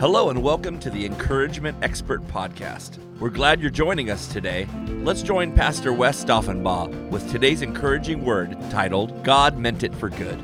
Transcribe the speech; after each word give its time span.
Hello, 0.00 0.30
and 0.30 0.42
welcome 0.42 0.78
to 0.78 0.88
the 0.88 1.04
Encouragement 1.04 1.76
Expert 1.82 2.26
Podcast. 2.26 2.96
We're 3.18 3.28
glad 3.28 3.60
you're 3.60 3.68
joining 3.68 4.08
us 4.10 4.28
today. 4.28 4.66
Let's 5.02 5.20
join 5.20 5.52
Pastor 5.52 5.92
Wes 5.92 6.24
Stauffenbaugh 6.24 7.10
with 7.10 7.30
today's 7.30 7.60
encouraging 7.60 8.24
word 8.24 8.56
titled, 8.70 9.22
God 9.22 9.58
Meant 9.58 9.82
It 9.82 9.94
for 9.94 10.08
Good. 10.08 10.38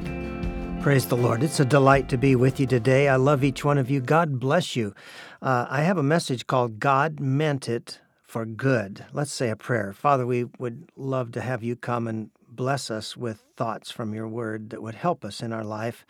Praise 0.83 1.07
the 1.07 1.17
Lord. 1.17 1.43
It's 1.43 1.59
a 1.59 1.65
delight 1.65 2.11
to 2.11 2.19
be 2.19 2.37
with 2.37 2.61
you 2.61 2.67
today. 2.67 3.09
I 3.09 3.17
love 3.17 3.43
each 3.43 3.65
one 3.65 3.79
of 3.79 3.91
you. 3.91 4.03
God 4.03 4.39
bless 4.39 4.77
you. 4.77 4.95
Uh, 5.41 5.65
I 5.71 5.85
have 5.85 5.97
a 5.97 6.03
message 6.03 6.47
called 6.47 6.79
God 6.79 7.19
Meant 7.19 7.67
It 7.67 8.03
for 8.25 8.45
Good. 8.45 9.07
Let's 9.15 9.33
say 9.33 9.49
a 9.49 9.57
prayer. 9.57 9.95
Father, 9.95 10.27
we 10.27 10.45
would 10.59 10.91
love 10.99 11.33
to 11.33 11.41
have 11.41 11.63
you 11.63 11.77
come 11.77 12.07
and 12.07 12.29
bless 12.47 12.91
us 12.91 13.17
with 13.17 13.43
thoughts 13.57 13.91
from 13.91 14.13
your 14.13 14.29
word 14.29 14.69
that 14.69 14.83
would 14.83 14.97
help 14.97 15.25
us 15.25 15.41
in 15.41 15.51
our 15.51 15.65
life 15.65 16.05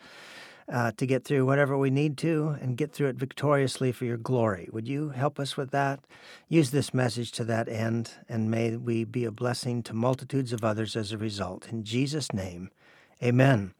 uh, 0.71 0.91
to 0.97 1.05
get 1.05 1.23
through 1.23 1.45
whatever 1.45 1.77
we 1.77 1.89
need 1.89 2.17
to 2.17 2.57
and 2.61 2.77
get 2.77 2.91
through 2.91 3.07
it 3.07 3.15
victoriously 3.15 3.91
for 3.91 4.05
your 4.05 4.17
glory. 4.17 4.67
Would 4.71 4.87
you 4.87 5.09
help 5.09 5.39
us 5.39 5.55
with 5.55 5.71
that? 5.71 6.01
Use 6.49 6.71
this 6.71 6.93
message 6.93 7.31
to 7.33 7.43
that 7.45 7.69
end, 7.69 8.11
and 8.27 8.51
may 8.51 8.75
we 8.75 9.05
be 9.05 9.23
a 9.23 9.31
blessing 9.31 9.81
to 9.83 9.93
multitudes 9.93 10.51
of 10.51 10.63
others 10.63 10.95
as 10.95 11.11
a 11.11 11.17
result. 11.17 11.69
In 11.69 11.83
Jesus' 11.83 12.33
name, 12.33 12.69
amen. 13.23 13.73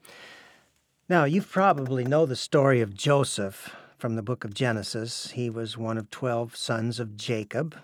Now, 1.09 1.25
you 1.25 1.41
probably 1.41 2.03
know 2.03 2.25
the 2.25 2.35
story 2.35 2.81
of 2.81 2.93
Joseph 2.93 3.75
from 3.97 4.15
the 4.15 4.21
book 4.21 4.43
of 4.43 4.53
Genesis. 4.53 5.31
He 5.31 5.49
was 5.49 5.77
one 5.77 5.97
of 5.97 6.09
12 6.09 6.55
sons 6.55 6.99
of 6.99 7.17
Jacob, 7.17 7.75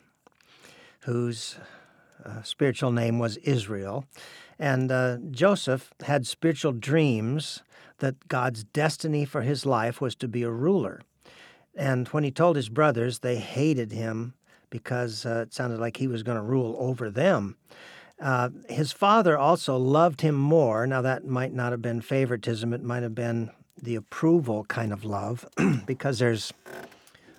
whose 1.02 1.58
uh, 2.24 2.42
spiritual 2.44 2.92
name 2.92 3.20
was 3.20 3.38
Israel. 3.38 4.06
And 4.60 4.92
uh, 4.92 5.18
Joseph 5.32 5.94
had 6.04 6.28
spiritual 6.28 6.72
dreams 6.72 7.64
that 8.04 8.28
God's 8.28 8.66
destiny 8.66 9.24
for 9.24 9.44
his 9.44 9.66
life 9.66 10.02
was 10.02 10.14
to 10.16 10.28
be 10.28 10.44
a 10.44 10.52
ruler. 10.52 11.04
And 11.74 12.10
when 12.10 12.26
he 12.26 12.32
told 12.32 12.58
his 12.58 12.68
brothers, 12.68 13.20
they 13.20 13.38
hated 13.38 13.94
him 13.94 14.34
because 14.70 15.26
uh, 15.26 15.46
it 15.48 15.54
sounded 15.54 15.80
like 15.80 15.96
he 15.96 16.08
was 16.08 16.22
going 16.22 16.36
to 16.36 16.44
rule 16.44 16.76
over 16.78 17.10
them. 17.10 17.56
Uh, 18.22 18.50
his 18.68 18.92
father 18.92 19.38
also 19.38 19.78
loved 19.78 20.20
him 20.20 20.36
more. 20.36 20.86
Now, 20.86 21.02
that 21.02 21.26
might 21.26 21.54
not 21.54 21.72
have 21.72 21.82
been 21.82 22.02
favoritism, 22.02 22.74
it 22.74 22.84
might 22.84 23.04
have 23.04 23.16
been 23.16 23.52
the 23.82 23.96
approval 23.96 24.66
kind 24.66 24.92
of 24.92 25.06
love, 25.06 25.48
because 25.86 26.20
there's 26.20 26.52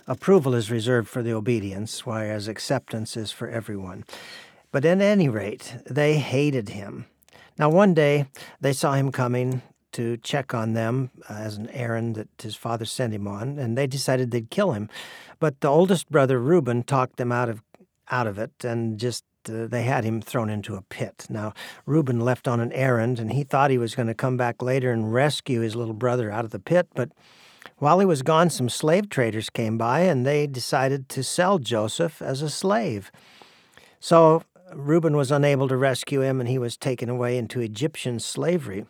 approval 0.06 0.54
is 0.54 0.70
reserved 0.70 1.10
for 1.10 1.22
the 1.22 1.34
obedience, 1.34 2.06
whereas 2.06 2.48
acceptance 2.48 3.18
is 3.18 3.30
for 3.30 3.50
everyone. 3.50 4.04
But 4.72 4.86
at 4.86 5.02
any 5.02 5.28
rate, 5.28 5.76
they 5.84 6.16
hated 6.16 6.70
him. 6.70 7.04
Now, 7.58 7.68
one 7.68 7.92
day 7.92 8.28
they 8.62 8.72
saw 8.72 8.94
him 8.94 9.12
coming 9.12 9.60
to 9.94 10.16
check 10.18 10.54
on 10.54 10.74
them 10.74 11.10
uh, 11.28 11.34
as 11.34 11.56
an 11.56 11.68
errand 11.70 12.14
that 12.14 12.28
his 12.40 12.54
father 12.54 12.84
sent 12.84 13.12
him 13.12 13.26
on, 13.26 13.58
and 13.58 13.76
they 13.76 13.86
decided 13.86 14.30
they'd 14.30 14.50
kill 14.50 14.72
him. 14.72 14.88
But 15.40 15.60
the 15.60 15.68
oldest 15.68 16.10
brother, 16.10 16.38
Reuben, 16.38 16.82
talked 16.82 17.16
them 17.16 17.32
out 17.32 17.48
of 17.48 17.62
out 18.10 18.26
of 18.26 18.38
it 18.38 18.64
and 18.64 18.98
just 18.98 19.24
uh, 19.48 19.66
they 19.66 19.82
had 19.82 20.04
him 20.04 20.20
thrown 20.20 20.50
into 20.50 20.74
a 20.74 20.82
pit. 20.82 21.26
Now, 21.28 21.52
Reuben 21.86 22.20
left 22.20 22.48
on 22.48 22.60
an 22.60 22.72
errand, 22.72 23.18
and 23.18 23.32
he 23.32 23.44
thought 23.44 23.70
he 23.70 23.78
was 23.78 23.94
going 23.94 24.08
to 24.08 24.14
come 24.14 24.36
back 24.36 24.62
later 24.62 24.90
and 24.90 25.12
rescue 25.12 25.60
his 25.60 25.76
little 25.76 25.94
brother 25.94 26.30
out 26.30 26.44
of 26.44 26.50
the 26.50 26.58
pit. 26.58 26.88
But 26.94 27.10
while 27.78 27.98
he 27.98 28.06
was 28.06 28.22
gone, 28.22 28.50
some 28.50 28.68
slave 28.68 29.08
traders 29.08 29.50
came 29.50 29.76
by, 29.76 30.00
and 30.00 30.24
they 30.24 30.46
decided 30.46 31.08
to 31.10 31.22
sell 31.22 31.58
Joseph 31.58 32.22
as 32.22 32.40
a 32.40 32.50
slave. 32.50 33.10
So 34.00 34.42
Reuben 34.72 35.16
was 35.16 35.30
unable 35.30 35.68
to 35.68 35.76
rescue 35.76 36.22
him, 36.22 36.40
and 36.40 36.48
he 36.48 36.58
was 36.58 36.76
taken 36.76 37.08
away 37.08 37.36
into 37.36 37.60
Egyptian 37.60 38.20
slavery. 38.20 38.86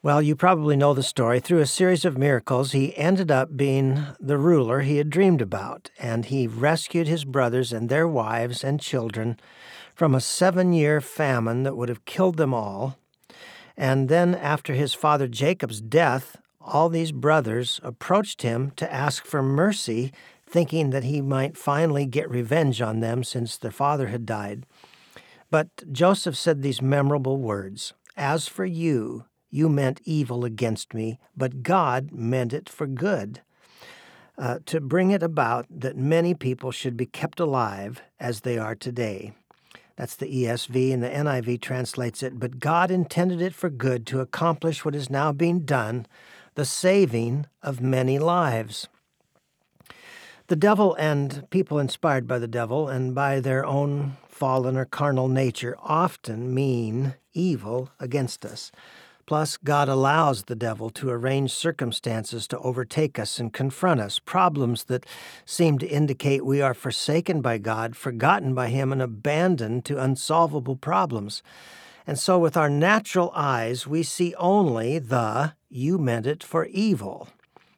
Well, 0.00 0.22
you 0.22 0.36
probably 0.36 0.76
know 0.76 0.94
the 0.94 1.02
story. 1.02 1.40
Through 1.40 1.58
a 1.58 1.66
series 1.66 2.04
of 2.04 2.16
miracles, 2.16 2.70
he 2.70 2.96
ended 2.96 3.32
up 3.32 3.56
being 3.56 4.04
the 4.20 4.38
ruler 4.38 4.82
he 4.82 4.98
had 4.98 5.10
dreamed 5.10 5.42
about, 5.42 5.90
and 5.98 6.24
he 6.24 6.46
rescued 6.46 7.08
his 7.08 7.24
brothers 7.24 7.72
and 7.72 7.88
their 7.88 8.06
wives 8.06 8.62
and 8.62 8.80
children 8.80 9.40
from 9.96 10.14
a 10.14 10.20
seven 10.20 10.72
year 10.72 11.00
famine 11.00 11.64
that 11.64 11.76
would 11.76 11.88
have 11.88 12.04
killed 12.04 12.36
them 12.36 12.54
all. 12.54 12.96
And 13.76 14.08
then, 14.08 14.36
after 14.36 14.72
his 14.72 14.94
father 14.94 15.26
Jacob's 15.26 15.80
death, 15.80 16.36
all 16.60 16.88
these 16.88 17.10
brothers 17.10 17.80
approached 17.82 18.42
him 18.42 18.70
to 18.76 18.92
ask 18.92 19.24
for 19.24 19.42
mercy, 19.42 20.12
thinking 20.46 20.90
that 20.90 21.04
he 21.04 21.20
might 21.20 21.56
finally 21.56 22.06
get 22.06 22.30
revenge 22.30 22.80
on 22.80 23.00
them 23.00 23.24
since 23.24 23.56
their 23.56 23.72
father 23.72 24.06
had 24.06 24.24
died. 24.24 24.64
But 25.50 25.90
Joseph 25.90 26.36
said 26.36 26.62
these 26.62 26.80
memorable 26.80 27.38
words 27.38 27.94
As 28.16 28.46
for 28.46 28.64
you, 28.64 29.24
you 29.50 29.68
meant 29.68 30.00
evil 30.04 30.44
against 30.44 30.94
me, 30.94 31.18
but 31.36 31.62
God 31.62 32.12
meant 32.12 32.52
it 32.52 32.68
for 32.68 32.86
good, 32.86 33.40
uh, 34.36 34.58
to 34.66 34.80
bring 34.80 35.10
it 35.10 35.22
about 35.22 35.66
that 35.70 35.96
many 35.96 36.34
people 36.34 36.70
should 36.70 36.96
be 36.96 37.06
kept 37.06 37.40
alive 37.40 38.02
as 38.20 38.40
they 38.40 38.58
are 38.58 38.74
today. 38.74 39.32
That's 39.96 40.14
the 40.14 40.44
ESV, 40.44 40.92
and 40.92 41.02
the 41.02 41.08
NIV 41.08 41.60
translates 41.60 42.22
it, 42.22 42.38
but 42.38 42.60
God 42.60 42.90
intended 42.90 43.42
it 43.42 43.52
for 43.52 43.68
good 43.68 44.06
to 44.06 44.20
accomplish 44.20 44.84
what 44.84 44.94
is 44.94 45.10
now 45.10 45.32
being 45.32 45.60
done, 45.60 46.06
the 46.54 46.64
saving 46.64 47.46
of 47.62 47.80
many 47.80 48.18
lives. 48.18 48.86
The 50.46 50.56
devil 50.56 50.94
and 50.94 51.48
people 51.50 51.78
inspired 51.78 52.28
by 52.28 52.38
the 52.38 52.48
devil 52.48 52.88
and 52.88 53.14
by 53.14 53.40
their 53.40 53.66
own 53.66 54.16
fallen 54.28 54.76
or 54.76 54.84
carnal 54.84 55.28
nature 55.28 55.76
often 55.82 56.54
mean 56.54 57.14
evil 57.34 57.90
against 57.98 58.44
us. 58.46 58.70
Plus, 59.28 59.58
God 59.58 59.90
allows 59.90 60.44
the 60.44 60.54
devil 60.54 60.88
to 60.88 61.10
arrange 61.10 61.52
circumstances 61.52 62.48
to 62.48 62.58
overtake 62.60 63.18
us 63.18 63.38
and 63.38 63.52
confront 63.52 64.00
us, 64.00 64.18
problems 64.18 64.84
that 64.84 65.04
seem 65.44 65.78
to 65.80 65.86
indicate 65.86 66.46
we 66.46 66.62
are 66.62 66.72
forsaken 66.72 67.42
by 67.42 67.58
God, 67.58 67.94
forgotten 67.94 68.54
by 68.54 68.68
Him, 68.68 68.90
and 68.90 69.02
abandoned 69.02 69.84
to 69.84 70.02
unsolvable 70.02 70.76
problems. 70.76 71.42
And 72.06 72.18
so, 72.18 72.38
with 72.38 72.56
our 72.56 72.70
natural 72.70 73.30
eyes, 73.34 73.86
we 73.86 74.02
see 74.02 74.34
only 74.36 74.98
the 74.98 75.52
you 75.68 75.98
meant 75.98 76.26
it 76.26 76.42
for 76.42 76.64
evil. 76.64 77.28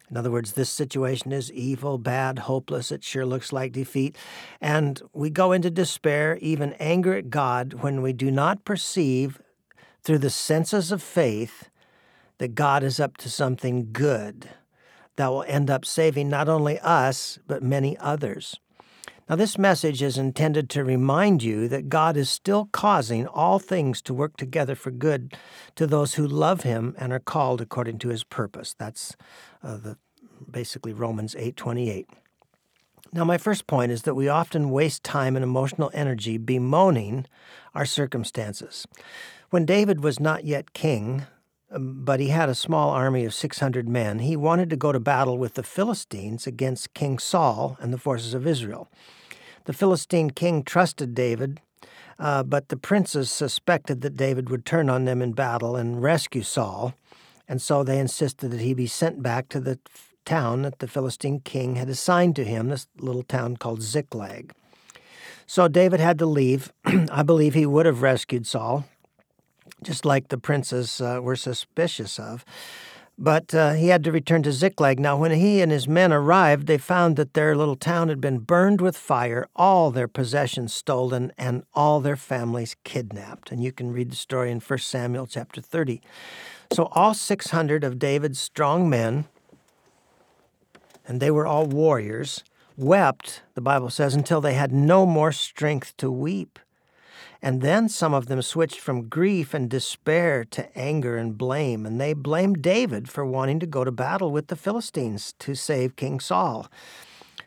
In 0.09 0.17
other 0.17 0.31
words, 0.31 0.53
this 0.53 0.71
situation 0.71 1.33
is 1.33 1.51
evil, 1.51 1.99
bad, 1.99 2.39
hopeless. 2.39 2.93
It 2.93 3.03
sure 3.03 3.27
looks 3.27 3.53
like 3.53 3.73
defeat. 3.73 4.15
And 4.61 5.03
we 5.13 5.31
go 5.31 5.51
into 5.51 5.69
despair, 5.69 6.39
even 6.41 6.75
anger 6.75 7.15
at 7.15 7.29
God, 7.29 7.73
when 7.83 8.03
we 8.03 8.13
do 8.13 8.31
not 8.31 8.65
perceive 8.65 9.43
through 10.03 10.19
the 10.19 10.31
senses 10.31 10.93
of 10.93 11.03
faith 11.03 11.71
that 12.39 12.55
God 12.55 12.83
is 12.83 12.99
up 12.99 13.17
to 13.19 13.29
something 13.29 13.91
good 13.93 14.49
that 15.17 15.29
will 15.29 15.45
end 15.45 15.69
up 15.69 15.85
saving 15.85 16.31
not 16.31 16.49
only 16.49 16.79
us, 16.81 17.39
but 17.47 17.63
many 17.63 17.99
others. 17.99 18.59
Now, 19.29 19.37
this 19.37 19.59
message 19.59 20.03
is 20.03 20.19
intended 20.19 20.69
to 20.71 20.83
remind 20.83 21.43
you 21.43 21.69
that 21.69 21.89
God 21.89 22.17
is 22.17 22.29
still 22.29 22.69
causing 22.73 23.29
all 23.29 23.61
things 23.61 24.03
to 24.03 24.15
work 24.15 24.37
together 24.37 24.75
for 24.75 24.91
good 24.91 25.37
to 25.77 25.87
those 25.87 26.15
who 26.15 26.27
love 26.27 26.63
Him 26.63 26.95
and 26.99 27.13
are 27.13 27.21
called 27.21 27.61
according 27.61 27.99
to 27.99 28.09
His 28.09 28.25
purpose. 28.25 28.75
That's 28.77 29.15
uh, 29.63 29.77
the 29.77 29.99
basically 30.51 30.93
Romans 30.93 31.37
eight 31.39 31.57
twenty 31.57 31.91
eight. 31.91 32.09
Now, 33.13 33.25
my 33.25 33.39
first 33.39 33.67
point 33.67 33.93
is 33.93 34.03
that 34.03 34.15
we 34.15 34.29
often 34.29 34.71
waste 34.71 35.05
time 35.05 35.37
and 35.37 35.45
emotional 35.45 35.91
energy 35.93 36.39
bemoaning 36.39 37.27
our 37.75 37.85
circumstances. 37.85 38.87
When 39.51 39.67
David 39.67 40.05
was 40.05 40.21
not 40.21 40.45
yet 40.45 40.75
king, 40.75 41.27
um, 41.73 42.05
but 42.05 42.21
he 42.21 42.29
had 42.29 42.49
a 42.49 42.55
small 42.55 42.91
army 42.91 43.25
of 43.25 43.35
600 43.35 43.89
men, 43.89 44.21
he 44.21 44.37
wanted 44.37 44.71
to 44.71 44.77
go 44.77 44.93
to 44.93 45.01
battle 45.01 45.39
with 45.39 45.55
the 45.55 45.65
Philistines 45.65 46.47
against 46.47 46.95
King 46.95 47.19
Saul 47.19 47.77
and 47.81 47.93
the 47.93 47.99
forces 47.99 48.33
of 48.33 48.47
Israel. 48.47 48.89
The 49.65 49.73
Philistine 49.73 50.31
king 50.31 50.63
trusted 50.63 51.15
David, 51.15 51.61
uh, 52.17 52.45
but 52.45 52.69
the 52.69 52.77
princes 52.77 53.29
suspected 53.29 54.03
that 54.03 54.17
David 54.17 54.51
would 54.51 54.65
turn 54.65 54.89
on 54.89 55.05
them 55.05 55.21
in 55.21 55.33
battle 55.33 55.75
and 55.75 56.01
rescue 56.01 56.43
Saul, 56.43 56.95
and 57.49 57.61
so 57.61 57.83
they 57.83 57.99
insisted 57.99 58.53
that 58.53 58.61
he 58.61 58.73
be 58.73 58.87
sent 58.87 59.21
back 59.21 59.49
to 59.49 59.59
the 59.59 59.81
town 60.25 60.63
that 60.63 60.79
the 60.79 60.87
Philistine 60.87 61.41
king 61.41 61.75
had 61.75 61.89
assigned 61.89 62.37
to 62.37 62.45
him, 62.45 62.69
this 62.69 62.87
little 63.01 63.25
town 63.25 63.57
called 63.57 63.83
Ziklag. 63.83 64.53
So 65.45 65.67
David 65.67 65.99
had 65.99 66.21
to 66.21 66.27
leave. 66.27 66.73
I 66.85 67.25
believe 67.25 67.55
he 67.55 67.67
would 67.67 67.87
have 67.87 68.03
rescued 68.03 68.47
Saul, 68.47 68.85
just 69.83 70.05
like 70.05 70.29
the 70.29 70.39
princes 70.39 71.01
uh, 71.01 71.21
were 71.23 71.37
suspicious 71.37 72.19
of. 72.19 72.45
But 73.23 73.55
uh, 73.55 73.75
he 73.75 73.89
had 73.89 74.03
to 74.05 74.13
return 74.13 74.43
to 74.45 74.53
Ziklag. 74.53 74.99
Now, 74.99 75.15
when 75.15 75.33
he 75.33 75.61
and 75.61 75.71
his 75.71 75.87
men 75.87 76.11
arrived, 76.11 76.67
they 76.67 76.79
found 76.79 77.17
that 77.17 77.35
their 77.35 77.55
little 77.55 77.77
town 77.77 78.09
had 78.09 78.19
been 78.19 78.39
burned 78.39 78.81
with 78.81 78.97
fire, 78.97 79.47
all 79.55 79.91
their 79.91 80.09
possessions 80.09 80.73
stolen, 80.73 81.31
and 81.37 81.65
all 81.75 82.01
their 82.01 82.17
families 82.17 82.77
kidnapped. 82.83 83.53
And 83.53 83.63
you 83.63 83.73
can 83.73 83.93
read 83.93 84.11
the 84.11 84.17
story 84.17 84.51
in 84.51 84.61
1 84.61 84.79
Samuel 84.79 85.27
chapter 85.27 85.61
30. 85.61 86.01
So, 86.73 86.85
all 86.93 87.13
600 87.13 87.85
of 87.85 87.99
David's 87.99 88.41
strong 88.41 88.89
men, 88.89 89.27
and 91.07 91.21
they 91.21 91.31
were 91.31 91.47
all 91.47 91.67
warriors, 91.67 92.43
wept, 92.75 93.43
the 93.53 93.61
Bible 93.61 93.91
says, 93.91 94.15
until 94.15 94.41
they 94.41 94.55
had 94.55 94.73
no 94.73 95.05
more 95.05 95.33
strength 95.33 95.95
to 95.99 96.11
weep. 96.11 96.59
And 97.43 97.63
then 97.63 97.89
some 97.89 98.13
of 98.13 98.27
them 98.27 98.43
switched 98.43 98.81
from 98.81 99.09
grief 99.09 99.55
and 99.55 99.71
despair 99.71 100.45
to 100.51 100.79
anger 100.79 101.17
and 101.17 101.39
blame, 101.39 101.87
and 101.87 102.01
they 102.01 102.13
blamed 102.13 102.61
David 102.61 103.09
for 103.09 103.25
wanting 103.25 103.61
to 103.61 103.67
go 103.67 103.83
to 103.83 103.91
battle 103.91 104.31
with 104.31 104.49
the 104.49 104.57
Philistines 104.57 105.35
to 105.39 105.55
save 105.55 105.97
King 105.97 106.21
Saul, 106.21 106.69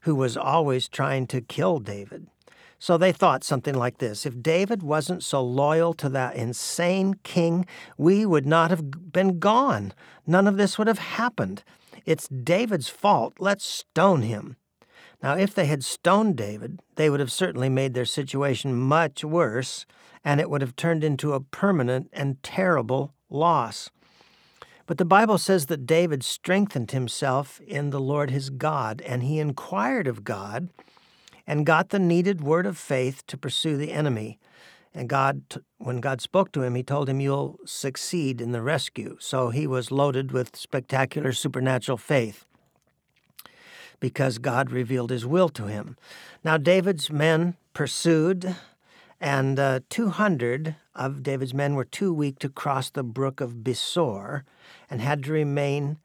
who 0.02 0.16
was 0.16 0.36
always 0.36 0.88
trying 0.88 1.28
to 1.28 1.42
kill 1.42 1.80
David. 1.80 2.28
So 2.80 2.98
they 2.98 3.14
thought 3.14 3.46
something 3.46 3.76
like 3.76 4.00
this 4.00 4.26
If 4.26 4.42
David 4.42 4.84
wasn't 4.84 5.24
so 5.24 5.42
loyal 5.42 5.94
to 5.94 6.10
that 6.10 6.36
insane 6.36 7.14
king, 7.24 7.66
we 7.98 8.26
would 8.26 8.46
not 8.46 8.72
have 8.72 9.14
been 9.14 9.40
gone. 9.40 9.94
None 10.28 10.48
of 10.48 10.58
this 10.58 10.78
would 10.78 10.88
have 10.88 11.00
happened. 11.00 11.64
It's 12.06 12.28
David's 12.28 12.90
fault. 12.90 13.36
Let's 13.40 13.64
stone 13.64 14.24
him. 14.24 14.58
Now, 15.24 15.38
if 15.38 15.56
they 15.56 15.68
had 15.68 15.86
stoned 15.86 16.36
David, 16.36 16.82
they 16.96 17.10
would 17.10 17.22
have 17.22 17.32
certainly 17.32 17.70
made 17.70 17.94
their 17.94 18.04
situation 18.04 18.76
much 18.76 19.24
worse, 19.24 19.86
and 20.26 20.42
it 20.42 20.50
would 20.50 20.60
have 20.60 20.76
turned 20.76 21.02
into 21.02 21.32
a 21.32 21.40
permanent 21.40 22.10
and 22.12 22.44
terrible 22.44 23.14
loss. 23.30 23.90
But 24.86 24.98
the 24.98 25.06
Bible 25.06 25.38
says 25.38 25.68
that 25.68 25.86
David 25.86 26.26
strengthened 26.26 26.92
himself 26.92 27.62
in 27.62 27.90
the 27.90 28.02
Lord 28.02 28.32
his 28.32 28.50
God, 28.50 29.02
and 29.06 29.24
he 29.24 29.40
inquired 29.40 30.08
of 30.08 30.26
God 30.26 30.68
and 31.48 31.66
got 31.66 31.90
the 31.90 32.00
needed 32.00 32.42
word 32.42 32.66
of 32.66 32.78
faith 32.78 33.26
to 33.28 33.38
pursue 33.38 33.78
the 33.78 33.94
enemy. 33.94 34.40
And 34.94 35.08
God, 35.08 35.42
when 35.78 36.02
God 36.02 36.20
spoke 36.20 36.52
to 36.52 36.64
him, 36.64 36.76
he 36.76 36.84
told 36.84 37.08
him, 37.08 37.22
You'll 37.22 37.60
succeed 37.66 38.42
in 38.42 38.52
the 38.52 38.62
rescue. 38.62 39.16
So 39.22 39.52
he 39.52 39.68
was 39.68 39.90
loaded 39.90 40.34
with 40.34 40.58
spectacular 40.58 41.32
supernatural 41.32 41.98
faith 41.98 42.46
because 44.04 44.38
God 44.38 44.70
revealed 44.70 45.12
his 45.12 45.26
will 45.26 45.48
to 45.48 45.68
him. 45.68 45.96
Now, 46.44 46.58
David's 46.58 47.10
men 47.10 47.56
pursued, 47.74 48.54
and 49.22 49.58
uh, 49.58 49.80
200 49.90 50.76
of 50.94 51.24
David's 51.24 51.54
men 51.54 51.76
were 51.76 51.86
too 51.86 52.14
weak 52.14 52.38
to 52.40 52.50
cross 52.50 52.90
the 52.90 53.02
brook 53.02 53.40
of 53.40 53.64
Besor 53.64 54.44
and 54.90 55.00
had 55.00 55.24
to 55.24 55.32
remain 55.32 56.00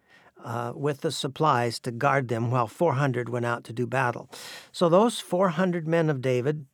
uh, 0.45 0.75
with 0.77 1.01
the 1.01 1.11
supplies 1.11 1.81
to 1.81 1.91
guard 1.91 2.29
them 2.29 2.53
while 2.53 2.69
400 2.69 3.29
went 3.29 3.47
out 3.47 3.65
to 3.65 3.73
do 3.73 3.85
battle. 3.85 4.31
So, 4.71 4.89
those 4.89 5.19
400 5.19 5.89
men 5.89 6.09
of 6.09 6.23
David 6.23 6.67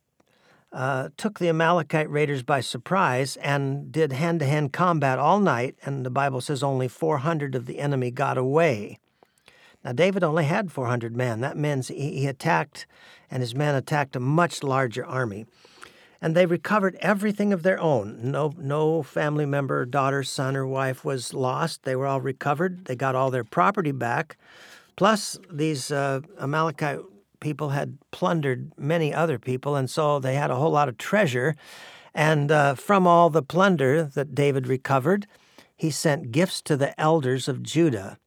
uh, 0.71 1.09
took 1.17 1.39
the 1.39 1.49
Amalekite 1.49 2.11
raiders 2.11 2.43
by 2.43 2.61
surprise 2.61 3.35
and 3.37 3.91
did 3.91 4.11
hand 4.11 4.41
to 4.41 4.45
hand 4.45 4.73
combat 4.73 5.17
all 5.17 5.39
night, 5.39 5.75
and 5.81 6.05
the 6.05 6.11
Bible 6.11 6.39
says 6.39 6.61
only 6.61 6.87
400 6.87 7.55
of 7.55 7.65
the 7.65 7.79
enemy 7.79 8.11
got 8.11 8.37
away. 8.37 8.99
Now, 9.85 9.91
David 9.91 10.23
only 10.23 10.45
had 10.45 10.71
400 10.71 11.15
men. 11.15 11.41
That 11.41 11.57
means 11.57 11.89
he 11.89 12.25
attacked, 12.25 12.87
and 13.29 13.43
his 13.43 13.53
men 13.53 13.75
attacked 13.75 14.15
a 14.15 14.19
much 14.19 14.63
larger 14.63 15.05
army. 15.05 15.45
And 16.19 16.35
they 16.35 16.47
recovered 16.47 16.97
everything 17.01 17.53
of 17.53 17.61
their 17.61 17.79
own. 17.79 18.19
No, 18.31 18.51
no 18.57 19.03
family 19.03 19.45
member, 19.45 19.85
daughter, 19.85 20.23
son, 20.23 20.55
or 20.55 20.65
wife 20.65 21.05
was 21.05 21.35
lost. 21.35 21.83
They 21.83 21.95
were 21.95 22.07
all 22.07 22.19
recovered. 22.19 22.85
They 22.85 22.95
got 22.95 23.13
all 23.13 23.29
their 23.29 23.43
property 23.43 23.91
back. 23.91 24.37
Plus, 24.95 25.37
these 25.51 25.91
uh, 25.91 26.21
Amalekite 26.39 27.01
people 27.39 27.69
had 27.69 27.99
plundered 28.09 28.71
many 28.79 29.13
other 29.13 29.37
people, 29.37 29.75
and 29.75 29.87
so 29.87 30.17
they 30.17 30.33
had 30.33 30.49
a 30.49 30.55
whole 30.55 30.71
lot 30.71 30.89
of 30.89 30.97
treasure. 30.97 31.55
And 32.15 32.51
uh, 32.51 32.73
from 32.73 33.05
all 33.05 33.29
the 33.29 33.43
plunder 33.43 34.05
that 34.15 34.33
David 34.33 34.65
recovered, 34.65 35.27
he 35.75 35.91
sent 35.91 36.31
gifts 36.31 36.59
to 36.63 36.75
the 36.75 36.99
elders 36.99 37.47
of 37.47 37.61
Judah. 37.61 38.17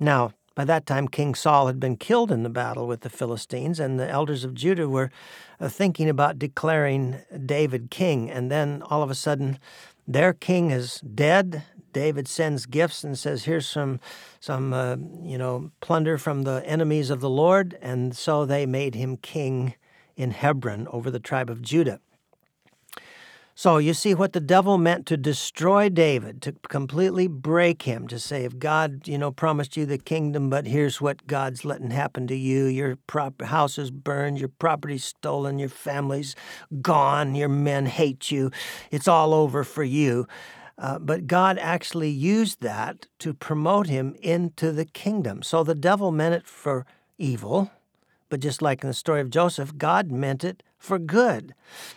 Now, 0.00 0.32
by 0.54 0.64
that 0.64 0.86
time, 0.86 1.08
King 1.08 1.34
Saul 1.34 1.66
had 1.66 1.80
been 1.80 1.96
killed 1.96 2.30
in 2.30 2.44
the 2.44 2.50
battle 2.50 2.86
with 2.86 3.00
the 3.00 3.10
Philistines, 3.10 3.80
and 3.80 3.98
the 3.98 4.08
elders 4.08 4.44
of 4.44 4.54
Judah 4.54 4.88
were 4.88 5.10
uh, 5.58 5.68
thinking 5.68 6.08
about 6.08 6.38
declaring 6.38 7.16
David 7.44 7.90
king. 7.90 8.30
And 8.30 8.50
then 8.50 8.82
all 8.82 9.02
of 9.02 9.10
a 9.10 9.14
sudden, 9.16 9.58
their 10.06 10.32
king 10.32 10.70
is 10.70 11.00
dead. 11.00 11.64
David 11.92 12.28
sends 12.28 12.66
gifts 12.66 13.02
and 13.02 13.18
says, 13.18 13.44
"Here's 13.44 13.66
some, 13.66 13.98
some, 14.40 14.72
uh, 14.72 14.96
you 15.22 15.38
know, 15.38 15.70
plunder 15.80 16.18
from 16.18 16.42
the 16.42 16.62
enemies 16.66 17.10
of 17.10 17.20
the 17.20 17.30
Lord." 17.30 17.76
And 17.82 18.16
so 18.16 18.44
they 18.44 18.66
made 18.66 18.94
him 18.94 19.16
king 19.16 19.74
in 20.16 20.30
Hebron 20.30 20.86
over 20.88 21.10
the 21.10 21.20
tribe 21.20 21.50
of 21.50 21.62
Judah. 21.62 22.00
So 23.56 23.78
you 23.78 23.94
see 23.94 24.14
what 24.14 24.32
the 24.32 24.40
devil 24.40 24.78
meant 24.78 25.06
to 25.06 25.16
destroy 25.16 25.88
David, 25.88 26.42
to 26.42 26.52
completely 26.68 27.28
break 27.28 27.82
him, 27.82 28.08
to 28.08 28.18
say, 28.18 28.44
if 28.44 28.58
God, 28.58 29.06
you 29.06 29.16
know, 29.16 29.30
promised 29.30 29.76
you 29.76 29.86
the 29.86 29.96
kingdom, 29.96 30.50
but 30.50 30.66
here's 30.66 31.00
what 31.00 31.28
God's 31.28 31.64
letting 31.64 31.92
happen 31.92 32.26
to 32.26 32.34
you. 32.34 32.64
Your 32.64 32.96
prop- 33.06 33.42
house 33.42 33.78
is 33.78 33.92
burned, 33.92 34.40
your 34.40 34.48
property's 34.48 35.04
stolen, 35.04 35.60
your 35.60 35.68
family's 35.68 36.34
gone, 36.82 37.36
your 37.36 37.48
men 37.48 37.86
hate 37.86 38.32
you. 38.32 38.50
It's 38.90 39.06
all 39.06 39.32
over 39.32 39.62
for 39.62 39.84
you. 39.84 40.26
Uh, 40.76 40.98
but 40.98 41.28
God 41.28 41.56
actually 41.58 42.10
used 42.10 42.60
that 42.60 43.06
to 43.20 43.32
promote 43.32 43.86
him 43.86 44.16
into 44.20 44.72
the 44.72 44.84
kingdom. 44.84 45.42
So 45.44 45.62
the 45.62 45.76
devil 45.76 46.10
meant 46.10 46.34
it 46.34 46.46
for 46.48 46.84
evil, 47.18 47.70
but 48.34 48.40
just 48.40 48.60
like 48.60 48.82
in 48.82 48.88
the 48.88 48.94
story 48.94 49.20
of 49.20 49.30
Joseph, 49.30 49.78
God 49.78 50.10
meant 50.10 50.42
it 50.42 50.64
for 50.76 50.98
good. 50.98 51.54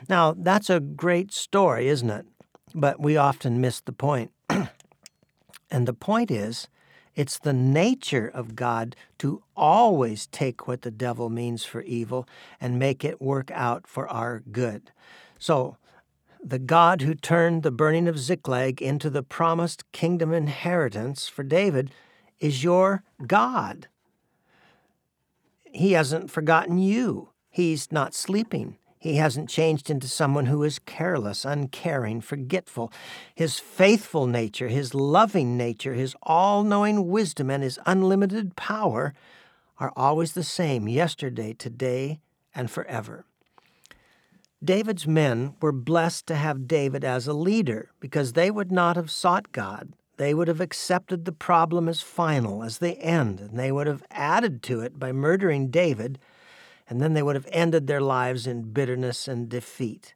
Now, 0.07 0.35
that's 0.37 0.69
a 0.69 0.79
great 0.79 1.33
story, 1.33 1.87
isn't 1.87 2.11
it? 2.11 2.27
But 2.75 2.99
we 2.99 3.17
often 3.17 3.59
miss 3.59 3.81
the 3.81 3.91
point. 3.91 4.29
and 5.71 5.87
the 5.87 5.95
point 5.95 6.29
is, 6.29 6.67
it's 7.15 7.39
the 7.39 7.53
nature 7.53 8.29
of 8.31 8.55
God 8.55 8.95
to 9.17 9.41
always 9.55 10.27
take 10.27 10.67
what 10.67 10.83
the 10.83 10.91
devil 10.91 11.31
means 11.31 11.65
for 11.65 11.81
evil 11.81 12.29
and 12.61 12.77
make 12.77 13.03
it 13.03 13.19
work 13.19 13.49
out 13.49 13.87
for 13.87 14.07
our 14.07 14.43
good. 14.51 14.91
So, 15.39 15.77
the 16.39 16.59
God 16.59 17.01
who 17.01 17.15
turned 17.15 17.63
the 17.63 17.71
burning 17.71 18.07
of 18.07 18.19
Ziklag 18.19 18.79
into 18.79 19.09
the 19.09 19.23
promised 19.23 19.91
kingdom 19.91 20.31
inheritance 20.33 21.27
for 21.27 21.41
David 21.41 21.89
is 22.39 22.63
your 22.63 23.01
God. 23.25 23.87
He 25.77 25.91
hasn't 25.91 26.31
forgotten 26.31 26.79
you. 26.79 27.29
He's 27.51 27.91
not 27.91 28.15
sleeping. 28.15 28.77
He 28.97 29.17
hasn't 29.17 29.47
changed 29.47 29.91
into 29.91 30.07
someone 30.07 30.47
who 30.47 30.63
is 30.63 30.79
careless, 30.79 31.45
uncaring, 31.45 32.19
forgetful. 32.19 32.91
His 33.35 33.59
faithful 33.59 34.25
nature, 34.25 34.69
his 34.69 34.95
loving 34.95 35.55
nature, 35.55 35.93
his 35.93 36.15
all 36.23 36.63
knowing 36.63 37.07
wisdom, 37.07 37.51
and 37.51 37.61
his 37.61 37.77
unlimited 37.85 38.55
power 38.55 39.13
are 39.77 39.93
always 39.95 40.33
the 40.33 40.43
same 40.43 40.87
yesterday, 40.87 41.53
today, 41.53 42.21
and 42.55 42.71
forever. 42.71 43.25
David's 44.63 45.05
men 45.05 45.53
were 45.61 45.71
blessed 45.71 46.25
to 46.25 46.35
have 46.35 46.67
David 46.67 47.03
as 47.03 47.27
a 47.27 47.33
leader 47.33 47.91
because 47.99 48.33
they 48.33 48.49
would 48.49 48.71
not 48.71 48.95
have 48.95 49.11
sought 49.11 49.51
God. 49.51 49.93
They 50.17 50.33
would 50.33 50.47
have 50.47 50.61
accepted 50.61 51.25
the 51.25 51.31
problem 51.31 51.87
as 51.87 52.01
final, 52.01 52.63
as 52.63 52.79
the 52.79 52.99
end, 52.99 53.39
and 53.39 53.57
they 53.57 53.71
would 53.71 53.87
have 53.87 54.03
added 54.11 54.61
to 54.63 54.81
it 54.81 54.99
by 54.99 55.11
murdering 55.11 55.69
David 55.69 56.19
and 56.89 57.01
then 57.01 57.13
they 57.13 57.23
would 57.23 57.35
have 57.35 57.47
ended 57.51 57.87
their 57.87 58.01
lives 58.01 58.47
in 58.47 58.71
bitterness 58.71 59.27
and 59.27 59.49
defeat. 59.49 60.15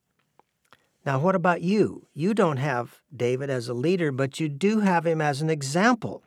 Now, 1.06 1.20
what 1.20 1.36
about 1.36 1.62
you? 1.62 2.08
You 2.14 2.34
don't 2.34 2.58
have 2.58 3.02
David 3.16 3.50
as 3.50 3.68
a 3.68 3.74
leader, 3.74 4.12
but 4.12 4.40
you 4.40 4.48
do 4.48 4.80
have 4.80 5.06
him 5.06 5.20
as 5.20 5.42
an 5.42 5.50
example. 5.50 6.24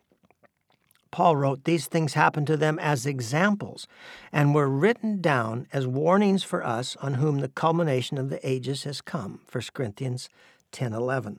Paul 1.11 1.37
wrote, 1.37 1.65
These 1.65 1.87
things 1.87 2.15
happened 2.15 2.49
to 2.49 2.57
them 2.57 2.79
as 2.81 3.07
examples 3.07 3.87
and 4.33 4.55
were 4.55 4.69
written 4.69 5.21
down 5.21 5.69
as 5.73 5.87
warnings 5.87 6.43
for 6.43 6.67
us 6.67 6.97
on 6.97 7.15
whom 7.15 7.39
the 7.39 7.49
culmination 7.49 8.19
of 8.19 8.31
the 8.31 8.47
ages 8.47 8.83
has 8.83 9.01
come. 9.01 9.41
1 9.51 9.65
Corinthians 9.73 10.29
10 10.73 10.93
11. 10.93 11.39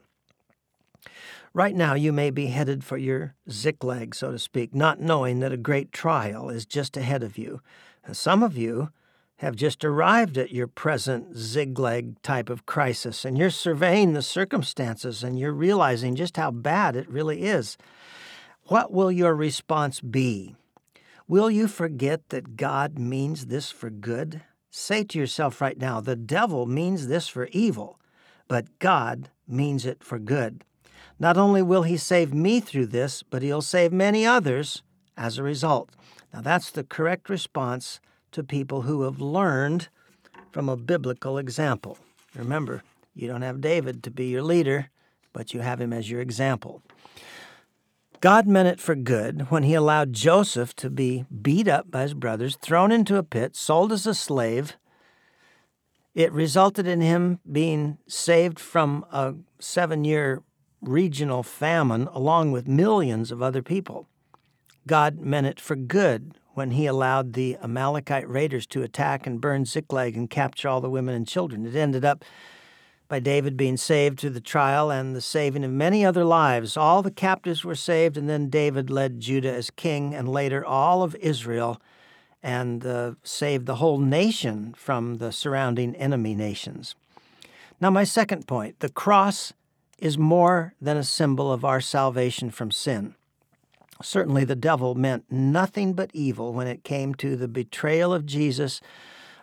Right 1.55 1.73
now, 1.73 1.93
you 1.93 2.11
may 2.11 2.31
be 2.31 2.47
headed 2.47 2.83
for 2.83 2.97
your 2.97 3.33
Ziklag, 3.49 4.13
so 4.13 4.29
to 4.29 4.37
speak, 4.37 4.75
not 4.75 4.99
knowing 4.99 5.39
that 5.39 5.53
a 5.53 5.57
great 5.57 5.93
trial 5.93 6.49
is 6.49 6.65
just 6.65 6.97
ahead 6.97 7.23
of 7.23 7.37
you. 7.37 7.61
And 8.03 8.17
Some 8.17 8.43
of 8.43 8.57
you 8.57 8.89
have 9.37 9.55
just 9.55 9.85
arrived 9.85 10.37
at 10.37 10.51
your 10.51 10.67
present 10.67 11.37
Ziklag 11.37 12.21
type 12.21 12.49
of 12.49 12.65
crisis, 12.65 13.23
and 13.23 13.37
you're 13.37 13.49
surveying 13.49 14.11
the 14.11 14.21
circumstances 14.21 15.23
and 15.23 15.39
you're 15.39 15.53
realizing 15.53 16.17
just 16.17 16.35
how 16.35 16.51
bad 16.51 16.97
it 16.97 17.09
really 17.09 17.43
is. 17.43 17.77
What 18.63 18.91
will 18.91 19.09
your 19.09 19.33
response 19.33 20.01
be? 20.01 20.57
Will 21.25 21.49
you 21.49 21.69
forget 21.69 22.27
that 22.31 22.57
God 22.57 22.99
means 22.99 23.45
this 23.45 23.71
for 23.71 23.89
good? 23.89 24.41
Say 24.71 25.05
to 25.05 25.17
yourself 25.17 25.61
right 25.61 25.77
now, 25.77 26.01
the 26.01 26.17
devil 26.17 26.65
means 26.65 27.07
this 27.07 27.29
for 27.29 27.47
evil, 27.53 27.97
but 28.49 28.77
God 28.79 29.29
means 29.47 29.85
it 29.85 30.03
for 30.03 30.19
good. 30.19 30.65
Not 31.19 31.37
only 31.37 31.61
will 31.61 31.83
he 31.83 31.97
save 31.97 32.33
me 32.33 32.59
through 32.59 32.87
this, 32.87 33.23
but 33.23 33.41
he'll 33.41 33.61
save 33.61 33.93
many 33.93 34.25
others 34.25 34.83
as 35.15 35.37
a 35.37 35.43
result. 35.43 35.89
Now, 36.33 36.41
that's 36.41 36.71
the 36.71 36.83
correct 36.83 37.29
response 37.29 37.99
to 38.31 38.43
people 38.43 38.81
who 38.81 39.03
have 39.03 39.21
learned 39.21 39.87
from 40.51 40.67
a 40.67 40.75
biblical 40.75 41.37
example. 41.37 41.97
Remember, 42.35 42.83
you 43.13 43.27
don't 43.27 43.43
have 43.43 43.61
David 43.61 44.03
to 44.03 44.11
be 44.11 44.25
your 44.27 44.41
leader, 44.43 44.89
but 45.31 45.53
you 45.53 45.61
have 45.61 45.79
him 45.79 45.93
as 45.93 46.11
your 46.11 46.19
example. 46.19 46.81
God 48.19 48.47
meant 48.47 48.67
it 48.67 48.79
for 48.81 48.95
good 48.95 49.49
when 49.49 49.63
he 49.63 49.73
allowed 49.73 50.11
Joseph 50.11 50.75
to 50.77 50.89
be 50.89 51.25
beat 51.41 51.67
up 51.67 51.91
by 51.91 52.01
his 52.01 52.13
brothers, 52.13 52.57
thrown 52.57 52.91
into 52.91 53.17
a 53.17 53.23
pit, 53.23 53.55
sold 53.55 53.91
as 53.91 54.05
a 54.07 54.13
slave, 54.13 54.75
It 56.15 56.31
resulted 56.31 56.87
in 56.87 57.01
him 57.01 57.39
being 57.49 57.97
saved 58.07 58.57
from 58.57 59.05
a 59.11 59.35
seven 59.59 60.05
year 60.05 60.41
regional 60.87 61.43
famine 61.43 62.07
along 62.11 62.51
with 62.51 62.67
millions 62.67 63.31
of 63.31 63.41
other 63.41 63.61
people. 63.61 64.07
God 64.87 65.19
meant 65.19 65.47
it 65.47 65.59
for 65.59 65.75
good 65.75 66.35
when 66.53 66.71
he 66.71 66.85
allowed 66.85 67.33
the 67.33 67.57
Amalekite 67.61 68.29
raiders 68.29 68.65
to 68.67 68.83
attack 68.83 69.27
and 69.27 69.41
burn 69.41 69.65
Ziklag 69.65 70.15
and 70.15 70.29
capture 70.29 70.69
all 70.69 70.81
the 70.81 70.89
women 70.89 71.15
and 71.15 71.27
children. 71.27 71.65
It 71.65 71.75
ended 71.75 72.05
up 72.05 72.23
by 73.07 73.19
David 73.19 73.55
being 73.55 73.77
saved 73.77 74.19
through 74.19 74.31
the 74.31 74.39
trial 74.39 74.89
and 74.89 75.15
the 75.15 75.21
saving 75.21 75.63
of 75.63 75.71
many 75.71 76.05
other 76.05 76.23
lives. 76.23 76.75
All 76.75 77.01
the 77.01 77.11
captives 77.11 77.63
were 77.63 77.75
saved, 77.75 78.17
and 78.17 78.27
then 78.27 78.49
David 78.49 78.89
led 78.89 79.19
Judah 79.19 79.53
as 79.53 79.69
king, 79.69 80.15
and 80.15 80.27
later 80.27 80.65
all 80.65 81.03
of 81.03 81.15
Israel, 81.15 81.79
and 82.41 82.85
uh, 82.85 83.13
saved 83.23 83.65
the 83.65 83.75
whole 83.75 83.99
nation 83.99 84.73
from 84.75 85.15
the 85.15 85.31
surrounding 85.31 85.95
enemy 85.95 86.33
nations. 86.35 86.95
Now, 87.79 87.89
my 87.89 88.05
second 88.05 88.47
point 88.47 88.79
the 88.79 88.89
cross 88.89 89.53
is 90.05 90.19
more 90.19 90.75
than 90.79 90.97
a 90.97 91.03
symbol 91.03 91.51
of 91.51 91.65
our 91.65 91.81
salvation 91.81 92.51
from 92.51 92.69
sin. 92.69 93.15
Certainly, 94.03 94.45
the 94.45 94.55
devil 94.55 94.93
meant 94.93 95.31
nothing 95.31 95.93
but 95.93 96.11
evil 96.13 96.53
when 96.53 96.67
it 96.67 96.83
came 96.83 97.15
to 97.15 97.35
the 97.35 97.47
betrayal 97.47 98.13
of 98.13 98.27
Jesus 98.27 98.81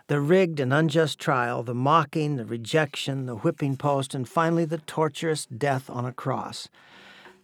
the 0.07 0.21
rigged 0.21 0.61
and 0.61 0.73
unjust 0.73 1.19
trial, 1.19 1.63
the 1.63 1.73
mocking, 1.73 2.37
the 2.37 2.45
rejection, 2.45 3.25
the 3.25 3.35
whipping 3.35 3.75
post, 3.75 4.15
and 4.15 4.27
finally 4.27 4.63
the 4.63 4.77
torturous 4.77 5.45
death 5.45 5.89
on 5.89 6.05
a 6.05 6.13
cross. 6.13 6.69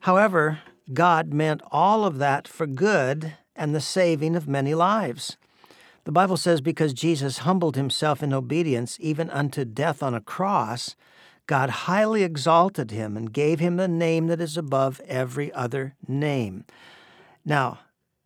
However, 0.02 0.60
God 0.94 1.34
meant 1.34 1.62
all 1.72 2.06
of 2.06 2.20
that 2.20 2.48
for 2.48 2.68
good 2.68 3.34
and 3.54 3.76
the 3.76 3.82
saving 3.82 4.36
of 4.36 4.48
many 4.48 4.74
lives. 4.74 5.36
The 6.06 6.12
Bible 6.12 6.38
says, 6.38 6.62
because 6.62 6.94
Jesus 6.94 7.40
humbled 7.40 7.76
himself 7.76 8.24
in 8.24 8.34
obedience 8.34 8.98
even 9.02 9.30
unto 9.30 9.66
death 9.66 10.02
on 10.04 10.14
a 10.14 10.22
cross, 10.22 10.96
God 11.50 11.72
highly 11.72 12.22
exalted 12.22 12.92
him 12.92 13.18
and 13.18 13.34
gave 13.34 13.60
him 13.60 13.78
the 13.78 13.88
name 13.88 14.28
that 14.28 14.40
is 14.40 14.56
above 14.56 15.02
every 15.08 15.52
other 15.54 15.96
name. 16.08 16.64
Now, 17.44 17.80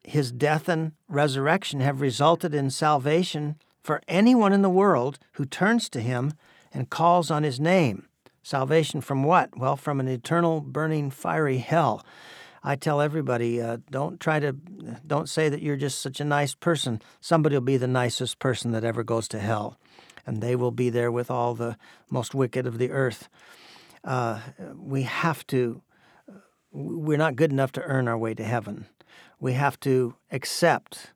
his 0.03 0.29
death 0.29 0.67
and 0.67 0.91
resurrection 1.07 1.79
have 1.79 2.01
resulted 2.01 2.53
in 2.53 2.69
salvation 2.69 3.55
for 3.81 4.01
anyone 4.09 4.51
in 4.51 4.61
the 4.61 4.69
world 4.69 5.19
who 5.35 5.45
turns 5.45 5.87
to 5.91 6.01
him 6.01 6.33
and 6.73 6.89
calls 6.89 7.31
on 7.31 7.43
his 7.43 7.61
name. 7.61 8.09
Salvation 8.41 8.99
from 8.99 9.23
what? 9.23 9.57
Well, 9.57 9.77
from 9.77 10.01
an 10.01 10.09
eternal 10.09 10.59
burning 10.59 11.09
fiery 11.09 11.59
hell. 11.59 12.05
I 12.61 12.75
tell 12.75 12.99
everybody, 12.99 13.61
uh, 13.61 13.77
don't 13.89 14.19
try 14.19 14.41
to, 14.41 14.51
don't 15.07 15.29
say 15.29 15.47
that 15.47 15.61
you're 15.61 15.77
just 15.77 16.01
such 16.01 16.19
a 16.19 16.25
nice 16.25 16.55
person. 16.55 17.01
Somebody 17.21 17.55
will 17.55 17.61
be 17.61 17.77
the 17.77 17.87
nicest 17.87 18.39
person 18.39 18.71
that 18.73 18.83
ever 18.83 19.01
goes 19.01 19.29
to 19.29 19.39
hell, 19.39 19.77
and 20.25 20.41
they 20.41 20.55
will 20.55 20.71
be 20.71 20.89
there 20.89 21.11
with 21.11 21.29
all 21.29 21.53
the 21.53 21.77
most 22.09 22.33
wicked 22.33 22.65
of 22.65 22.77
the 22.77 22.91
earth. 22.91 23.29
Uh, 24.03 24.39
we 24.75 25.03
have 25.03 25.45
to, 25.47 25.81
we're 26.71 27.17
not 27.17 27.35
good 27.35 27.51
enough 27.51 27.71
to 27.73 27.83
earn 27.83 28.07
our 28.07 28.17
way 28.17 28.33
to 28.33 28.43
heaven. 28.43 28.85
We 29.39 29.53
have 29.53 29.79
to 29.81 30.15
accept 30.31 31.11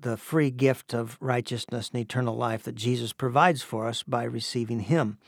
the 0.00 0.16
free 0.16 0.50
gift 0.50 0.94
of 0.94 1.16
righteousness 1.20 1.90
and 1.92 2.00
eternal 2.00 2.36
life 2.36 2.62
that 2.64 2.74
Jesus 2.74 3.12
provides 3.12 3.62
for 3.62 3.86
us 3.86 4.02
by 4.02 4.24
receiving 4.24 4.80
Him. 4.80 5.18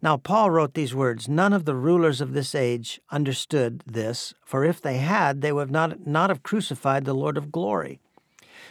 Now, 0.00 0.16
Paul 0.16 0.50
wrote 0.50 0.74
these 0.74 0.94
words 0.94 1.28
None 1.28 1.52
of 1.52 1.64
the 1.64 1.74
rulers 1.74 2.20
of 2.20 2.32
this 2.32 2.54
age 2.54 3.00
understood 3.10 3.82
this, 3.86 4.34
for 4.44 4.64
if 4.64 4.80
they 4.80 4.98
had, 4.98 5.40
they 5.40 5.52
would 5.52 5.70
not, 5.70 6.06
not 6.06 6.30
have 6.30 6.42
crucified 6.42 7.04
the 7.04 7.14
Lord 7.14 7.36
of 7.36 7.52
glory. 7.52 8.00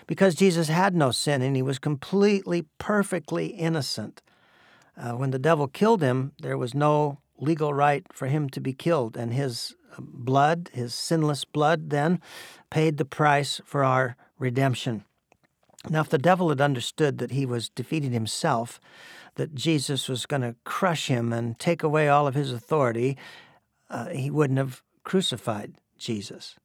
Because 0.07 0.35
Jesus 0.35 0.69
had 0.69 0.95
no 0.95 1.11
sin 1.11 1.41
and 1.41 1.55
he 1.55 1.61
was 1.61 1.79
completely, 1.79 2.65
perfectly 2.77 3.47
innocent. 3.47 4.21
Uh, 4.97 5.11
when 5.11 5.31
the 5.31 5.39
devil 5.39 5.67
killed 5.67 6.01
him, 6.01 6.31
there 6.39 6.57
was 6.57 6.73
no 6.73 7.19
legal 7.37 7.73
right 7.73 8.05
for 8.11 8.27
him 8.27 8.49
to 8.49 8.59
be 8.59 8.73
killed, 8.73 9.15
and 9.15 9.33
his 9.33 9.75
blood, 9.99 10.71
his 10.73 10.95
sinless 10.95 11.45
blood, 11.45 11.91
then 11.91 12.19
paid 12.69 12.97
the 12.97 13.05
price 13.05 13.61
for 13.63 13.83
our 13.83 14.15
redemption. 14.39 15.03
Now, 15.89 16.01
if 16.01 16.09
the 16.09 16.17
devil 16.17 16.49
had 16.49 16.61
understood 16.61 17.19
that 17.19 17.31
he 17.31 17.45
was 17.45 17.69
defeating 17.69 18.11
himself, 18.11 18.79
that 19.35 19.53
Jesus 19.53 20.09
was 20.09 20.25
going 20.25 20.41
to 20.41 20.55
crush 20.63 21.07
him 21.07 21.31
and 21.31 21.57
take 21.59 21.83
away 21.83 22.09
all 22.09 22.27
of 22.27 22.33
his 22.33 22.51
authority, 22.51 23.17
uh, 23.89 24.07
he 24.07 24.29
wouldn't 24.31 24.57
have 24.57 24.81
crucified 25.03 25.75
Jesus. 25.97 26.55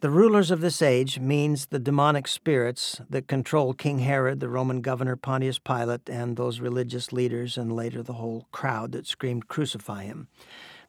The 0.00 0.10
rulers 0.10 0.50
of 0.50 0.60
this 0.60 0.82
age 0.82 1.18
means 1.18 1.66
the 1.66 1.78
demonic 1.78 2.26
spirits 2.26 3.00
that 3.08 3.28
controlled 3.28 3.78
King 3.78 4.00
Herod, 4.00 4.40
the 4.40 4.48
Roman 4.48 4.80
governor 4.80 5.16
Pontius 5.16 5.58
Pilate, 5.58 6.08
and 6.08 6.36
those 6.36 6.60
religious 6.60 7.12
leaders, 7.12 7.56
and 7.56 7.72
later 7.72 8.02
the 8.02 8.14
whole 8.14 8.46
crowd 8.52 8.92
that 8.92 9.06
screamed, 9.06 9.48
Crucify 9.48 10.04
him. 10.04 10.28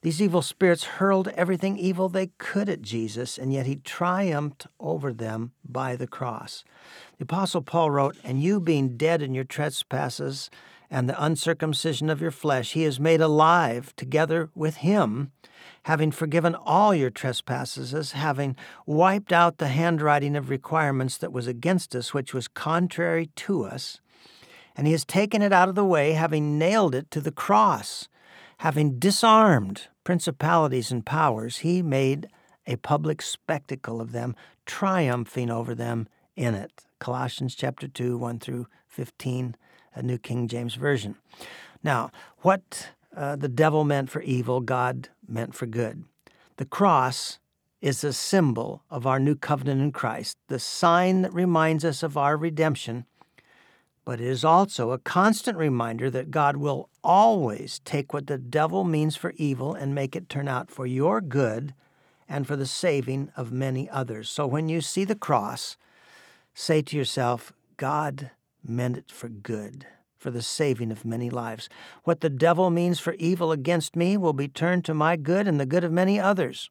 These 0.03 0.21
evil 0.21 0.41
spirits 0.41 0.83
hurled 0.83 1.29
everything 1.29 1.77
evil 1.77 2.09
they 2.09 2.27
could 2.37 2.67
at 2.67 2.81
Jesus, 2.81 3.37
and 3.37 3.53
yet 3.53 3.65
he 3.65 3.77
triumphed 3.77 4.67
over 4.77 5.13
them 5.13 5.53
by 5.63 5.95
the 5.95 6.07
cross. 6.07 6.65
The 7.17 7.23
Apostle 7.23 7.61
Paul 7.61 7.89
wrote, 7.89 8.17
And 8.21 8.41
you 8.41 8.59
being 8.59 8.97
dead 8.97 9.21
in 9.21 9.33
your 9.33 9.45
trespasses 9.45 10.49
and 10.91 11.07
the 11.07 11.23
uncircumcision 11.23 12.09
of 12.09 12.19
your 12.19 12.31
flesh, 12.31 12.73
he 12.73 12.83
is 12.83 12.99
made 12.99 13.21
alive 13.21 13.95
together 13.95 14.49
with 14.53 14.77
him, 14.77 15.31
having 15.83 16.11
forgiven 16.11 16.55
all 16.55 16.93
your 16.93 17.09
trespasses, 17.09 17.93
as 17.93 18.13
having 18.13 18.55
wiped 18.85 19.31
out 19.31 19.57
the 19.57 19.67
handwriting 19.67 20.35
of 20.35 20.49
requirements 20.49 21.17
that 21.17 21.33
was 21.33 21.47
against 21.47 21.95
us, 21.95 22.13
which 22.13 22.33
was 22.33 22.47
contrary 22.47 23.27
to 23.35 23.63
us. 23.63 23.99
And 24.75 24.87
he 24.87 24.93
has 24.93 25.05
taken 25.05 25.41
it 25.41 25.53
out 25.53 25.69
of 25.69 25.75
the 25.75 25.85
way, 25.85 26.13
having 26.13 26.57
nailed 26.57 26.95
it 26.95 27.11
to 27.11 27.21
the 27.21 27.31
cross 27.31 28.07
Having 28.63 28.99
disarmed 28.99 29.87
principalities 30.05 30.89
and 30.89 31.05
powers, 31.05 31.57
he 31.57 31.81
made 31.81 32.27
a 32.65 32.77
public 32.77 33.21
spectacle 33.21 33.99
of 33.99 34.13
them, 34.13 34.37
triumphing 34.65 35.49
over 35.49 35.75
them 35.75 36.07
in 36.37 36.55
it. 36.55 36.85
Colossians 36.97 37.55
chapter 37.55 37.89
2, 37.89 38.17
1 38.17 38.39
through 38.39 38.67
15, 38.87 39.55
a 39.95 40.01
New 40.01 40.17
King 40.17 40.47
James 40.47 40.75
Version. 40.75 41.15
Now, 41.83 42.09
what 42.39 42.91
uh, 43.13 43.35
the 43.35 43.49
devil 43.49 43.83
meant 43.83 44.09
for 44.09 44.21
evil, 44.21 44.61
God 44.61 45.09
meant 45.27 45.55
for 45.55 45.65
good. 45.65 46.03
The 46.57 46.65
cross 46.65 47.39
is 47.81 48.03
a 48.03 48.13
symbol 48.13 48.83
of 48.89 49.05
our 49.05 49.19
new 49.19 49.35
covenant 49.35 49.81
in 49.81 49.91
Christ, 49.91 50.37
the 50.47 50.59
sign 50.59 51.21
that 51.23 51.33
reminds 51.33 51.83
us 51.83 52.03
of 52.03 52.17
our 52.17 52.37
redemption 52.37 53.05
but 54.05 54.19
it 54.19 54.27
is 54.27 54.43
also 54.43 54.91
a 54.91 54.97
constant 54.97 55.57
reminder 55.57 56.09
that 56.09 56.31
God 56.31 56.57
will 56.57 56.89
always 57.03 57.79
take 57.79 58.13
what 58.13 58.27
the 58.27 58.37
devil 58.37 58.83
means 58.83 59.15
for 59.15 59.33
evil 59.37 59.73
and 59.73 59.95
make 59.95 60.15
it 60.15 60.27
turn 60.27 60.47
out 60.47 60.69
for 60.69 60.85
your 60.85 61.21
good 61.21 61.73
and 62.27 62.45
for 62.45 62.55
the 62.55 62.65
saving 62.65 63.31
of 63.37 63.51
many 63.51 63.89
others. 63.89 64.29
So 64.29 64.45
when 64.45 64.67
you 64.67 64.81
see 64.81 65.05
the 65.05 65.15
cross, 65.15 65.77
say 66.53 66.81
to 66.81 66.97
yourself, 66.97 67.53
God 67.77 68.31
meant 68.65 68.97
it 68.97 69.11
for 69.11 69.29
good, 69.29 69.85
for 70.23 70.31
the 70.31 70.41
saving 70.41 70.89
of 70.89 71.03
many 71.03 71.29
lives. 71.29 71.67
What 72.05 72.21
the 72.21 72.29
devil 72.29 72.69
means 72.69 73.01
for 73.01 73.13
evil 73.15 73.51
against 73.51 73.97
me 73.97 74.15
will 74.15 74.31
be 74.31 74.47
turned 74.47 74.85
to 74.85 74.93
my 74.93 75.17
good 75.17 75.49
and 75.49 75.59
the 75.59 75.65
good 75.65 75.83
of 75.83 75.91
many 75.91 76.17
others. 76.17 76.69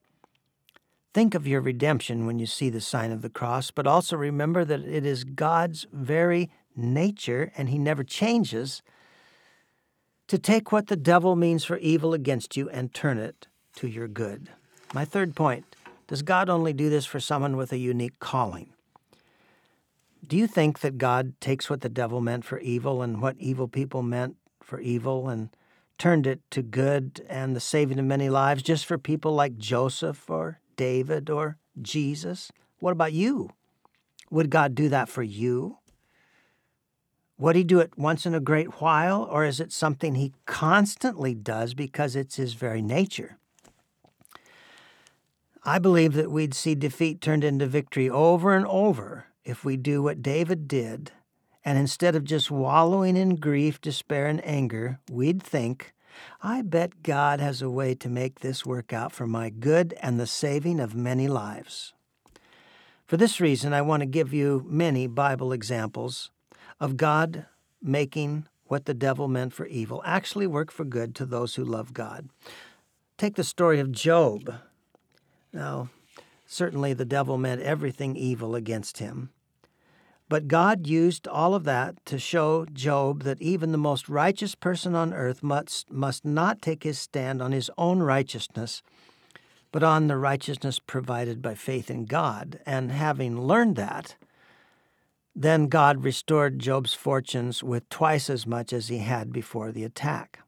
Think 1.13 1.35
of 1.35 1.47
your 1.47 1.61
redemption 1.61 2.25
when 2.25 2.39
you 2.39 2.47
see 2.47 2.71
the 2.71 2.81
sign 2.81 3.13
of 3.13 3.21
the 3.21 3.29
cross, 3.29 3.71
but 3.71 3.87
also 3.87 4.17
remember 4.17 4.65
that 4.65 4.81
it 4.81 5.05
is 5.05 5.25
God's 5.25 5.87
very 5.93 6.51
nature, 6.75 7.53
and 7.55 7.69
he 7.69 7.79
never 7.79 8.03
changes, 8.03 8.83
to 10.29 10.39
take 10.39 10.73
what 10.73 10.87
the 10.87 10.97
devil 10.97 11.37
means 11.37 11.63
for 11.63 11.77
evil 11.77 12.15
against 12.15 12.57
you 12.57 12.71
and 12.71 12.95
turn 12.95 13.19
it 13.19 13.49
to 13.77 13.87
your 13.87 14.09
good. 14.09 14.49
My 14.95 15.05
third 15.05 15.37
point 15.37 15.77
does 16.07 16.23
God 16.23 16.49
only 16.49 16.73
do 16.73 16.89
this 16.89 17.05
for 17.05 17.21
someone 17.21 17.59
with 17.59 17.73
a 17.73 17.79
unique 17.79 18.19
calling? 18.19 18.72
Do 20.25 20.37
you 20.37 20.47
think 20.47 20.81
that 20.81 20.99
God 20.99 21.35
takes 21.41 21.69
what 21.69 21.81
the 21.81 21.89
devil 21.89 22.21
meant 22.21 22.45
for 22.45 22.59
evil 22.61 23.03
and 23.03 23.21
what 23.21 23.37
evil 23.39 23.67
people 23.67 24.03
meant 24.03 24.37
for 24.63 24.79
evil 24.81 25.29
and 25.29 25.51
turned 25.99 26.27
it 26.27 26.41
to 26.53 26.63
good 26.63 27.25
and 27.29 27.57
the 27.57 27.61
saving 27.61 27.99
of 27.99 28.05
many 28.05 28.29
lives 28.29 28.63
just 28.63 28.87
for 28.87 28.99
people 28.99 29.35
like 29.35 29.59
Joseph 29.59 30.31
or 30.31 30.61
David 30.77 31.29
or 31.29 31.59
Jesus? 31.81 32.53
What 32.79 32.93
about 32.93 33.13
you? 33.13 33.51
Would 34.31 34.49
God 34.49 34.75
do 34.75 34.89
that 34.89 35.09
for 35.09 35.25
you? 35.25 35.79
Would 37.37 37.57
he 37.57 37.65
do 37.65 37.81
it 37.81 37.99
once 37.99 38.25
in 38.25 38.35
a 38.35 38.41
great 38.41 38.81
while, 38.81 39.25
or 39.25 39.45
is 39.45 39.59
it 39.59 39.73
something 39.73 40.15
he 40.15 40.33
constantly 40.47 41.35
does 41.35 41.75
because 41.75 42.15
it's 42.15 42.37
his 42.37 42.55
very 42.55 42.81
nature? 42.81 43.39
I 45.65 45.81
believe 45.81 46.13
that 46.15 46.31
we'd 46.31 46.55
see 46.55 46.77
defeat 46.77 47.21
turned 47.21 47.43
into 47.43 47.67
victory 47.67 48.09
over 48.09 48.55
and 48.55 48.67
over 48.67 49.27
if 49.45 49.65
we 49.65 49.77
do 49.77 50.03
what 50.03 50.23
David 50.23 50.69
did, 50.69 51.13
and 51.65 51.79
instead 51.79 52.15
of 52.15 52.25
just 52.25 52.51
wallowing 52.51 53.17
in 53.17 53.37
grief, 53.37 53.81
despair, 53.81 54.27
and 54.27 54.45
anger, 54.47 54.99
we'd 55.11 55.43
think, 55.43 55.93
I 56.43 56.63
bet 56.63 57.03
God 57.03 57.41
has 57.41 57.63
a 57.63 57.71
way 57.71 57.95
to 57.95 58.09
make 58.09 58.41
this 58.41 58.67
work 58.67 58.93
out 58.93 59.13
for 59.13 59.27
my 59.27 59.51
good 59.51 59.95
and 60.01 60.19
the 60.19 60.27
saving 60.27 60.81
of 60.81 60.95
many 60.95 61.29
lives. 61.29 61.95
For 63.07 63.17
this 63.17 63.41
reason, 63.41 63.73
I 63.73 63.83
want 63.83 64.01
to 64.01 64.07
give 64.07 64.33
you 64.33 64.65
many 64.69 65.07
Bible 65.07 65.53
examples 65.53 66.31
of 66.81 66.97
God 66.97 67.47
making 67.81 68.47
what 68.65 68.87
the 68.87 68.95
devil 68.95 69.29
meant 69.29 69.53
for 69.53 69.67
evil 69.67 70.03
actually 70.05 70.47
work 70.47 70.71
for 70.71 70.85
good 70.85 71.15
to 71.17 71.27
those 71.27 71.57
who 71.57 71.65
love 71.65 71.93
God. 71.93 72.29
Take 73.19 73.35
the 73.37 73.45
story 73.45 73.81
of 73.81 73.93
Job. 73.93 74.55
Now, 75.53 75.91
certainly 76.53 76.93
the 76.93 77.05
devil 77.05 77.39
meant 77.39 77.63
everything 77.63 78.15
evil 78.17 78.55
against 78.55 78.99
him. 78.99 79.31
But 80.29 80.49
God 80.49 80.87
used 80.87 81.29
all 81.29 81.55
of 81.55 81.65
that 81.65 82.05
to 82.07 82.19
show 82.19 82.65
Job 82.73 83.23
that 83.25 83.43
even 83.43 83.73
the 83.73 83.79
most 83.79 84.09
righteous 84.09 84.55
person 84.55 84.95
on 84.95 85.13
earth 85.13 85.43
must, 85.43 85.91
must 85.91 86.25
not 86.25 86.63
take 86.63 86.85
his 86.85 86.99
stand 86.99 87.43
on 87.43 87.53
his 87.53 87.71
own 87.77 88.03
righteousness, 88.03 88.83
but 89.73 89.83
on 89.83 90.07
the 90.07 90.17
righteousness 90.17 90.79
provided 90.79 91.43
by 91.43 91.55
faith 91.55 91.91
in 91.91 92.05
God. 92.05 92.61
And 92.65 92.93
having 92.93 93.41
learned 93.43 93.77
that, 93.77 94.17
then 95.35 95.69
God 95.69 96.05
restored 96.05 96.59
Job's 96.59 96.95
fortunes 96.95 97.63
with 97.63 97.89
twice 97.89 98.29
as 98.29 98.47
much 98.47 98.73
as 98.73 98.89
he 98.89 98.99
had 98.99 99.33
before 99.33 99.73
the 99.73 99.85
attack. 99.85 100.42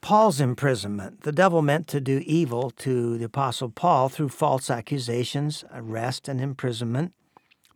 Paul's 0.00 0.40
imprisonment. 0.40 1.22
The 1.22 1.32
devil 1.32 1.60
meant 1.60 1.88
to 1.88 2.00
do 2.00 2.22
evil 2.24 2.70
to 2.70 3.18
the 3.18 3.24
Apostle 3.24 3.70
Paul 3.70 4.08
through 4.08 4.28
false 4.30 4.70
accusations, 4.70 5.64
arrest, 5.72 6.28
and 6.28 6.40
imprisonment 6.40 7.12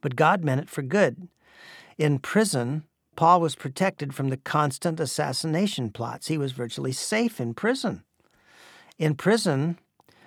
but 0.03 0.17
God 0.17 0.45
meant 0.45 0.61
it 0.61 0.69
for 0.69 0.83
good. 0.83 1.29
In 1.97 2.19
prison, 2.19 2.85
Paul 3.17 3.41
was 3.41 3.55
protected 3.55 4.15
from 4.15 4.29
the 4.29 4.37
constant 4.37 5.01
assassination 5.01 5.91
plots. 5.91 6.27
He 6.27 6.37
was 6.37 6.53
virtually 6.53 6.93
safe 6.93 7.41
in 7.41 7.55
prison. 7.55 8.03
In 8.99 9.15
prison, 9.15 9.79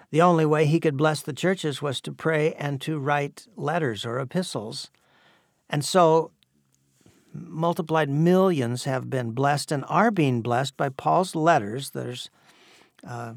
the 0.09 0.21
only 0.21 0.45
way 0.45 0.65
he 0.65 0.79
could 0.79 0.97
bless 0.97 1.21
the 1.21 1.33
churches 1.33 1.81
was 1.81 2.01
to 2.01 2.11
pray 2.11 2.53
and 2.53 2.81
to 2.81 2.97
write 2.97 3.47
letters 3.55 4.05
or 4.05 4.19
epistles. 4.19 4.89
And 5.69 5.83
so, 5.83 6.31
multiplied 7.35 8.09
millions 8.09 8.85
have 8.85 9.09
been 9.09 9.31
blessed 9.31 9.71
and 9.71 9.83
are 9.87 10.11
being 10.11 10.41
blessed 10.41 10.77
by 10.77 10.89
Paul's 10.89 11.35
letters. 11.35 11.91
There's 11.91 12.29
uh, 13.07 13.33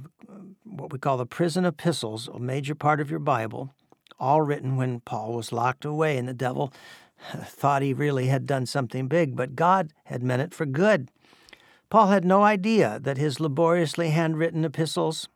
what 0.64 0.92
we 0.92 0.98
call 0.98 1.16
the 1.16 1.26
prison 1.26 1.64
epistles, 1.64 2.28
a 2.28 2.38
major 2.38 2.74
part 2.74 3.00
of 3.00 3.10
your 3.10 3.20
Bible 3.20 3.74
all 4.20 4.42
written 4.42 4.76
when 4.76 5.00
Paul 5.00 5.34
was 5.34 5.52
locked 5.52 5.84
away, 5.84 6.16
and 6.16 6.28
the 6.28 6.34
devil 6.34 6.72
thought 7.44 7.82
he 7.82 7.92
really 7.92 8.26
had 8.26 8.46
done 8.46 8.66
something 8.66 9.08
big, 9.08 9.36
but 9.36 9.56
God 9.56 9.92
had 10.04 10.22
meant 10.22 10.42
it 10.42 10.54
for 10.54 10.66
good. 10.66 11.10
Paul 11.90 12.08
had 12.08 12.24
no 12.24 12.42
idea 12.42 12.98
that 13.02 13.16
his 13.16 13.40
laboriously 13.40 14.10
handwritten 14.10 14.64
epistles, 14.64 15.28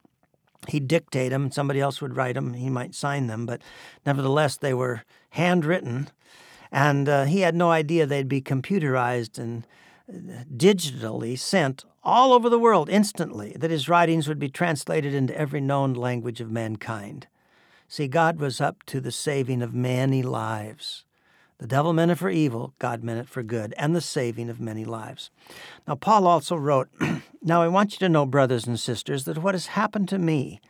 he'd 0.69 0.89
dictate 0.89 1.31
them, 1.31 1.51
somebody 1.51 1.81
else 1.81 2.03
would 2.03 2.17
write 2.17 2.35
them, 2.35 2.55
he 2.55 2.69
might 2.69 2.95
sign 2.95 3.27
them, 3.27 3.47
but 3.47 3.63
nevertheless 4.05 4.57
they 4.57 4.75
were 4.75 5.03
handwritten, 5.31 6.09
and 6.73 7.09
uh, 7.09 7.25
he 7.25 7.41
had 7.41 7.55
no 7.55 7.71
idea 7.71 8.07
they'd 8.07 8.29
be 8.29 8.41
computerized 8.41 9.39
and 9.39 9.67
uh, 10.09 10.45
digitally 10.57 11.39
sent 11.39 11.85
all 12.03 12.33
over 12.33 12.49
the 12.49 12.59
world 12.59 12.89
instantly, 12.89 13.55
that 13.59 13.71
his 13.71 13.89
writings 13.89 14.27
would 14.27 14.39
be 14.39 14.49
translated 14.49 15.15
into 15.15 15.39
every 15.39 15.61
known 15.61 15.93
language 15.93 16.41
of 16.41 16.51
mankind. 16.51 17.29
See, 17.87 18.09
God 18.09 18.41
was 18.41 18.61
up 18.61 18.83
to 18.87 19.01
the 19.01 19.13
saving 19.13 19.63
of 19.63 19.75
many 19.75 20.23
lives. 20.23 21.05
The 21.59 21.69
devil 21.69 21.93
meant 21.93 22.11
it 22.11 22.17
for 22.17 22.31
evil, 22.31 22.75
God 22.81 23.05
meant 23.05 23.21
it 23.21 23.29
for 23.29 23.45
good, 23.45 23.73
and 23.77 23.95
the 23.95 24.01
saving 24.01 24.49
of 24.49 24.59
many 24.59 24.85
lives. 24.85 25.31
Now, 25.87 25.95
Paul 25.95 26.27
also 26.27 26.57
wrote, 26.57 26.89
Now 27.43 27.63
I 27.63 27.69
want 27.69 27.93
you 27.93 27.99
to 28.01 28.09
know, 28.09 28.27
brothers 28.27 28.67
and 28.67 28.81
sisters, 28.81 29.25
that 29.25 29.39
what 29.39 29.55
has 29.55 29.67
happened 29.67 30.09
to 30.09 30.19
me 30.19 30.61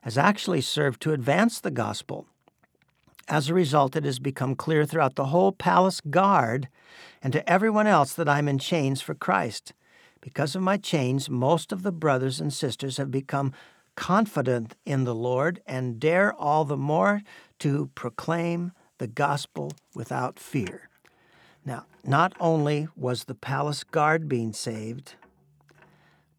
has 0.00 0.18
actually 0.18 0.62
served 0.62 1.02
to 1.02 1.12
advance 1.12 1.60
the 1.60 1.70
gospel. 1.70 2.26
As 3.28 3.48
a 3.48 3.54
result, 3.54 3.96
it 3.96 4.04
has 4.04 4.18
become 4.18 4.54
clear 4.54 4.84
throughout 4.84 5.14
the 5.14 5.26
whole 5.26 5.52
palace 5.52 6.00
guard 6.00 6.68
and 7.22 7.32
to 7.32 7.48
everyone 7.48 7.86
else 7.86 8.14
that 8.14 8.28
I'm 8.28 8.48
in 8.48 8.58
chains 8.58 9.00
for 9.00 9.14
Christ. 9.14 9.72
Because 10.20 10.54
of 10.54 10.62
my 10.62 10.76
chains, 10.76 11.30
most 11.30 11.72
of 11.72 11.82
the 11.82 11.92
brothers 11.92 12.40
and 12.40 12.52
sisters 12.52 12.96
have 12.96 13.10
become 13.10 13.52
confident 13.96 14.76
in 14.86 15.04
the 15.04 15.14
Lord, 15.14 15.60
and 15.66 16.00
dare 16.00 16.32
all 16.32 16.64
the 16.64 16.76
more 16.76 17.22
to 17.58 17.90
proclaim 17.94 18.72
the 18.98 19.06
gospel 19.06 19.72
without 19.94 20.38
fear. 20.38 20.88
Now, 21.64 21.84
not 22.04 22.32
only 22.40 22.88
was 22.96 23.24
the 23.24 23.34
palace 23.34 23.84
guard 23.84 24.28
being 24.28 24.52
saved, 24.52 25.16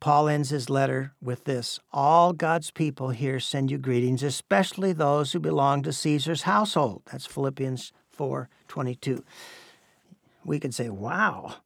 Paul 0.01 0.27
ends 0.27 0.49
his 0.49 0.69
letter 0.69 1.13
with 1.21 1.45
this 1.45 1.79
All 1.93 2.33
God's 2.33 2.71
people 2.71 3.11
here 3.11 3.39
send 3.39 3.71
you 3.71 3.77
greetings, 3.77 4.23
especially 4.23 4.91
those 4.91 5.31
who 5.31 5.39
belong 5.39 5.83
to 5.83 5.93
Caesar's 5.93 6.41
household. 6.41 7.03
That's 7.09 7.27
Philippians 7.27 7.93
4 8.09 8.49
22. 8.67 9.23
We 10.43 10.59
could 10.59 10.73
say, 10.73 10.89
Wow, 10.89 11.57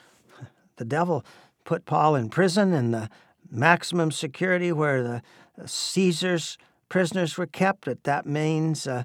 the 0.76 0.84
devil 0.84 1.24
put 1.64 1.84
Paul 1.84 2.14
in 2.14 2.30
prison, 2.30 2.72
in 2.72 2.92
the 2.92 3.10
maximum 3.50 4.12
security 4.12 4.70
where 4.70 5.02
the 5.02 5.22
Caesar's 5.66 6.56
prisoners 6.88 7.36
were 7.36 7.46
kept. 7.46 7.86
But 7.86 8.04
that 8.04 8.24
means 8.24 8.86
uh, 8.86 9.02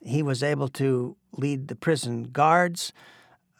he 0.00 0.22
was 0.22 0.44
able 0.44 0.68
to 0.68 1.16
lead 1.32 1.66
the 1.66 1.74
prison 1.74 2.24
guards. 2.24 2.92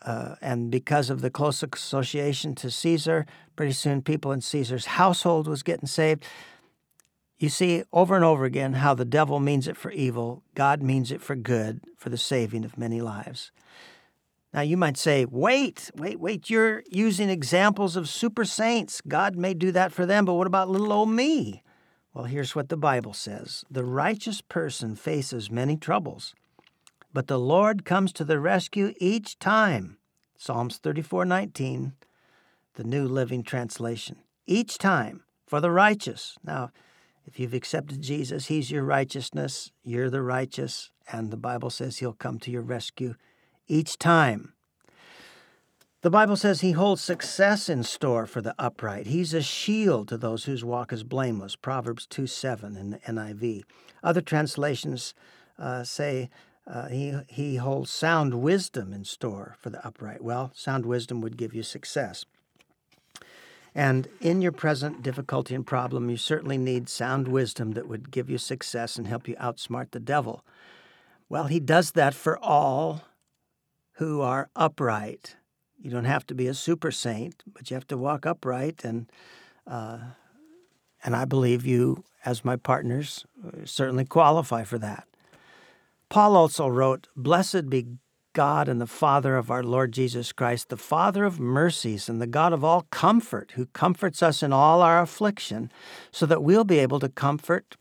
Uh, 0.04 0.34
and 0.40 0.70
because 0.70 1.10
of 1.10 1.20
the 1.20 1.30
close 1.30 1.62
association 1.62 2.54
to 2.56 2.70
Caesar, 2.70 3.26
pretty 3.56 3.72
soon 3.72 4.02
people 4.02 4.32
in 4.32 4.40
Caesar's 4.40 4.86
household 4.86 5.46
was 5.46 5.62
getting 5.62 5.86
saved. 5.86 6.24
You 7.38 7.48
see 7.48 7.84
over 7.92 8.14
and 8.14 8.24
over 8.24 8.44
again 8.44 8.74
how 8.74 8.94
the 8.94 9.04
devil 9.04 9.40
means 9.40 9.66
it 9.66 9.76
for 9.76 9.90
evil, 9.90 10.42
God 10.54 10.82
means 10.82 11.10
it 11.10 11.20
for 11.20 11.34
good, 11.34 11.80
for 11.96 12.08
the 12.08 12.18
saving 12.18 12.64
of 12.64 12.78
many 12.78 13.00
lives. 13.00 13.50
Now, 14.54 14.60
you 14.60 14.76
might 14.76 14.98
say, 14.98 15.24
wait, 15.24 15.90
wait, 15.96 16.20
wait, 16.20 16.50
you're 16.50 16.82
using 16.90 17.30
examples 17.30 17.96
of 17.96 18.08
super 18.08 18.44
saints. 18.44 19.00
God 19.00 19.34
may 19.34 19.54
do 19.54 19.72
that 19.72 19.92
for 19.92 20.04
them, 20.04 20.26
but 20.26 20.34
what 20.34 20.46
about 20.46 20.68
little 20.68 20.92
old 20.92 21.08
me? 21.08 21.62
Well, 22.12 22.24
here's 22.24 22.54
what 22.54 22.68
the 22.68 22.76
Bible 22.76 23.14
says 23.14 23.64
The 23.70 23.84
righteous 23.84 24.42
person 24.42 24.94
faces 24.94 25.50
many 25.50 25.76
troubles, 25.76 26.34
but 27.12 27.26
the 27.26 27.38
Lord 27.38 27.84
comes 27.84 28.12
to 28.14 28.24
the 28.24 28.40
rescue 28.40 28.94
each 28.98 29.38
time. 29.38 29.98
Psalms 30.36 30.78
34 30.78 31.24
19, 31.24 31.92
the 32.74 32.84
New 32.84 33.06
Living 33.06 33.42
Translation. 33.42 34.16
Each 34.46 34.78
time 34.78 35.22
for 35.46 35.60
the 35.60 35.70
righteous. 35.70 36.36
Now, 36.42 36.70
if 37.26 37.38
you've 37.38 37.54
accepted 37.54 38.02
Jesus, 38.02 38.46
He's 38.46 38.70
your 38.70 38.82
righteousness, 38.82 39.70
you're 39.84 40.10
the 40.10 40.22
righteous, 40.22 40.90
and 41.10 41.30
the 41.30 41.36
Bible 41.36 41.70
says 41.70 41.98
He'll 41.98 42.12
come 42.12 42.38
to 42.40 42.50
your 42.50 42.62
rescue 42.62 43.14
each 43.68 43.98
time. 43.98 44.54
The 46.02 46.10
Bible 46.10 46.34
says 46.34 46.62
he 46.62 46.72
holds 46.72 47.00
success 47.00 47.68
in 47.68 47.84
store 47.84 48.26
for 48.26 48.40
the 48.40 48.56
upright. 48.58 49.06
He's 49.06 49.32
a 49.32 49.40
shield 49.40 50.08
to 50.08 50.18
those 50.18 50.44
whose 50.44 50.64
walk 50.64 50.92
is 50.92 51.04
blameless. 51.04 51.54
Proverbs 51.54 52.06
2 52.06 52.26
7 52.26 52.76
in 52.76 52.90
the 52.90 52.98
NIV. 52.98 53.62
Other 54.02 54.20
translations 54.20 55.14
uh, 55.60 55.84
say 55.84 56.28
uh, 56.66 56.88
he, 56.88 57.14
he 57.28 57.56
holds 57.56 57.90
sound 57.90 58.34
wisdom 58.34 58.92
in 58.92 59.04
store 59.04 59.56
for 59.58 59.70
the 59.70 59.84
upright. 59.86 60.22
Well, 60.22 60.52
sound 60.54 60.86
wisdom 60.86 61.20
would 61.20 61.36
give 61.36 61.54
you 61.54 61.62
success. 61.62 62.24
And 63.74 64.08
in 64.20 64.42
your 64.42 64.52
present 64.52 65.02
difficulty 65.02 65.54
and 65.54 65.66
problem, 65.66 66.10
you 66.10 66.16
certainly 66.16 66.58
need 66.58 66.88
sound 66.88 67.26
wisdom 67.26 67.72
that 67.72 67.88
would 67.88 68.10
give 68.10 68.28
you 68.28 68.38
success 68.38 68.96
and 68.96 69.06
help 69.06 69.26
you 69.26 69.34
outsmart 69.36 69.90
the 69.90 70.00
devil. 70.00 70.44
Well, 71.28 71.46
he 71.46 71.58
does 71.58 71.92
that 71.92 72.14
for 72.14 72.38
all 72.38 73.02
who 73.94 74.20
are 74.20 74.50
upright. 74.54 75.36
You 75.80 75.90
don't 75.90 76.04
have 76.04 76.26
to 76.26 76.34
be 76.34 76.46
a 76.46 76.54
super 76.54 76.90
saint, 76.90 77.42
but 77.46 77.70
you 77.70 77.74
have 77.74 77.86
to 77.88 77.96
walk 77.96 78.26
upright, 78.26 78.84
and 78.84 79.10
uh, 79.66 79.98
and 81.02 81.16
I 81.16 81.24
believe 81.24 81.66
you, 81.66 82.04
as 82.24 82.44
my 82.44 82.56
partners, 82.56 83.24
certainly 83.64 84.04
qualify 84.04 84.64
for 84.64 84.78
that. 84.78 85.08
Paul 86.12 86.36
also 86.36 86.68
wrote, 86.68 87.08
"Blessed 87.16 87.70
be 87.70 87.96
God 88.34 88.68
and 88.68 88.78
the 88.78 88.86
Father 88.86 89.38
of 89.38 89.50
our 89.50 89.62
Lord 89.62 89.92
Jesus 89.92 90.30
Christ, 90.30 90.68
the 90.68 90.76
Father 90.76 91.24
of 91.24 91.40
mercies 91.40 92.06
and 92.06 92.20
the 92.20 92.26
God 92.26 92.52
of 92.52 92.62
all 92.62 92.82
comfort, 92.90 93.52
who 93.52 93.64
comforts 93.64 94.22
us 94.22 94.42
in 94.42 94.52
all 94.52 94.82
our 94.82 95.00
affliction, 95.00 95.72
so 96.10 96.26
that 96.26 96.42
we'll 96.42 96.64
be 96.64 96.80
able 96.80 97.00
to 97.00 97.08
comfort." 97.08 97.78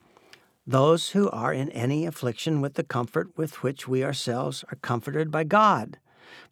Those 0.66 1.10
who 1.10 1.30
are 1.32 1.52
in 1.52 1.72
any 1.72 2.06
affliction 2.06 2.62
with 2.62 2.76
the 2.76 2.86
comfort 2.86 3.38
with 3.38 3.64
which 3.64 3.90
we 3.90 4.02
ourselves 4.02 4.64
are 4.72 4.78
comforted 4.78 5.30
by 5.30 5.44
God. 5.44 6.00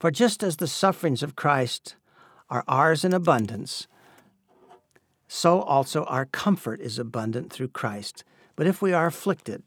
For 0.02 0.12
just 0.12 0.44
as 0.44 0.58
the 0.58 0.68
sufferings 0.68 1.24
of 1.24 1.38
Christ 1.38 1.96
are 2.50 2.66
ours 2.68 3.06
in 3.06 3.14
abundance, 3.14 3.88
so 5.30 5.62
also 5.62 6.04
our 6.08 6.26
comfort 6.26 6.82
is 6.82 7.00
abundant 7.00 7.54
through 7.54 7.70
Christ. 7.70 8.26
But 8.58 8.68
if 8.68 8.82
we 8.82 8.92
are 8.92 9.06
afflicted, 9.06 9.64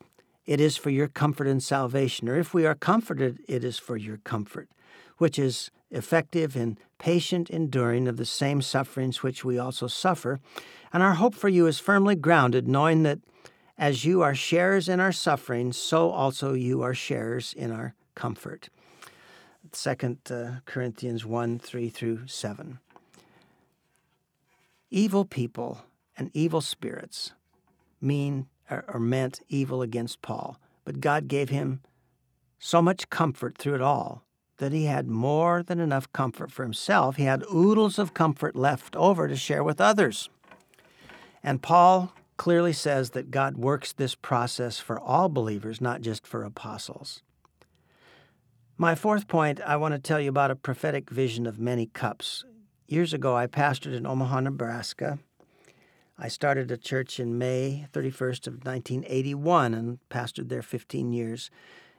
it 0.47 0.61
is 0.61 0.77
for 0.77 0.91
your 0.91 1.09
comfort 1.09 1.47
and 1.47 1.63
salvation, 1.63 2.29
or 2.29 2.37
if 2.37 2.53
we 2.53 2.67
are 2.67 2.75
comforted, 2.75 3.41
it 3.49 3.63
is 3.63 3.79
for 3.79 3.97
your 3.97 4.19
comfort, 4.19 4.69
which 5.19 5.39
is 5.39 5.71
effective 5.91 6.57
in 6.57 6.79
patient 6.99 7.51
enduring 7.51 8.09
of 8.09 8.17
the 8.17 8.25
same 8.25 8.63
sufferings 8.63 9.23
which 9.23 9.45
we 9.45 9.59
also 9.59 9.87
suffer. 9.87 10.41
And 10.93 11.03
our 11.03 11.15
hope 11.15 11.35
for 11.35 11.49
you 11.49 11.67
is 11.67 11.79
firmly 11.79 12.15
grounded, 12.15 12.67
knowing 12.67 13.03
that 13.05 13.21
as 13.79 14.05
you 14.05 14.23
are 14.23 14.35
sharers 14.35 14.89
in 14.89 15.01
our 15.01 15.13
sufferings, 15.13 15.77
so 15.77 16.11
also 16.11 16.55
you 16.55 16.83
are 16.83 16.95
sharers 16.95 17.53
in 17.53 17.71
our 17.71 17.95
comfort. 18.15 18.69
2 19.71 20.19
uh, 20.31 20.57
Corinthians 20.67 21.25
1 21.25 21.59
3 21.59 21.89
through 21.89 22.27
7. 22.27 22.79
Evil 24.91 25.25
people 25.25 25.83
and 26.17 26.31
evil 26.35 26.61
spirits 26.61 27.33
mean 28.01 28.47
or, 28.71 28.85
or 28.89 29.01
meant 29.01 29.41
evil 29.49 29.83
against 29.83 30.23
Paul, 30.23 30.59
but 30.85 31.01
God 31.01 31.29
gave 31.29 31.49
him 31.49 31.81
so 32.59 32.81
much 32.81 33.11
comfort 33.11 33.59
through 33.59 33.75
it 33.75 33.83
all 33.83 34.23
that 34.59 34.73
he 34.73 34.85
had 34.85 35.09
more 35.09 35.63
than 35.63 35.81
enough 35.81 36.13
comfort 36.13 36.53
for 36.53 36.63
himself. 36.63 37.17
He 37.17 37.25
had 37.25 37.43
oodles 37.53 37.99
of 37.99 38.15
comfort 38.15 38.55
left 38.55 38.95
over 38.95 39.27
to 39.27 39.35
share 39.35 39.65
with 39.65 39.81
others. 39.81 40.31
And 41.43 41.61
Paul 41.61 42.13
clearly 42.37 42.73
says 42.73 43.11
that 43.11 43.31
God 43.31 43.57
works 43.57 43.93
this 43.93 44.15
process 44.15 44.79
for 44.79 45.01
all 45.01 45.29
believers, 45.29 45.81
not 45.81 46.01
just 46.01 46.27
for 46.27 46.45
apostles. 46.45 47.23
My 48.79 48.95
fourth 48.95 49.29
point, 49.29 49.61
I 49.61 49.77
want 49.77 49.95
to 49.95 50.01
tell 50.01 50.21
you 50.21 50.29
about 50.29 50.51
a 50.51 50.57
prophetic 50.57 51.11
vision 51.11 51.47
of 51.47 51.59
many 51.59 51.87
cups. 51.87 52.45
Years 52.87 53.13
ago, 53.13 53.37
I 53.37 53.47
pastored 53.47 53.95
in 53.95 54.07
Omaha, 54.07 54.41
Nebraska. 54.41 55.19
I 56.25 56.29
started 56.29 56.71
a 56.71 56.77
church 56.77 57.19
in 57.19 57.37
May 57.37 57.89
31st 57.93 58.47
of 58.47 58.65
1981 58.65 59.75
and 59.75 59.99
pastored 60.09 60.51
there 60.51 60.63
15 60.63 61.13
years. 61.13 61.51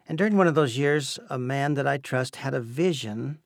And 0.08 0.18
during 0.18 0.38
one 0.38 0.48
of 0.48 0.56
those 0.56 0.78
years, 0.78 1.20
a 1.30 1.38
man 1.38 1.74
that 1.74 1.86
I 1.86 1.98
trust 1.98 2.38
had 2.38 2.54
a 2.54 2.62
vision. 2.62 3.40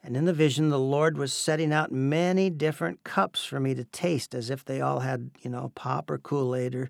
And 0.00 0.16
in 0.16 0.24
the 0.24 0.32
vision, 0.32 0.68
the 0.68 0.78
Lord 0.78 1.18
was 1.18 1.32
setting 1.32 1.72
out 1.72 1.90
many 1.90 2.50
different 2.50 3.02
cups 3.02 3.44
for 3.44 3.58
me 3.58 3.74
to 3.74 3.82
taste, 3.82 4.32
as 4.32 4.48
if 4.48 4.64
they 4.64 4.80
all 4.80 5.00
had, 5.00 5.32
you 5.40 5.50
know, 5.50 5.72
pop 5.74 6.08
or 6.08 6.18
Kool 6.18 6.54
Aid 6.54 6.76
or 6.76 6.88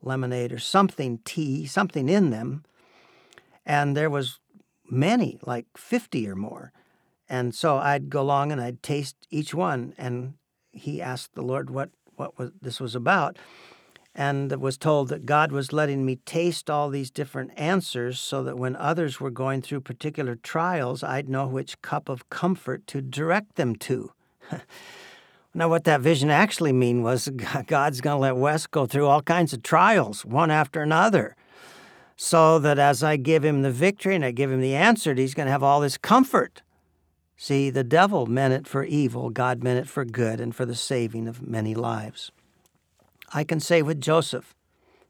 lemonade 0.00 0.50
or 0.50 0.58
something, 0.58 1.20
tea, 1.26 1.66
something 1.66 2.08
in 2.08 2.30
them. 2.30 2.64
And 3.66 3.94
there 3.94 4.08
was 4.08 4.40
many, 4.90 5.38
like 5.44 5.66
50 5.76 6.26
or 6.26 6.34
more. 6.34 6.72
And 7.28 7.54
so 7.54 7.76
I'd 7.76 8.08
go 8.08 8.22
along 8.22 8.52
and 8.52 8.60
I'd 8.60 8.82
taste 8.82 9.16
each 9.28 9.52
one. 9.52 9.92
And 9.98 10.32
he 10.72 11.02
asked 11.02 11.34
the 11.34 11.42
Lord 11.42 11.68
what, 11.68 11.90
what 12.20 12.38
was, 12.38 12.50
this 12.60 12.78
was 12.78 12.94
about 12.94 13.38
and 14.14 14.52
was 14.60 14.76
told 14.76 15.08
that 15.08 15.24
God 15.24 15.52
was 15.52 15.72
letting 15.72 16.04
me 16.04 16.16
taste 16.26 16.68
all 16.68 16.90
these 16.90 17.10
different 17.10 17.52
answers 17.56 18.20
so 18.20 18.42
that 18.42 18.58
when 18.58 18.76
others 18.76 19.20
were 19.20 19.30
going 19.30 19.62
through 19.62 19.80
particular 19.80 20.34
trials, 20.34 21.02
I'd 21.02 21.28
know 21.28 21.46
which 21.46 21.80
cup 21.80 22.08
of 22.08 22.28
comfort 22.28 22.86
to 22.88 23.00
direct 23.00 23.54
them 23.54 23.76
to. 23.76 24.12
now, 25.54 25.68
what 25.68 25.84
that 25.84 26.00
vision 26.00 26.28
actually 26.28 26.72
mean 26.72 27.02
was 27.02 27.28
God's 27.66 28.00
going 28.00 28.16
to 28.16 28.20
let 28.20 28.36
Wes 28.36 28.66
go 28.66 28.84
through 28.84 29.06
all 29.06 29.22
kinds 29.22 29.52
of 29.52 29.62
trials, 29.62 30.24
one 30.24 30.50
after 30.50 30.82
another, 30.82 31.36
so 32.16 32.58
that 32.58 32.78
as 32.78 33.02
I 33.02 33.16
give 33.16 33.44
him 33.44 33.62
the 33.62 33.70
victory 33.70 34.14
and 34.14 34.24
I 34.24 34.32
give 34.32 34.50
him 34.50 34.60
the 34.60 34.74
answer, 34.74 35.14
he's 35.14 35.34
going 35.34 35.46
to 35.46 35.52
have 35.52 35.62
all 35.62 35.80
this 35.80 35.96
comfort. 35.96 36.62
See, 37.42 37.70
the 37.70 37.82
devil 37.82 38.26
meant 38.26 38.52
it 38.52 38.68
for 38.68 38.84
evil, 38.84 39.30
God 39.30 39.64
meant 39.64 39.78
it 39.78 39.88
for 39.88 40.04
good 40.04 40.42
and 40.42 40.54
for 40.54 40.66
the 40.66 40.74
saving 40.74 41.26
of 41.26 41.40
many 41.40 41.74
lives. 41.74 42.30
I 43.32 43.44
can 43.44 43.60
say 43.60 43.80
with 43.80 43.98
Joseph, 43.98 44.54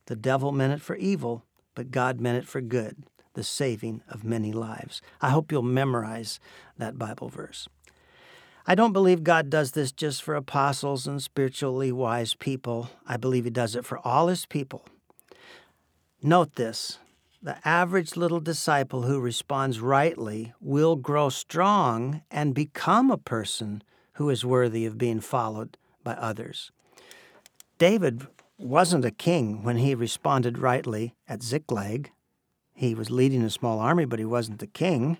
the 0.06 0.14
devil 0.14 0.52
meant 0.52 0.72
it 0.72 0.80
for 0.80 0.94
evil, 0.94 1.42
but 1.74 1.90
God 1.90 2.20
meant 2.20 2.38
it 2.38 2.46
for 2.46 2.60
good, 2.60 2.98
the 3.34 3.42
saving 3.42 4.02
of 4.08 4.22
many 4.22 4.52
lives. 4.52 5.02
I 5.20 5.30
hope 5.30 5.50
you'll 5.50 5.62
memorize 5.62 6.38
that 6.78 7.00
Bible 7.00 7.30
verse. 7.30 7.68
I 8.64 8.76
don't 8.76 8.92
believe 8.92 9.24
God 9.24 9.50
does 9.50 9.72
this 9.72 9.90
just 9.90 10.22
for 10.22 10.36
apostles 10.36 11.08
and 11.08 11.20
spiritually 11.20 11.90
wise 11.90 12.34
people. 12.34 12.90
I 13.08 13.16
believe 13.16 13.42
He 13.42 13.50
does 13.50 13.74
it 13.74 13.84
for 13.84 13.98
all 14.06 14.28
His 14.28 14.46
people. 14.46 14.84
Note 16.22 16.54
this 16.54 17.00
the 17.42 17.56
average 17.66 18.16
little 18.16 18.40
disciple 18.40 19.02
who 19.02 19.18
responds 19.18 19.80
rightly 19.80 20.52
will 20.60 20.96
grow 20.96 21.30
strong 21.30 22.22
and 22.30 22.54
become 22.54 23.10
a 23.10 23.16
person 23.16 23.82
who 24.14 24.28
is 24.28 24.44
worthy 24.44 24.84
of 24.84 24.98
being 24.98 25.20
followed 25.20 25.78
by 26.04 26.12
others. 26.14 26.70
David 27.78 28.26
wasn't 28.58 29.06
a 29.06 29.10
king 29.10 29.62
when 29.62 29.78
he 29.78 29.94
responded 29.94 30.58
rightly 30.58 31.14
at 31.26 31.42
Ziklag. 31.42 32.10
He 32.74 32.94
was 32.94 33.10
leading 33.10 33.42
a 33.42 33.50
small 33.50 33.78
army, 33.78 34.04
but 34.04 34.18
he 34.18 34.24
wasn't 34.26 34.58
the 34.58 34.66
king. 34.66 35.16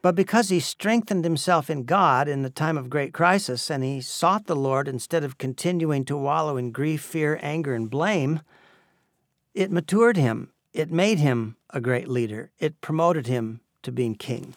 But 0.00 0.14
because 0.14 0.48
he 0.50 0.60
strengthened 0.60 1.24
himself 1.24 1.68
in 1.68 1.84
God 1.84 2.28
in 2.28 2.42
the 2.42 2.50
time 2.50 2.78
of 2.78 2.90
great 2.90 3.12
crisis 3.12 3.68
and 3.68 3.82
he 3.82 4.00
sought 4.00 4.46
the 4.46 4.54
Lord 4.54 4.86
instead 4.86 5.24
of 5.24 5.38
continuing 5.38 6.04
to 6.04 6.16
wallow 6.16 6.56
in 6.56 6.70
grief, 6.70 7.02
fear, 7.02 7.40
anger, 7.42 7.74
and 7.74 7.90
blame, 7.90 8.42
it 9.54 9.72
matured 9.72 10.16
him. 10.16 10.50
It 10.74 10.90
made 10.90 11.20
him 11.20 11.56
a 11.70 11.80
great 11.80 12.08
leader. 12.08 12.50
It 12.58 12.80
promoted 12.80 13.28
him 13.28 13.60
to 13.84 13.92
being 13.92 14.16
king. 14.16 14.54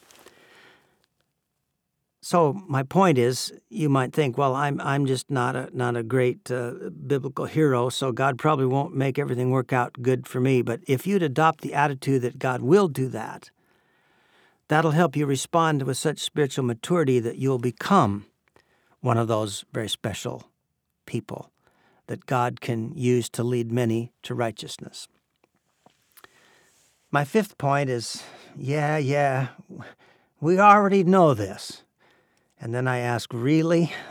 So 2.22 2.54
my 2.68 2.84
point 2.84 3.18
is, 3.18 3.54
you 3.70 3.88
might 3.88 4.12
think, 4.12 4.38
well, 4.38 4.54
I'm 4.54 4.82
I'm 4.82 5.06
just 5.06 5.30
not 5.30 5.56
a 5.56 5.70
not 5.72 5.96
a 5.96 6.04
great 6.04 6.52
uh, 6.52 6.90
biblical 7.06 7.46
hero, 7.46 7.88
so 7.88 8.12
God 8.12 8.38
probably 8.38 8.66
won't 8.66 8.96
make 8.96 9.18
everything 9.18 9.52
work 9.52 9.72
out 9.72 10.02
good 10.02 10.28
for 10.28 10.42
me. 10.42 10.62
But 10.62 10.82
if 10.88 11.08
you'd 11.08 11.24
adopt 11.24 11.62
the 11.62 11.74
attitude 11.74 12.24
that 12.24 12.40
God 12.40 12.62
will 12.62 12.88
do 12.88 13.08
that, 13.10 13.52
that'll 14.68 14.92
help 14.92 15.16
you 15.16 15.26
respond 15.26 15.84
with 15.84 15.98
such 15.98 16.20
spiritual 16.20 16.66
maturity 16.66 17.20
that 17.20 17.38
you'll 17.38 17.60
become 17.60 18.26
one 19.00 19.18
of 19.18 19.28
those 19.28 19.64
very 19.72 19.88
special 19.88 20.50
people 21.06 21.52
that 22.08 22.26
God 22.26 22.60
can 22.60 22.92
use 22.98 23.30
to 23.30 23.44
lead 23.44 23.72
many 23.72 24.12
to 24.24 24.34
righteousness. 24.34 25.08
My 27.10 27.24
fifth 27.24 27.58
point 27.58 27.90
is, 27.90 28.24
yeah, 28.58 28.98
yeah, 28.98 29.50
we 30.42 30.60
already 30.60 31.04
know 31.04 31.34
this. 31.34 31.84
And 32.60 32.74
then 32.74 32.88
I 32.88 33.00
ask, 33.00 33.32
Really? 33.34 33.94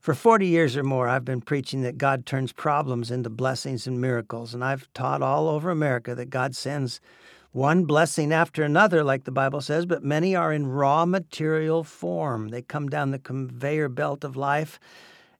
For 0.00 0.14
40 0.14 0.46
years 0.46 0.76
or 0.76 0.84
more, 0.84 1.08
I've 1.08 1.24
been 1.24 1.40
preaching 1.40 1.82
that 1.82 1.98
God 1.98 2.26
turns 2.26 2.52
problems 2.52 3.10
into 3.10 3.28
blessings 3.28 3.88
and 3.88 4.00
miracles. 4.00 4.54
And 4.54 4.62
I've 4.62 4.88
taught 4.94 5.20
all 5.20 5.48
over 5.48 5.68
America 5.68 6.14
that 6.14 6.30
God 6.30 6.54
sends 6.54 7.00
one 7.50 7.86
blessing 7.86 8.32
after 8.32 8.62
another, 8.62 9.02
like 9.02 9.24
the 9.24 9.32
Bible 9.32 9.60
says, 9.60 9.84
but 9.84 10.04
many 10.04 10.36
are 10.36 10.52
in 10.52 10.68
raw 10.68 11.06
material 11.06 11.82
form. 11.82 12.50
They 12.50 12.62
come 12.62 12.88
down 12.88 13.10
the 13.10 13.18
conveyor 13.18 13.88
belt 13.88 14.22
of 14.22 14.36
life 14.36 14.78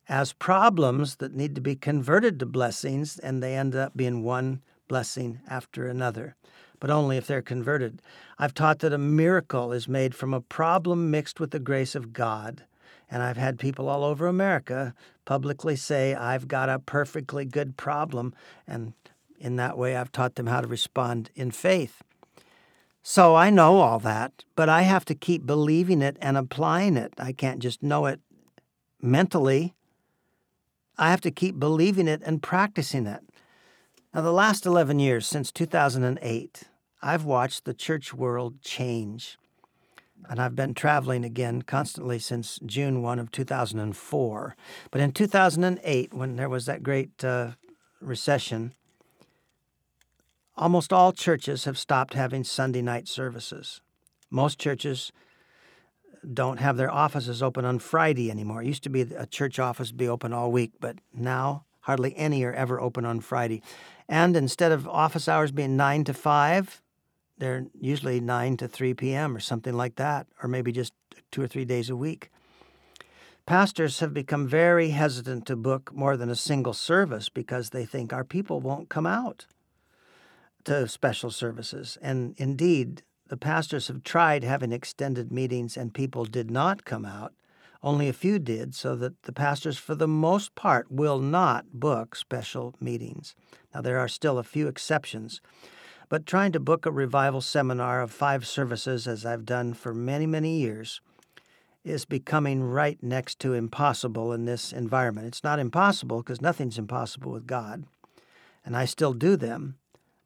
as 0.09 0.33
problems 0.33 1.17
that 1.17 1.35
need 1.35 1.55
to 1.55 1.61
be 1.61 1.77
converted 1.77 2.41
to 2.41 2.47
blessings, 2.47 3.21
and 3.21 3.41
they 3.41 3.55
end 3.55 3.77
up 3.77 3.97
being 3.97 4.25
one 4.25 4.63
blessing 4.89 5.41
after 5.49 5.87
another 5.87 6.37
but 6.81 6.91
only 6.91 7.17
if 7.17 7.27
they're 7.27 7.43
converted. 7.43 8.03
I've 8.39 8.55
taught 8.55 8.81
that 8.81 8.93
a 8.93 8.99
miracle 8.99 9.73
is 9.73 9.89
made 9.89 10.15
from 10.15 10.35
a 10.35 10.41
problem 10.41 11.11
mixed 11.11 11.41
with 11.41 11.51
the 11.51 11.59
grace 11.59 11.95
of 11.95 12.13
God. 12.13 12.65
And 13.11 13.23
I've 13.23 13.37
had 13.37 13.59
people 13.59 13.89
all 13.89 14.05
over 14.05 14.27
America 14.27 14.95
publicly 15.25 15.77
say, 15.77 16.15
I've 16.15 16.49
got 16.49 16.69
a 16.69 16.79
perfectly 16.79 17.45
good 17.45 17.77
problem. 17.77 18.35
And 18.67 18.95
in 19.39 19.57
that 19.57 19.79
way, 19.79 19.97
I've 19.97 20.13
taught 20.13 20.35
them 20.35 20.47
how 20.47 20.61
to 20.61 20.67
respond 20.67 21.31
in 21.35 21.51
faith. 21.51 22.03
So 23.03 23.37
I 23.37 23.51
know 23.51 23.79
all 23.79 24.01
that, 24.01 24.45
but 24.57 24.69
I 24.69 24.83
have 24.83 25.05
to 25.05 25.15
keep 25.15 25.47
believing 25.47 26.03
it 26.03 26.17
and 26.21 26.37
applying 26.37 26.97
it. 26.97 27.15
I 27.19 27.33
can't 27.33 27.61
just 27.61 27.83
know 27.83 28.07
it 28.07 28.21
mentally. 29.01 29.75
I 30.99 31.11
have 31.11 31.21
to 31.21 31.31
keep 31.31 31.61
believing 31.61 32.09
it 32.09 32.23
and 32.25 32.43
practicing 32.43 33.07
it. 33.07 33.21
Now, 34.15 34.23
the 34.23 34.33
last 34.33 34.65
11 34.65 34.99
years, 34.99 35.27
since 35.27 35.53
2008, 35.53 36.65
I've 37.03 37.25
watched 37.25 37.65
the 37.65 37.75
church 37.75 38.15
world 38.15 38.63
change. 38.63 39.37
And 40.29 40.41
I've 40.41 40.57
been 40.57 40.75
traveling 40.75 41.25
again 41.25 41.63
constantly 41.63 42.19
since 42.19 42.59
June 42.65 43.03
1 43.03 43.19
of 43.19 43.31
2004. 43.31 44.57
But 44.91 45.01
in 45.01 45.13
2008, 45.13 46.15
when 46.15 46.37
there 46.37 46.49
was 46.49 46.67
that 46.67 46.83
great 46.83 47.23
uh, 47.23 47.53
recession, 48.01 48.75
almost 50.57 50.93
all 50.93 51.13
churches 51.13 51.65
have 51.65 51.79
stopped 51.79 52.15
having 52.15 52.43
Sunday 52.43 52.83
night 52.83 53.09
services. 53.09 53.81
Most 54.31 54.59
churches 54.59 55.13
don't 56.33 56.59
have 56.59 56.77
their 56.77 56.91
offices 56.91 57.43
open 57.43 57.65
on 57.65 57.79
Friday 57.79 58.31
anymore. 58.31 58.63
It 58.63 58.67
used 58.67 58.83
to 58.85 58.91
be 58.91 59.03
a 59.03 59.27
church 59.27 59.59
office 59.59 59.93
be 59.93 60.09
open 60.09 60.33
all 60.33 60.51
week, 60.51 60.73
but 60.81 60.97
now 61.15 61.67
hardly 61.81 62.17
any 62.17 62.43
are 62.43 62.53
ever 62.53 62.81
open 62.81 63.05
on 63.05 63.21
Friday. 63.21 63.63
And 64.09 64.37
instead 64.37 64.73
of 64.73 64.89
office 64.89 65.29
hours 65.29 65.51
being 65.51 65.77
9 65.77 66.05
to 66.05 66.15
5, 66.15 66.83
they're 67.39 67.67
usually 67.79 68.21
9 68.21 68.57
to 68.59 68.69
3 68.69 68.95
p.m. 68.95 69.37
or 69.37 69.41
something 69.41 69.75
like 69.75 69.97
that, 69.97 70.27
or 70.43 70.49
maybe 70.49 70.73
just 70.73 70.93
two 71.31 71.43
or 71.43 71.47
three 71.47 71.65
days 71.65 71.91
a 71.91 71.97
week. 71.97 72.31
Pastors 73.47 74.01
have 74.01 74.13
become 74.13 74.49
very 74.49 74.91
hesitant 74.91 75.47
to 75.47 75.55
book 75.55 75.93
more 75.95 76.17
than 76.17 76.31
a 76.31 76.35
single 76.35 76.73
service 76.73 77.29
because 77.29 77.71
they 77.71 77.85
think 77.85 78.13
our 78.13 78.25
people 78.25 78.61
won't 78.61 78.89
come 78.89 79.07
out 79.07 79.47
to 80.65 80.89
special 80.89 81.31
services. 81.31 81.97
And 82.03 82.35
indeed, 82.39 83.03
the 83.29 83.37
pastors 83.37 83.87
have 83.89 84.03
tried 84.03 84.43
having 84.43 84.73
extended 84.73 85.31
meetings 85.31 85.77
and 85.77 85.95
people 85.95 86.25
did 86.25 86.51
not 86.51 86.85
come 86.85 87.05
out. 87.05 87.33
Only 87.83 88.09
a 88.09 88.13
few 88.13 88.39
did, 88.39 88.75
so 88.75 88.97
that 88.97 89.23
the 89.23 89.33
pastors, 89.33 89.79
for 89.79 89.95
the 89.95 90.09
most 90.09 90.55
part, 90.55 90.91
will 90.91 91.19
not 91.19 91.67
book 91.73 92.17
special 92.17 92.75
meetings. 92.81 93.35
Now, 93.75 93.81
there 93.81 93.99
are 93.99 94.09
still 94.09 94.39
a 94.39 94.43
few 94.43 94.67
exceptions, 94.67 95.41
but 96.09 96.27
trying 96.27 96.53
to 96.53 96.61
book 96.61 96.87
a 96.87 96.91
revival 96.91 97.41
seminar 97.41 98.01
of 98.01 98.11
five 98.11 98.47
services, 98.47 99.07
as 99.07 99.27
I've 99.27 99.45
done 99.45 99.75
for 99.75 99.93
many, 99.93 100.27
many 100.27 100.59
years, 100.59 101.01
is 101.85 102.05
becoming 102.05 102.65
right 102.65 103.01
next 103.03 103.39
to 103.39 103.53
impossible 103.53 104.33
in 104.33 104.45
this 104.45 104.73
environment. 104.73 105.29
It's 105.29 105.45
not 105.45 105.61
impossible 105.61 106.19
because 106.19 106.41
nothing's 106.41 106.79
impossible 106.79 107.31
with 107.31 107.47
God, 107.47 107.85
and 108.65 108.77
I 108.77 108.87
still 108.87 109.13
do 109.13 109.37
them, 109.37 109.77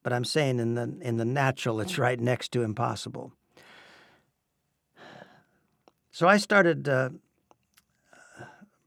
but 0.02 0.12
I'm 0.12 0.24
saying 0.24 0.58
in 0.58 0.74
the 0.74 0.96
in 1.02 1.18
the 1.18 1.24
natural 1.26 1.80
it's 1.80 1.98
right 1.98 2.18
next 2.18 2.52
to 2.52 2.62
impossible. 2.62 3.32
So 6.10 6.26
I 6.26 6.38
started 6.38 6.88
uh, 6.88 7.10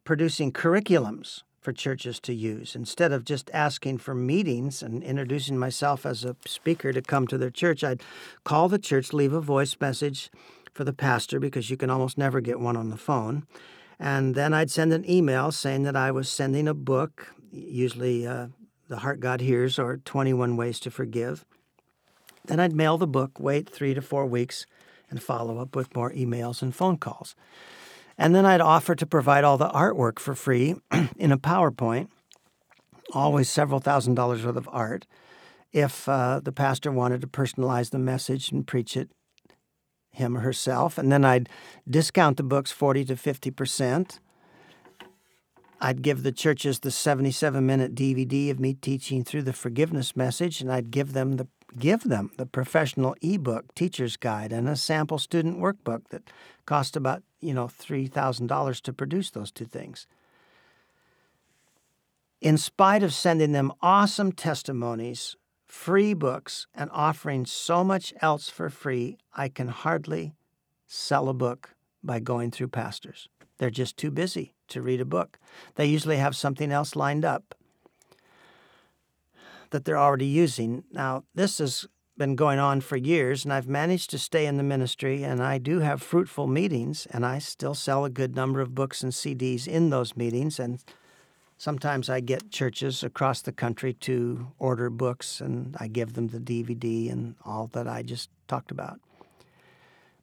producing 0.03 0.51
curriculums 0.51 1.43
for 1.61 1.71
churches 1.71 2.19
to 2.19 2.33
use 2.33 2.75
instead 2.75 3.11
of 3.11 3.23
just 3.23 3.49
asking 3.53 3.97
for 3.97 4.13
meetings 4.13 4.83
and 4.83 5.01
introducing 5.01 5.57
myself 5.57 6.05
as 6.05 6.25
a 6.25 6.35
speaker 6.45 6.91
to 6.91 7.01
come 7.01 7.25
to 7.25 7.37
their 7.37 7.49
church. 7.49 7.83
I'd 7.83 8.03
call 8.43 8.67
the 8.67 8.77
church, 8.77 9.13
leave 9.13 9.33
a 9.33 9.39
voice 9.39 9.75
message 9.79 10.29
for 10.73 10.83
the 10.83 10.93
pastor 10.93 11.39
because 11.39 11.69
you 11.69 11.77
can 11.77 11.89
almost 11.89 12.17
never 12.17 12.41
get 12.41 12.59
one 12.59 12.75
on 12.75 12.89
the 12.89 12.97
phone. 12.97 13.45
And 13.99 14.35
then 14.35 14.53
I'd 14.53 14.71
send 14.71 14.91
an 14.91 15.09
email 15.09 15.51
saying 15.51 15.83
that 15.83 15.95
I 15.95 16.11
was 16.11 16.29
sending 16.29 16.67
a 16.67 16.73
book, 16.73 17.33
usually 17.51 18.27
uh, 18.27 18.47
The 18.89 18.97
Heart 18.97 19.21
God 19.21 19.39
Hears 19.39 19.79
or 19.79 19.97
21 19.97 20.57
Ways 20.57 20.79
to 20.81 20.91
Forgive. 20.91 21.45
Then 22.45 22.59
I'd 22.59 22.75
mail 22.75 22.97
the 22.97 23.07
book, 23.07 23.39
wait 23.39 23.69
three 23.69 23.93
to 23.93 24.01
four 24.01 24.25
weeks, 24.25 24.65
and 25.09 25.23
follow 25.23 25.59
up 25.59 25.75
with 25.75 25.95
more 25.95 26.11
emails 26.11 26.61
and 26.61 26.75
phone 26.75 26.97
calls. 26.97 27.35
And 28.17 28.35
then 28.35 28.45
I'd 28.45 28.61
offer 28.61 28.95
to 28.95 29.05
provide 29.05 29.43
all 29.43 29.57
the 29.57 29.69
artwork 29.69 30.19
for 30.19 30.35
free 30.35 30.75
in 31.17 31.31
a 31.31 31.37
PowerPoint, 31.37 32.09
always 33.13 33.49
several 33.49 33.79
thousand 33.79 34.15
dollars 34.15 34.45
worth 34.45 34.55
of 34.55 34.69
art, 34.71 35.05
if 35.71 36.07
uh, 36.07 36.39
the 36.43 36.51
pastor 36.51 36.91
wanted 36.91 37.21
to 37.21 37.27
personalize 37.27 37.89
the 37.89 37.99
message 37.99 38.51
and 38.51 38.67
preach 38.67 38.95
it 38.95 39.09
him 40.13 40.37
or 40.37 40.41
herself. 40.41 40.97
And 40.97 41.11
then 41.11 41.25
I'd 41.25 41.49
discount 41.89 42.37
the 42.37 42.43
books 42.43 42.71
40 42.71 43.05
to 43.05 43.15
50%. 43.15 44.19
I'd 45.81 46.01
give 46.01 46.23
the 46.23 46.31
churches 46.31 46.79
the 46.79 46.91
77 46.91 47.65
minute 47.65 47.93
DVD 47.93 48.49
of 48.51 48.59
me 48.59 48.73
teaching 48.75 49.23
through 49.23 49.41
the 49.41 49.51
forgiveness 49.51 50.15
message, 50.15 50.61
and 50.61 50.71
I'd 50.71 50.91
give 50.91 51.13
them 51.13 51.33
the 51.33 51.47
give 51.77 52.03
them 52.03 52.29
the 52.37 52.45
professional 52.45 53.15
ebook 53.23 53.73
teacher's 53.73 54.15
guide 54.15 54.53
and 54.53 54.69
a 54.69 54.75
sample 54.75 55.17
student 55.17 55.59
workbook 55.59 56.07
that 56.11 56.29
cost 56.67 56.95
about 56.95 57.23
you 57.43 57.53
know 57.53 57.67
$3000 57.67 58.81
to 58.81 58.93
produce 58.93 59.29
those 59.31 59.51
two 59.51 59.65
things. 59.65 60.07
In 62.41 62.57
spite 62.57 63.03
of 63.03 63.13
sending 63.13 63.51
them 63.51 63.71
awesome 63.81 64.31
testimonies 64.31 65.35
free 65.65 66.13
books 66.13 66.67
and 66.75 66.89
offering 66.93 67.45
so 67.45 67.83
much 67.83 68.13
else 68.21 68.47
for 68.47 68.69
free 68.69 69.17
i 69.33 69.49
can 69.49 69.69
hardly 69.69 70.35
sell 70.87 71.27
a 71.27 71.33
book 71.33 71.73
by 72.03 72.19
going 72.19 72.51
through 72.51 72.67
pastors. 72.67 73.29
They're 73.57 73.69
just 73.69 73.97
too 73.97 74.11
busy 74.11 74.53
to 74.67 74.81
read 74.81 75.01
a 75.01 75.05
book. 75.05 75.39
They 75.75 75.85
usually 75.85 76.17
have 76.17 76.35
something 76.35 76.71
else 76.71 76.95
lined 76.95 77.25
up 77.25 77.55
that 79.71 79.85
they're 79.85 79.97
already 79.97 80.25
using. 80.25 80.83
Now, 80.91 81.23
this 81.33 81.57
has 81.57 81.87
been 82.23 82.35
going 82.37 82.57
on 82.57 82.79
for 82.79 82.95
years, 82.95 83.43
and 83.43 83.51
I've 83.51 83.67
managed 83.67 84.09
to 84.11 84.17
stay 84.17 84.45
in 84.45 84.55
the 84.55 84.63
ministry, 84.63 85.23
and 85.23 85.43
I 85.43 85.57
do 85.57 85.79
have 85.79 86.01
fruitful 86.01 86.47
meetings, 86.47 87.05
and 87.11 87.25
I 87.25 87.37
still 87.39 87.75
sell 87.75 88.05
a 88.05 88.09
good 88.09 88.33
number 88.33 88.61
of 88.61 88.73
books 88.73 89.03
and 89.03 89.11
CDs 89.11 89.67
in 89.67 89.89
those 89.89 90.15
meetings, 90.15 90.57
and 90.57 90.81
sometimes 91.57 92.09
I 92.09 92.21
get 92.21 92.49
churches 92.49 93.03
across 93.03 93.41
the 93.41 93.51
country 93.51 93.91
to 94.07 94.47
order 94.57 94.89
books, 94.89 95.41
and 95.41 95.75
I 95.81 95.89
give 95.89 96.13
them 96.13 96.29
the 96.29 96.39
DVD 96.39 97.11
and 97.11 97.35
all 97.43 97.67
that 97.73 97.89
I 97.89 98.03
just 98.03 98.29
talked 98.47 98.71
about. 98.71 99.01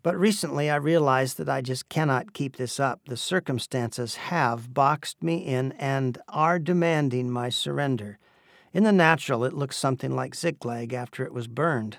But 0.02 0.16
recently 0.16 0.70
I 0.70 0.76
realized 0.76 1.36
that 1.36 1.50
I 1.50 1.60
just 1.60 1.90
cannot 1.90 2.32
keep 2.32 2.56
this 2.56 2.80
up. 2.80 3.00
The 3.08 3.18
circumstances 3.18 4.14
have 4.16 4.72
boxed 4.72 5.22
me 5.22 5.44
in 5.44 5.72
and 5.72 6.16
are 6.30 6.58
demanding 6.58 7.30
my 7.30 7.50
surrender. 7.50 8.18
In 8.72 8.85
the 8.85 8.92
natural, 8.92 9.44
it 9.44 9.52
looks 9.52 9.76
something 9.76 10.14
like 10.14 10.35
Ziklag 10.35 10.92
after 10.92 11.24
it 11.24 11.33
was 11.33 11.48
burned. 11.48 11.98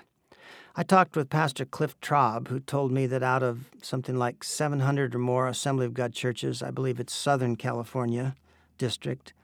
I 0.74 0.82
talked 0.82 1.16
with 1.16 1.28
Pastor 1.28 1.66
Cliff 1.66 2.00
Traub, 2.00 2.48
who 2.48 2.58
told 2.58 2.92
me 2.92 3.06
that 3.06 3.22
out 3.22 3.42
of 3.42 3.68
something 3.82 4.16
like 4.16 4.42
700 4.42 5.14
or 5.14 5.18
more 5.18 5.46
Assembly 5.46 5.84
of 5.84 5.92
God 5.92 6.14
churches, 6.14 6.62
I 6.62 6.70
believe 6.70 6.98
it's 6.98 7.12
Southern 7.12 7.56
California 7.56 8.34
district, 8.78 9.34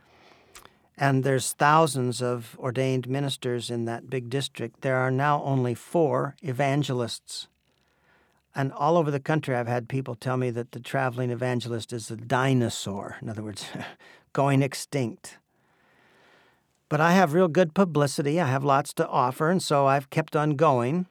and 0.97 1.23
there's 1.23 1.53
thousands 1.53 2.21
of 2.21 2.57
ordained 2.59 3.09
ministers 3.09 3.71
in 3.71 3.85
that 3.85 4.11
big 4.11 4.29
district, 4.29 4.81
there 4.81 4.97
are 4.97 5.11
now 5.11 5.43
only 5.45 5.75
four 5.75 6.35
evangelists. 6.43 7.47
And 8.55 8.73
all 8.73 8.97
over 8.97 9.11
the 9.11 9.21
country, 9.21 9.55
I've 9.55 9.69
had 9.69 9.89
people 9.89 10.17
tell 10.17 10.37
me 10.37 10.51
that 10.51 10.73
the 10.73 10.81
traveling 10.81 11.31
evangelist 11.31 11.93
is 11.93 12.11
a 12.11 12.17
dinosaur, 12.17 13.17
in 13.23 13.29
other 13.29 13.45
words, 13.45 13.67
going 14.33 14.63
extinct. 14.63 15.39
But 16.89 17.01
I 17.01 17.13
have 17.13 17.35
real 17.35 17.49
good 17.49 17.75
publicity. 17.75 18.41
I 18.41 18.47
have 18.47 18.65
lots 18.65 18.95
to 18.95 19.09
offer, 19.09 19.51
and 19.51 19.63
so 19.63 19.87
I've 19.87 20.11
kept 20.11 20.35
on 20.35 20.57
going. 20.57 21.07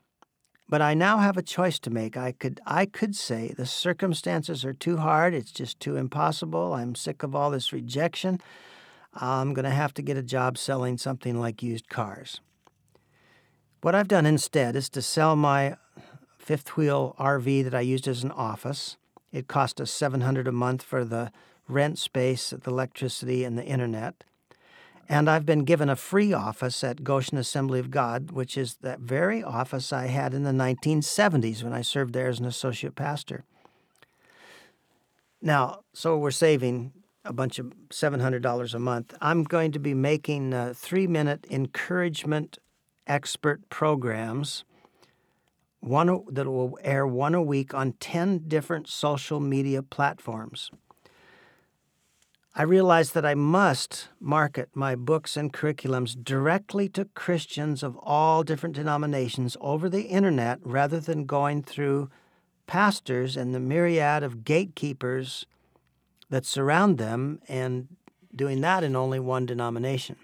But 0.70 0.82
I 0.82 0.94
now 0.94 1.20
have 1.20 1.38
a 1.38 1.44
choice 1.44 1.80
to 1.80 1.90
make. 1.90 2.18
I 2.18 2.34
could 2.34 2.60
I 2.66 2.86
could 2.86 3.16
say 3.16 3.54
the 3.56 3.66
circumstances 3.66 4.66
are 4.66 4.74
too 4.74 4.98
hard, 4.98 5.34
it's 5.34 5.52
just 5.52 5.80
too 5.80 5.96
impossible. 5.96 6.74
I'm 6.74 6.96
sick 6.96 7.24
of 7.24 7.36
all 7.36 7.52
this 7.52 7.72
rejection. 7.72 8.42
I'm 9.14 9.54
going 9.54 9.66
to 9.66 9.72
have 9.72 9.94
to 9.96 10.02
get 10.02 10.18
a 10.18 10.24
job 10.24 10.58
selling 10.58 10.98
something 10.98 11.40
like 11.40 11.64
used 11.64 11.90
cars. 11.90 12.42
What 13.82 13.96
I've 13.96 14.08
done 14.08 14.26
instead 14.26 14.76
is 14.76 14.90
to 14.90 15.02
sell 15.02 15.36
my 15.36 15.78
fifth 16.38 16.76
wheel 16.76 17.16
RV 17.20 17.64
that 17.64 17.74
I 17.74 17.82
used 17.82 18.08
as 18.08 18.24
an 18.24 18.32
office. 18.32 18.98
It 19.32 19.48
cost 19.48 19.80
us 19.80 19.92
700 19.92 20.48
a 20.48 20.52
month 20.52 20.84
for 20.84 21.06
the 21.06 21.32
rent 21.68 21.98
space, 21.98 22.50
the 22.50 22.70
electricity 22.70 23.44
and 23.44 23.58
the 23.58 23.66
internet. 23.66 24.24
And 25.10 25.30
I've 25.30 25.46
been 25.46 25.64
given 25.64 25.90
a 25.90 25.96
free 25.96 26.34
office 26.34 26.84
at 26.84 27.04
Goshen 27.04 27.38
Assembly 27.38 27.80
of 27.80 27.90
God, 27.90 28.32
which 28.32 28.58
is 28.58 28.76
that 28.82 29.00
very 29.00 29.42
office 29.42 29.94
I 29.94 30.08
had 30.08 30.34
in 30.34 30.44
the 30.44 30.52
1970s 30.52 31.64
when 31.64 31.74
I 31.74 31.82
served 31.82 32.14
there 32.14 32.28
as 32.28 32.40
an 32.40 32.46
associate 32.46 32.96
pastor. 32.96 33.46
Now, 35.42 35.82
so 35.94 36.18
we're 36.18 36.32
saving 36.32 36.92
a 37.24 37.32
bunch 37.32 37.60
of 37.60 37.74
$700 37.90 38.74
a 38.74 38.80
month. 38.80 39.14
I'm 39.22 39.44
going 39.44 39.72
to 39.72 39.80
be 39.80 39.94
making 39.94 40.54
uh, 40.54 40.74
three 40.76 41.08
minute 41.08 41.46
encouragement 41.50 42.58
expert 43.06 43.70
programs 43.70 44.66
one 45.80 46.24
that 46.30 46.48
will 46.48 46.78
air 46.82 47.06
one 47.06 47.36
a 47.36 47.42
week 47.42 47.74
on 47.74 47.94
10 47.94 48.48
different 48.48 48.88
social 48.88 49.40
media 49.40 49.82
platforms. 49.82 50.72
I 52.60 52.64
realized 52.64 53.14
that 53.14 53.24
I 53.24 53.36
must 53.36 54.10
market 54.20 54.70
my 54.74 54.96
books 54.96 55.38
and 55.38 55.54
curriculums 55.54 56.16
directly 56.24 56.90
to 56.90 57.06
Christians 57.06 57.84
of 57.84 57.96
all 57.98 58.42
different 58.42 58.74
denominations 58.74 59.56
over 59.62 59.88
the 59.88 60.06
internet 60.06 60.58
rather 60.64 61.00
than 61.00 61.28
going 61.28 61.62
through 61.62 62.10
pastors 62.66 63.38
and 63.38 63.54
the 63.54 63.60
myriad 63.60 64.24
of 64.24 64.44
gatekeepers 64.44 65.46
that 66.32 66.48
surround 66.48 66.98
them 66.98 67.42
and 67.48 67.90
doing 68.36 68.62
that 68.62 68.84
in 68.84 68.96
only 68.96 69.20
one 69.20 69.46
denomination. 69.46 70.16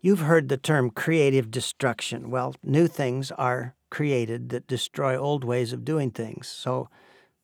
You've 0.00 0.22
heard 0.22 0.48
the 0.48 0.56
term 0.56 0.90
creative 0.90 1.52
destruction. 1.52 2.28
Well, 2.28 2.56
new 2.64 2.88
things 2.88 3.30
are 3.30 3.76
created 3.88 4.48
that 4.48 4.66
destroy 4.66 5.16
old 5.16 5.44
ways 5.44 5.72
of 5.72 5.84
doing 5.84 6.10
things. 6.10 6.48
So 6.48 6.88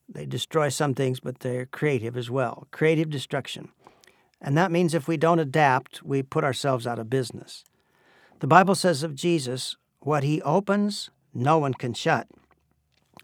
they 0.08 0.26
destroy 0.26 0.70
some 0.70 0.92
things, 0.92 1.20
but 1.20 1.38
they're 1.38 1.66
creative 1.66 2.16
as 2.16 2.28
well. 2.32 2.66
Creative 2.72 3.08
destruction. 3.08 3.68
And 4.42 4.59
that 4.59 4.72
means 4.72 4.92
if 4.92 5.07
we 5.07 5.16
don't 5.16 5.38
adapt, 5.38 6.02
we 6.02 6.22
put 6.22 6.42
ourselves 6.42 6.87
out 6.87 6.98
of 6.98 7.09
business. 7.09 7.64
The 8.40 8.48
Bible 8.48 8.74
says 8.74 9.05
of 9.05 9.14
Jesus, 9.14 9.76
what 10.00 10.24
he 10.24 10.42
opens, 10.42 11.11
no 11.33 11.59
one 11.59 11.74
can 11.74 11.94
shut. 11.94 12.26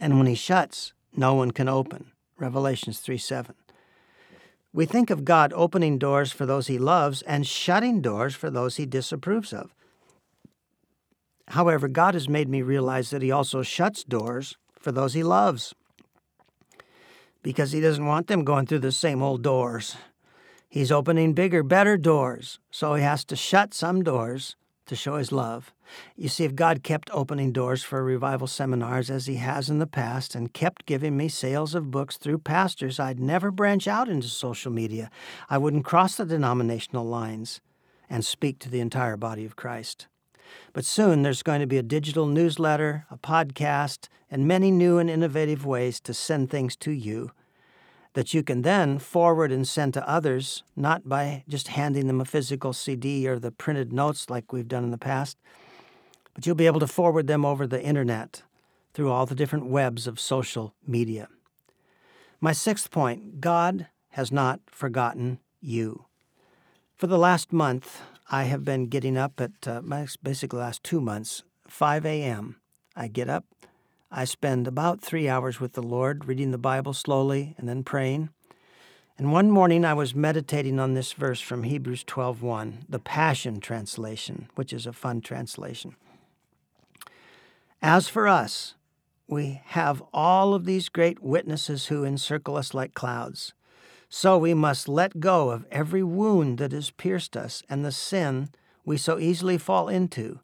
And 0.01 0.17
when 0.17 0.29
he 0.29 0.37
shuts, 0.37 0.93
no 1.17 1.35
one 1.35 1.51
can 1.51 1.69
open. 1.69 2.13
Revelations 2.39 3.01
3 3.01 3.19
7. 3.19 3.55
We 4.73 4.87
think 4.87 5.11
of 5.11 5.25
God 5.25 5.53
opening 5.57 5.99
doors 5.99 6.31
for 6.31 6.47
those 6.47 6.69
he 6.69 6.79
loves 6.79 7.23
and 7.23 7.45
shutting 7.45 8.01
doors 8.01 8.37
for 8.37 8.49
those 8.49 8.77
he 8.77 8.87
disapproves 8.87 9.53
of. 9.53 9.75
However, 11.49 11.89
God 11.89 12.15
has 12.15 12.29
made 12.29 12.49
me 12.49 12.63
realize 12.63 13.11
that 13.11 13.23
he 13.23 13.33
also 13.33 13.63
shuts 13.63 14.05
doors 14.05 14.57
for 14.79 14.93
those 14.93 15.15
he 15.15 15.25
loves 15.25 15.75
because 17.43 17.73
he 17.73 17.81
doesn't 17.81 18.07
want 18.07 18.29
them 18.29 18.45
going 18.45 18.67
through 18.67 18.81
the 18.81 18.93
same 18.93 19.23
old 19.23 19.43
doors. 19.43 19.97
He's 20.69 20.93
opening 20.93 21.33
bigger, 21.33 21.63
better 21.63 21.97
doors, 21.97 22.59
so 22.71 22.95
he 22.95 23.03
has 23.03 23.25
to 23.27 23.37
shut 23.37 23.73
some 23.73 24.03
doors 24.03 24.55
to 24.85 24.95
show 24.95 25.17
his 25.17 25.33
love. 25.33 25.73
You 26.15 26.29
see, 26.29 26.45
if 26.45 26.55
God 26.55 26.83
kept 26.83 27.11
opening 27.13 27.53
doors 27.53 27.83
for 27.83 28.05
revival 28.05 28.47
seminars 28.47 29.09
as 29.09 29.27
he 29.27 29.37
has 29.37 29.71
in 29.71 29.79
the 29.79 29.87
past 29.87 30.35
and 30.35 30.53
kept 30.53 30.85
giving 30.85 31.17
me 31.17 31.29
sales 31.29 31.75
of 31.75 31.91
books 31.91 32.19
through 32.19 32.41
pastors, 32.41 33.01
I'd 33.01 33.19
never 33.19 33.51
branch 33.51 33.89
out 33.89 34.11
into 34.11 34.29
social 34.29 34.71
media. 34.71 35.11
I 35.49 35.57
wouldn't 35.57 35.87
cross 35.87 36.17
the 36.17 36.27
denominational 36.27 37.07
lines 37.07 37.63
and 38.11 38.25
speak 38.25 38.59
to 38.59 38.71
the 38.71 38.81
entire 38.81 39.17
body 39.17 39.47
of 39.47 39.57
Christ. 39.57 40.07
But 40.75 40.85
soon 40.85 41.23
there's 41.23 41.43
going 41.43 41.61
to 41.61 41.67
be 41.67 41.79
a 41.79 41.83
digital 41.83 42.27
newsletter, 42.27 43.07
a 43.11 43.17
podcast, 43.17 44.09
and 44.31 44.47
many 44.47 44.71
new 44.71 44.99
and 44.99 45.09
innovative 45.09 45.65
ways 45.65 46.01
to 46.01 46.13
send 46.13 46.51
things 46.51 46.77
to 46.77 46.91
you 46.91 47.31
that 48.19 48.35
you 48.35 48.43
can 48.43 48.63
then 48.63 48.99
forward 48.99 49.53
and 49.53 49.69
send 49.69 49.95
to 49.95 50.09
others, 50.09 50.65
not 50.75 51.09
by 51.09 51.45
just 51.49 51.69
handing 51.69 52.09
them 52.09 52.21
a 52.21 52.25
physical 52.25 52.73
CD 52.73 53.29
or 53.29 53.39
the 53.39 53.53
printed 53.53 53.93
notes 53.93 54.29
like 54.29 54.53
we've 54.53 54.67
done 54.67 54.83
in 54.83 54.91
the 54.91 54.99
past, 54.99 55.39
but 56.35 56.45
you'll 56.45 56.57
be 56.57 56.67
able 56.67 56.81
to 56.81 56.87
forward 56.89 57.29
them 57.29 57.45
over 57.45 57.65
the 57.65 57.81
internet 57.81 58.43
through 58.93 59.13
all 59.13 59.25
the 59.25 59.37
different 59.37 59.67
webs 59.67 60.09
of 60.09 60.19
social 60.19 60.75
media. 60.85 61.29
My 62.41 62.51
sixth 62.51 62.91
point 62.91 63.41
God 63.41 63.87
has 64.09 64.33
not 64.33 64.63
forgotten 64.67 65.39
you. 65.61 66.07
For 66.97 67.07
the 67.07 67.19
last 67.19 67.53
month, 67.53 68.01
I 68.29 68.45
have 68.45 68.65
been 68.65 68.89
getting 68.89 69.17
up 69.17 69.41
at 69.41 69.69
uh, 69.69 69.81
basically 70.21 70.57
the 70.57 70.65
last 70.65 70.83
two 70.83 71.01
months, 71.01 71.45
5 71.69 72.05
a.m. 72.05 72.57
I 72.97 73.07
get 73.07 73.31
up, 73.31 73.45
I 74.11 74.25
spend 74.25 74.67
about 74.67 75.03
three 75.03 75.29
hours 75.29 75.61
with 75.61 75.75
the 75.75 75.83
Lord, 75.83 76.25
reading 76.25 76.51
the 76.51 76.59
Bible 76.59 76.95
slowly 76.95 77.55
and 77.59 77.69
then 77.69 77.85
praying. 77.85 78.31
And 79.19 79.33
one 79.33 79.51
morning 79.51 79.85
I 79.85 79.93
was 79.95 80.15
meditating 80.15 80.81
on 80.81 80.95
this 80.95 81.13
verse 81.13 81.41
from 81.41 81.65
Hebrews 81.65 82.05
12:1, 82.05 82.85
the 82.89 82.99
Passion 82.99 83.61
translation, 83.61 84.49
which 84.55 84.73
is 84.73 84.87
a 84.87 84.95
fun 84.95 85.21
translation. 85.21 85.95
As 87.83 88.09
for 88.09 88.27
us, 88.27 88.75
we 89.27 89.61
have 89.67 90.03
all 90.15 90.55
of 90.55 90.65
these 90.65 90.89
great 90.89 91.23
witnesses 91.23 91.87
who 91.87 92.05
encircle 92.05 92.57
us 92.57 92.73
like 92.73 92.95
clouds. 92.95 93.53
So 94.09 94.39
we 94.39 94.55
must 94.55 94.89
let 94.89 95.21
go 95.21 95.51
of 95.51 95.67
every 95.71 96.03
wound 96.03 96.57
that 96.59 96.73
has 96.73 96.91
pierced 96.91 97.37
us 97.37 97.63
and 97.69 97.85
the 97.85 97.93
sin 97.93 98.49
we 98.87 98.97
so 98.97 99.19
easily 99.19 99.59
fall 99.59 99.89
into. 99.89 100.41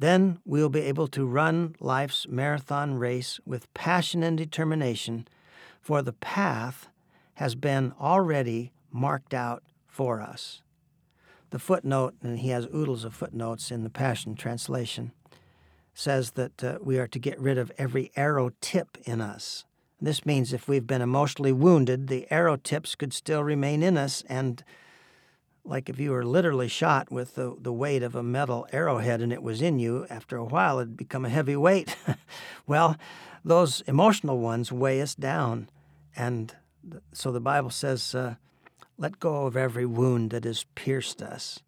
Then 0.00 0.38
we'll 0.46 0.70
be 0.70 0.80
able 0.80 1.08
to 1.08 1.26
run 1.26 1.76
life's 1.78 2.26
marathon 2.26 2.94
race 2.94 3.38
with 3.44 3.72
passion 3.74 4.22
and 4.22 4.36
determination, 4.36 5.28
for 5.82 6.00
the 6.00 6.14
path 6.14 6.88
has 7.34 7.54
been 7.54 7.92
already 8.00 8.72
marked 8.90 9.34
out 9.34 9.62
for 9.86 10.22
us. 10.22 10.62
The 11.50 11.58
footnote, 11.58 12.14
and 12.22 12.38
he 12.38 12.48
has 12.48 12.66
oodles 12.74 13.04
of 13.04 13.14
footnotes 13.14 13.70
in 13.70 13.84
the 13.84 13.90
Passion 13.90 14.36
Translation, 14.36 15.12
says 15.92 16.30
that 16.30 16.64
uh, 16.64 16.78
we 16.82 16.98
are 16.98 17.08
to 17.08 17.18
get 17.18 17.38
rid 17.38 17.58
of 17.58 17.70
every 17.76 18.10
arrow 18.16 18.52
tip 18.62 18.96
in 19.04 19.20
us. 19.20 19.66
This 20.00 20.24
means 20.24 20.54
if 20.54 20.66
we've 20.66 20.86
been 20.86 21.02
emotionally 21.02 21.52
wounded, 21.52 22.06
the 22.06 22.26
arrow 22.30 22.56
tips 22.56 22.94
could 22.94 23.12
still 23.12 23.44
remain 23.44 23.82
in 23.82 23.98
us. 23.98 24.24
And 24.30 24.64
like 25.70 25.88
if 25.88 26.00
you 26.00 26.10
were 26.10 26.24
literally 26.24 26.66
shot 26.66 27.12
with 27.12 27.36
the, 27.36 27.54
the 27.60 27.72
weight 27.72 28.02
of 28.02 28.16
a 28.16 28.24
metal 28.24 28.66
arrowhead 28.72 29.20
and 29.20 29.32
it 29.32 29.40
was 29.40 29.62
in 29.62 29.78
you, 29.78 30.04
after 30.10 30.36
a 30.36 30.44
while 30.44 30.80
it'd 30.80 30.96
become 30.96 31.24
a 31.24 31.28
heavy 31.28 31.54
weight. 31.54 31.96
well, 32.66 32.96
those 33.44 33.80
emotional 33.82 34.40
ones 34.40 34.72
weigh 34.72 35.00
us 35.00 35.14
down. 35.14 35.70
And 36.16 36.52
so 37.12 37.30
the 37.30 37.40
Bible 37.40 37.70
says, 37.70 38.16
uh, 38.16 38.34
let 38.98 39.20
go 39.20 39.46
of 39.46 39.56
every 39.56 39.86
wound 39.86 40.30
that 40.30 40.42
has 40.42 40.64
pierced 40.74 41.22
us. 41.22 41.60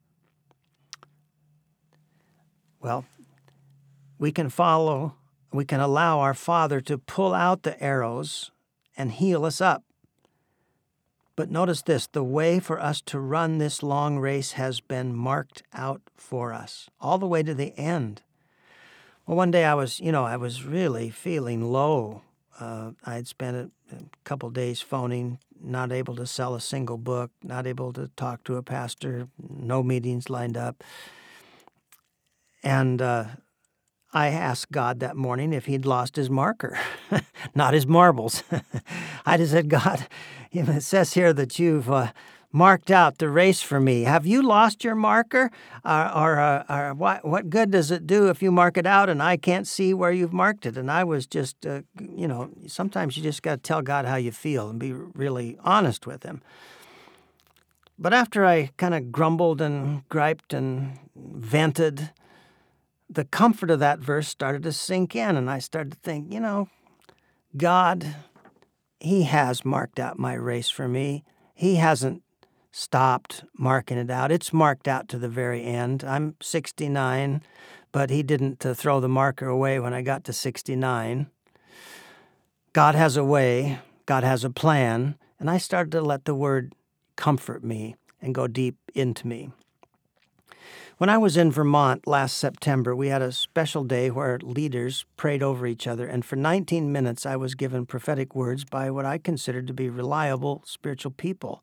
Well, 2.80 3.04
we 4.18 4.32
can 4.32 4.48
follow 4.48 5.14
we 5.52 5.66
can 5.66 5.80
allow 5.80 6.20
our 6.20 6.32
Father 6.32 6.80
to 6.80 6.96
pull 6.96 7.34
out 7.34 7.62
the 7.62 7.80
arrows 7.82 8.50
and 8.96 9.12
heal 9.12 9.44
us 9.44 9.60
up. 9.60 9.84
But 11.34 11.50
notice 11.50 11.82
this 11.82 12.06
the 12.06 12.24
way 12.24 12.60
for 12.60 12.78
us 12.80 13.00
to 13.02 13.18
run 13.18 13.58
this 13.58 13.82
long 13.82 14.18
race 14.18 14.52
has 14.52 14.80
been 14.80 15.14
marked 15.14 15.62
out 15.72 16.02
for 16.14 16.52
us, 16.52 16.88
all 17.00 17.18
the 17.18 17.26
way 17.26 17.42
to 17.42 17.54
the 17.54 17.76
end. 17.78 18.22
Well, 19.26 19.36
one 19.36 19.50
day 19.50 19.64
I 19.64 19.74
was, 19.74 20.00
you 20.00 20.12
know, 20.12 20.24
I 20.24 20.36
was 20.36 20.64
really 20.64 21.08
feeling 21.10 21.72
low. 21.72 22.22
Uh, 22.60 22.92
I 23.04 23.14
had 23.14 23.28
spent 23.28 23.56
a, 23.56 23.94
a 23.96 24.00
couple 24.24 24.50
days 24.50 24.80
phoning, 24.80 25.38
not 25.60 25.92
able 25.92 26.16
to 26.16 26.26
sell 26.26 26.54
a 26.54 26.60
single 26.60 26.98
book, 26.98 27.30
not 27.42 27.66
able 27.66 27.92
to 27.94 28.08
talk 28.16 28.44
to 28.44 28.56
a 28.56 28.62
pastor, 28.62 29.28
no 29.48 29.82
meetings 29.82 30.28
lined 30.28 30.56
up. 30.56 30.82
And 32.62 33.00
uh, 33.00 33.24
I 34.12 34.28
asked 34.28 34.70
God 34.70 35.00
that 35.00 35.16
morning 35.16 35.52
if 35.52 35.66
he'd 35.66 35.86
lost 35.86 36.16
his 36.16 36.28
marker, 36.28 36.78
not 37.54 37.74
his 37.74 37.86
marbles. 37.86 38.44
I 39.26 39.36
just 39.38 39.52
said, 39.52 39.68
God, 39.68 40.06
it 40.52 40.82
says 40.82 41.14
here 41.14 41.32
that 41.32 41.58
you've 41.58 41.90
uh, 41.90 42.12
marked 42.52 42.90
out 42.90 43.18
the 43.18 43.28
race 43.28 43.62
for 43.62 43.80
me. 43.80 44.02
Have 44.02 44.26
you 44.26 44.42
lost 44.42 44.84
your 44.84 44.94
marker? 44.94 45.50
Uh, 45.84 46.12
or, 46.14 46.38
uh, 46.38 46.64
or 46.68 46.94
what, 46.94 47.24
what 47.24 47.50
good 47.50 47.70
does 47.70 47.90
it 47.90 48.06
do 48.06 48.28
if 48.28 48.42
you 48.42 48.52
mark 48.52 48.76
it 48.76 48.86
out 48.86 49.08
and 49.08 49.22
I 49.22 49.36
can't 49.36 49.66
see 49.66 49.94
where 49.94 50.12
you've 50.12 50.32
marked 50.32 50.66
it? 50.66 50.76
And 50.76 50.90
I 50.90 51.04
was 51.04 51.26
just, 51.26 51.66
uh, 51.66 51.82
you 51.98 52.28
know, 52.28 52.50
sometimes 52.66 53.16
you 53.16 53.22
just 53.22 53.42
got 53.42 53.56
to 53.56 53.62
tell 53.62 53.82
God 53.82 54.04
how 54.04 54.16
you 54.16 54.30
feel 54.30 54.68
and 54.68 54.78
be 54.78 54.92
really 54.92 55.56
honest 55.64 56.06
with 56.06 56.22
Him. 56.22 56.42
But 57.98 58.12
after 58.12 58.44
I 58.44 58.70
kind 58.76 58.94
of 58.94 59.12
grumbled 59.12 59.60
and 59.60 60.06
griped 60.08 60.52
and 60.52 60.98
vented, 61.14 62.10
the 63.08 63.24
comfort 63.24 63.70
of 63.70 63.78
that 63.78 64.00
verse 64.00 64.28
started 64.28 64.62
to 64.64 64.72
sink 64.72 65.14
in, 65.14 65.36
and 65.36 65.48
I 65.50 65.58
started 65.58 65.92
to 65.92 65.98
think, 66.00 66.32
you 66.32 66.40
know, 66.40 66.68
God, 67.56 68.16
He 69.02 69.24
has 69.24 69.64
marked 69.64 69.98
out 69.98 70.16
my 70.16 70.34
race 70.34 70.70
for 70.70 70.86
me. 70.86 71.24
He 71.54 71.74
hasn't 71.74 72.22
stopped 72.70 73.42
marking 73.58 73.98
it 73.98 74.10
out. 74.10 74.30
It's 74.30 74.52
marked 74.52 74.86
out 74.86 75.08
to 75.08 75.18
the 75.18 75.28
very 75.28 75.64
end. 75.64 76.04
I'm 76.04 76.36
69, 76.40 77.42
but 77.90 78.10
He 78.10 78.22
didn't 78.22 78.64
uh, 78.64 78.74
throw 78.74 79.00
the 79.00 79.08
marker 79.08 79.48
away 79.48 79.80
when 79.80 79.92
I 79.92 80.02
got 80.02 80.22
to 80.24 80.32
69. 80.32 81.26
God 82.72 82.94
has 82.94 83.16
a 83.16 83.24
way, 83.24 83.80
God 84.06 84.22
has 84.22 84.44
a 84.44 84.50
plan, 84.50 85.16
and 85.40 85.50
I 85.50 85.58
started 85.58 85.90
to 85.92 86.00
let 86.00 86.24
the 86.24 86.34
word 86.34 86.72
comfort 87.16 87.64
me 87.64 87.96
and 88.20 88.32
go 88.32 88.46
deep 88.46 88.76
into 88.94 89.26
me. 89.26 89.50
When 90.98 91.10
I 91.10 91.18
was 91.18 91.36
in 91.36 91.50
Vermont 91.50 92.06
last 92.06 92.38
September, 92.38 92.94
we 92.94 93.08
had 93.08 93.22
a 93.22 93.32
special 93.32 93.82
day 93.84 94.10
where 94.10 94.38
leaders 94.42 95.04
prayed 95.16 95.42
over 95.42 95.66
each 95.66 95.86
other, 95.86 96.06
and 96.06 96.24
for 96.24 96.36
19 96.36 96.92
minutes 96.92 97.26
I 97.26 97.36
was 97.36 97.54
given 97.54 97.86
prophetic 97.86 98.34
words 98.34 98.64
by 98.64 98.90
what 98.90 99.04
I 99.04 99.18
considered 99.18 99.66
to 99.66 99.74
be 99.74 99.88
reliable 99.88 100.62
spiritual 100.64 101.12
people. 101.12 101.62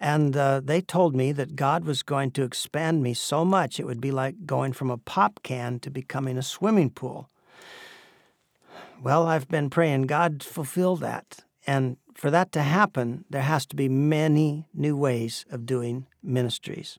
And 0.00 0.36
uh, 0.36 0.60
they 0.62 0.80
told 0.80 1.14
me 1.14 1.32
that 1.32 1.54
God 1.56 1.84
was 1.84 2.02
going 2.02 2.32
to 2.32 2.42
expand 2.42 3.02
me 3.02 3.14
so 3.14 3.44
much 3.44 3.78
it 3.78 3.86
would 3.86 4.00
be 4.00 4.10
like 4.10 4.46
going 4.46 4.72
from 4.72 4.90
a 4.90 4.98
pop 4.98 5.40
can 5.42 5.78
to 5.80 5.90
becoming 5.90 6.36
a 6.36 6.42
swimming 6.42 6.90
pool. 6.90 7.28
Well, 9.02 9.26
I've 9.26 9.48
been 9.48 9.70
praying, 9.70 10.02
God, 10.02 10.42
fulfill 10.42 10.96
that. 10.96 11.40
And 11.66 11.96
for 12.14 12.30
that 12.30 12.52
to 12.52 12.62
happen, 12.62 13.24
there 13.30 13.42
has 13.42 13.66
to 13.66 13.76
be 13.76 13.88
many 13.88 14.66
new 14.74 14.96
ways 14.96 15.44
of 15.50 15.66
doing 15.66 16.06
ministries. 16.22 16.98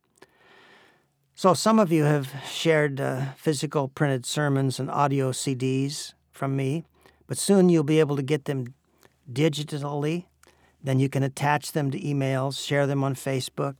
So, 1.35 1.55
some 1.55 1.79
of 1.79 1.91
you 1.91 2.03
have 2.03 2.31
shared 2.47 3.01
uh, 3.01 3.31
physical 3.37 3.87
printed 3.87 4.23
sermons 4.23 4.79
and 4.79 4.89
audio 4.89 5.31
CDs 5.31 6.13
from 6.31 6.55
me, 6.55 6.83
but 7.25 7.39
soon 7.39 7.69
you'll 7.69 7.83
be 7.83 7.99
able 7.99 8.15
to 8.17 8.21
get 8.21 8.45
them 8.45 8.75
digitally. 9.31 10.25
Then 10.83 10.99
you 10.99 11.09
can 11.09 11.23
attach 11.23 11.71
them 11.71 11.89
to 11.89 11.99
emails, 11.99 12.63
share 12.63 12.85
them 12.85 13.03
on 13.03 13.15
Facebook, 13.15 13.75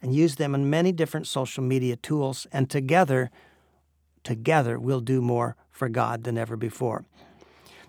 and 0.00 0.14
use 0.14 0.36
them 0.36 0.54
in 0.54 0.70
many 0.70 0.92
different 0.92 1.26
social 1.26 1.62
media 1.62 1.96
tools. 1.96 2.46
And 2.50 2.70
together, 2.70 3.30
together, 4.22 4.78
we'll 4.78 5.00
do 5.00 5.20
more 5.20 5.56
for 5.70 5.90
God 5.90 6.24
than 6.24 6.38
ever 6.38 6.56
before. 6.56 7.04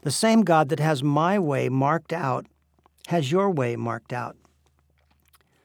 The 0.01 0.11
same 0.11 0.41
God 0.41 0.67
that 0.69 0.81
has 0.81 1.01
my 1.01 1.39
way 1.39 1.69
marked 1.69 2.11
out 2.11 2.47
has 3.07 3.31
your 3.31 3.49
way 3.49 3.77
marked 3.77 4.11
out. 4.11 4.35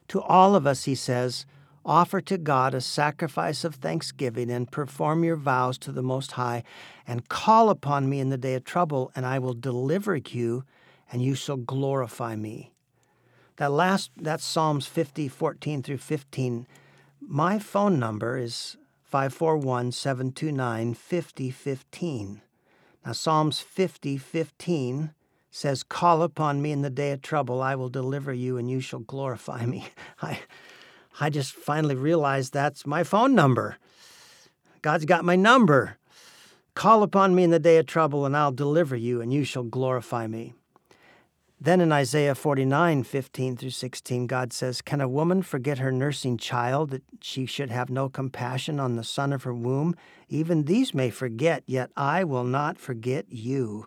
To 0.09 0.21
all 0.21 0.55
of 0.55 0.69
us, 0.69 0.85
he 0.85 0.95
says, 0.95 1.47
Offer 1.85 2.21
to 2.23 2.39
God 2.39 2.75
a 2.75 2.81
sacrifice 2.81 3.65
of 3.65 3.77
thanksgiving 3.77 4.51
and 4.51 4.71
perform 4.71 5.25
your 5.25 5.37
vows 5.37 5.79
to 5.79 5.93
the 5.93 6.03
Most 6.03 6.33
High, 6.33 6.63
and 7.07 7.29
call 7.29 7.71
upon 7.71 8.09
me 8.09 8.21
in 8.21 8.29
the 8.29 8.37
day 8.37 8.55
of 8.55 8.65
trouble, 8.65 9.11
and 9.17 9.25
I 9.25 9.39
will 9.39 9.55
deliver 9.55 10.17
you, 10.17 10.65
and 11.11 11.23
you 11.23 11.35
shall 11.35 11.57
glorify 11.57 12.37
me. 12.37 12.73
That 13.57 13.73
last, 13.73 14.11
that's 14.17 14.45
Psalms 14.45 14.87
50, 14.87 15.29
14 15.29 15.83
through 15.83 15.99
15. 15.99 16.67
My 17.21 17.59
phone 17.59 17.99
number 17.99 18.37
is 18.37 18.77
541 19.05 19.93
729 19.93 20.95
5015. 20.95 22.43
Now, 23.05 23.13
Psalms 23.13 23.61
50, 23.61 24.19
15 24.19 25.15
says, 25.51 25.83
Call 25.83 26.23
upon 26.23 26.63
me 26.63 26.73
in 26.73 26.83
the 26.83 26.91
day 26.91 27.13
of 27.13 27.23
trouble, 27.23 27.63
I 27.63 27.75
will 27.75 27.89
deliver 27.89 28.33
you, 28.33 28.57
and 28.57 28.71
you 28.71 28.81
shall 28.81 29.01
glorify 29.01 29.67
me. 29.67 29.89
I, 30.23 30.41
I 31.21 31.29
just 31.29 31.53
finally 31.53 31.95
realized 31.95 32.53
that's 32.53 32.87
my 32.87 33.05
phone 33.05 33.35
number. 33.35 33.77
God's 34.81 35.05
got 35.05 35.25
my 35.25 35.37
number. 35.37 35.99
Call 36.75 37.03
upon 37.03 37.35
me 37.35 37.45
in 37.45 37.51
the 37.51 37.59
day 37.59 37.77
of 37.77 37.85
trouble, 37.85 38.25
and 38.25 38.35
I'll 38.35 38.53
deliver 38.53 38.97
you, 38.97 39.21
and 39.21 39.33
you 39.33 39.45
shall 39.45 39.65
glorify 39.65 40.27
me. 40.27 40.55
Then 41.61 41.83
in 41.83 41.93
Isaiah 41.93 42.35
49, 42.35 43.03
15 43.03 43.57
through 43.59 43.69
16, 43.69 44.27
God 44.27 44.55
says, 44.55 44.81
Can 44.81 45.03
a 45.03 45.09
woman 45.09 45.43
forget 45.43 45.77
her 45.77 45.93
nursing 45.93 46.39
child, 46.39 46.89
that 46.89 47.03
she 47.21 47.45
should 47.45 47.71
have 47.71 47.91
no 47.91 48.09
compassion 48.09 48.81
on 48.81 48.97
the 48.97 49.05
son 49.05 49.35
of 49.35 49.43
her 49.43 49.53
womb? 49.53 49.95
Even 50.31 50.65
these 50.65 50.95
may 50.95 51.11
forget, 51.11 51.63
yet 51.67 51.91
I 51.99 52.25
will 52.25 52.45
not 52.45 52.79
forget 52.79 53.27
you. 53.29 53.87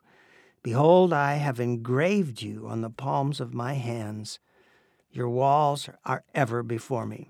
Behold, 0.62 1.12
I 1.12 1.36
have 1.36 1.60
engraved 1.60 2.44
you 2.44 2.68
on 2.68 2.82
the 2.82 2.92
palms 2.92 3.42
of 3.42 3.56
my 3.56 3.74
hands. 3.74 4.38
Your 5.14 5.30
walls 5.30 5.90
are 6.04 6.24
ever 6.34 6.64
before 6.64 7.06
me. 7.06 7.30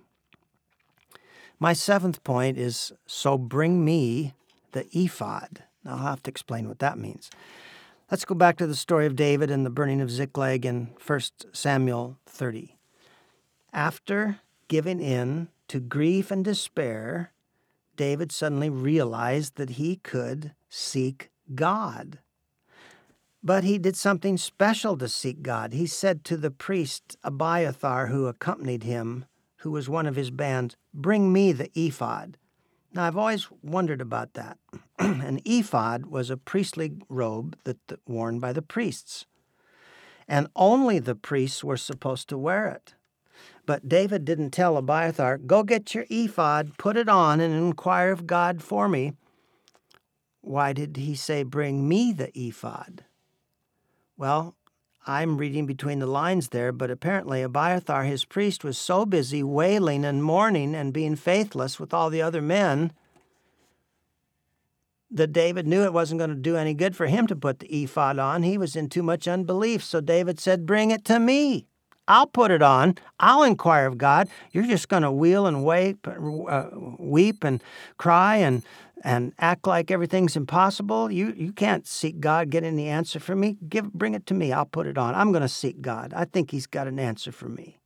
My 1.59 1.73
seventh 1.73 2.23
point 2.23 2.57
is 2.57 2.93
so 3.05 3.37
bring 3.37 3.83
me 3.83 4.33
the 4.71 4.87
ephod. 4.97 5.63
Now, 5.83 5.91
I'll 5.91 5.97
have 5.97 6.23
to 6.23 6.31
explain 6.31 6.67
what 6.67 6.79
that 6.79 6.97
means. 6.97 7.29
Let's 8.09 8.25
go 8.25 8.35
back 8.35 8.57
to 8.57 8.67
the 8.67 8.75
story 8.75 9.05
of 9.05 9.17
David 9.17 9.51
and 9.51 9.65
the 9.65 9.69
burning 9.69 9.99
of 9.99 10.09
Ziklag 10.09 10.65
in 10.65 10.91
1 11.05 11.19
Samuel 11.51 12.17
30. 12.25 12.77
After 13.73 14.39
giving 14.69 15.01
in 15.01 15.49
to 15.67 15.79
grief 15.79 16.31
and 16.31 16.45
despair, 16.45 17.33
David 17.97 18.31
suddenly 18.31 18.69
realized 18.69 19.55
that 19.55 19.71
he 19.71 19.97
could 19.97 20.53
seek 20.69 21.31
God. 21.53 22.19
But 23.45 23.65
he 23.65 23.77
did 23.77 23.97
something 23.97 24.37
special 24.37 24.97
to 24.97 25.09
seek 25.09 25.41
God. 25.41 25.73
He 25.73 25.85
said 25.85 26.23
to 26.25 26.37
the 26.37 26.51
priest 26.51 27.17
Abiathar, 27.23 28.07
who 28.07 28.27
accompanied 28.27 28.83
him, 28.83 29.25
who 29.57 29.71
was 29.71 29.89
one 29.89 30.05
of 30.05 30.15
his 30.15 30.31
band, 30.31 30.77
Bring 30.93 31.33
me 31.33 31.51
the 31.51 31.69
ephod. 31.75 32.37
Now, 32.93 33.03
I've 33.03 33.17
always 33.17 33.49
wondered 33.61 33.99
about 33.99 34.33
that. 34.35 34.57
An 34.99 35.41
ephod 35.43 36.05
was 36.05 36.29
a 36.29 36.37
priestly 36.37 36.93
robe 37.09 37.57
that, 37.65 37.85
that 37.87 37.99
worn 38.07 38.39
by 38.39 38.53
the 38.53 38.61
priests, 38.61 39.25
and 40.27 40.47
only 40.55 40.99
the 40.99 41.15
priests 41.15 41.63
were 41.63 41.75
supposed 41.75 42.29
to 42.29 42.37
wear 42.37 42.67
it. 42.67 42.93
But 43.65 43.89
David 43.89 44.23
didn't 44.23 44.51
tell 44.51 44.77
Abiathar, 44.77 45.37
Go 45.39 45.63
get 45.63 45.93
your 45.93 46.05
ephod, 46.09 46.77
put 46.77 46.95
it 46.95 47.09
on, 47.09 47.41
and 47.41 47.53
inquire 47.53 48.11
of 48.11 48.27
God 48.27 48.61
for 48.61 48.87
me. 48.87 49.13
Why 50.41 50.71
did 50.71 50.95
he 50.95 51.15
say, 51.15 51.43
Bring 51.43 51.89
me 51.89 52.13
the 52.13 52.31
ephod? 52.39 53.03
Well, 54.17 54.55
I'm 55.05 55.37
reading 55.37 55.65
between 55.65 55.99
the 55.99 56.07
lines 56.07 56.49
there, 56.49 56.71
but 56.71 56.91
apparently 56.91 57.41
Abiathar, 57.41 58.03
his 58.03 58.25
priest, 58.25 58.63
was 58.63 58.77
so 58.77 59.05
busy 59.05 59.43
wailing 59.43 60.05
and 60.05 60.23
mourning 60.23 60.75
and 60.75 60.93
being 60.93 61.15
faithless 61.15 61.79
with 61.79 61.93
all 61.93 62.09
the 62.09 62.21
other 62.21 62.41
men 62.41 62.93
that 65.11 65.33
David 65.33 65.67
knew 65.67 65.83
it 65.83 65.93
wasn't 65.93 66.19
going 66.19 66.29
to 66.29 66.35
do 66.35 66.55
any 66.55 66.73
good 66.73 66.95
for 66.95 67.07
him 67.07 67.27
to 67.27 67.35
put 67.35 67.59
the 67.59 67.83
ephod 67.83 68.17
on. 68.17 68.43
He 68.43 68.57
was 68.57 68.75
in 68.75 68.89
too 68.89 69.03
much 69.03 69.27
unbelief. 69.27 69.83
So 69.83 70.01
David 70.01 70.39
said, 70.39 70.65
Bring 70.65 70.89
it 70.89 71.05
to 71.05 71.19
me. 71.19 71.67
I'll 72.07 72.27
put 72.27 72.51
it 72.51 72.61
on. 72.61 72.95
I'll 73.19 73.43
inquire 73.43 73.87
of 73.87 73.97
God. 73.97 74.27
You're 74.51 74.65
just 74.65 74.89
going 74.89 75.03
to 75.03 75.11
wheel 75.11 75.47
and 75.47 75.65
weep, 75.65 76.05
uh, 76.07 76.65
weep 76.99 77.43
and 77.43 77.63
cry 77.97 78.37
and 78.37 78.63
and 79.03 79.33
act 79.37 79.67
like 79.67 79.91
everything's 79.91 80.35
impossible. 80.35 81.11
You 81.11 81.33
you 81.35 81.51
can't 81.51 81.85
seek 81.85 82.19
God, 82.19 82.49
get 82.49 82.63
any 82.63 82.87
answer 82.87 83.19
for 83.19 83.35
me. 83.35 83.57
Give 83.67 83.91
bring 83.91 84.13
it 84.13 84.25
to 84.27 84.33
me. 84.33 84.53
I'll 84.53 84.65
put 84.65 84.87
it 84.87 84.97
on. 84.97 85.13
I'm 85.13 85.31
going 85.31 85.41
to 85.41 85.49
seek 85.49 85.81
God. 85.81 86.13
I 86.15 86.25
think 86.25 86.51
he's 86.51 86.67
got 86.67 86.87
an 86.87 86.99
answer 86.99 87.31
for 87.31 87.49
me. 87.49 87.79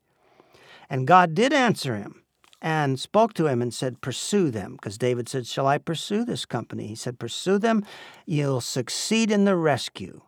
And 0.89 1.07
God 1.07 1.33
did 1.33 1.51
answer 1.51 1.95
him 1.95 2.23
and 2.61 2.99
spoke 2.99 3.33
to 3.33 3.47
him 3.47 3.61
and 3.61 3.73
said, 3.73 4.01
Pursue 4.01 4.51
them. 4.51 4.73
Because 4.73 4.97
David 4.97 5.27
said, 5.27 5.47
Shall 5.47 5.67
I 5.67 5.77
pursue 5.77 6.23
this 6.23 6.45
company? 6.45 6.87
He 6.87 6.95
said, 6.95 7.19
Pursue 7.19 7.57
them. 7.59 7.83
You'll 8.25 8.61
succeed 8.61 9.31
in 9.31 9.45
the 9.45 9.55
rescue. 9.55 10.21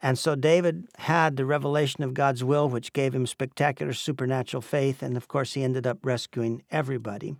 And 0.00 0.16
so 0.16 0.36
David 0.36 0.86
had 0.98 1.36
the 1.36 1.44
revelation 1.44 2.04
of 2.04 2.14
God's 2.14 2.44
will, 2.44 2.68
which 2.68 2.92
gave 2.92 3.14
him 3.14 3.26
spectacular 3.26 3.92
supernatural 3.92 4.60
faith. 4.60 5.02
And 5.02 5.16
of 5.16 5.26
course, 5.26 5.54
he 5.54 5.64
ended 5.64 5.86
up 5.86 5.98
rescuing 6.04 6.62
everybody. 6.70 7.34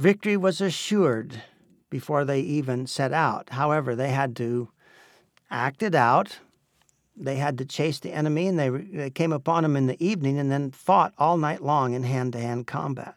Victory 0.00 0.34
was 0.34 0.62
assured 0.62 1.42
before 1.90 2.24
they 2.24 2.40
even 2.40 2.86
set 2.86 3.12
out. 3.12 3.50
However, 3.50 3.94
they 3.94 4.08
had 4.08 4.34
to 4.36 4.70
act 5.50 5.82
it 5.82 5.94
out. 5.94 6.38
They 7.14 7.36
had 7.36 7.58
to 7.58 7.66
chase 7.66 8.00
the 8.00 8.10
enemy, 8.10 8.46
and 8.46 8.58
they, 8.58 8.70
they 8.70 9.10
came 9.10 9.30
upon 9.30 9.62
him 9.62 9.76
in 9.76 9.88
the 9.88 10.02
evening 10.02 10.38
and 10.38 10.50
then 10.50 10.70
fought 10.70 11.12
all 11.18 11.36
night 11.36 11.62
long 11.62 11.92
in 11.92 12.04
hand 12.04 12.32
to 12.32 12.38
hand 12.38 12.66
combat. 12.66 13.14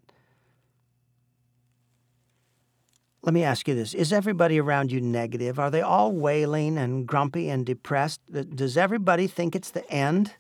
Let 3.21 3.33
me 3.33 3.45
ask 3.45 3.65
you 3.69 3.75
this 3.75 3.93
Is 3.93 4.11
everybody 4.11 4.59
around 4.59 4.91
you 4.91 4.99
negative? 4.99 5.59
Are 5.59 5.71
they 5.71 5.79
all 5.81 6.11
wailing 6.11 6.77
and 6.77 7.07
grumpy 7.07 7.47
and 7.47 7.65
depressed? 7.65 8.19
Does 8.29 8.75
everybody 8.75 9.27
think 9.27 9.55
it's 9.55 9.71
the 9.71 9.89
end? 9.89 10.33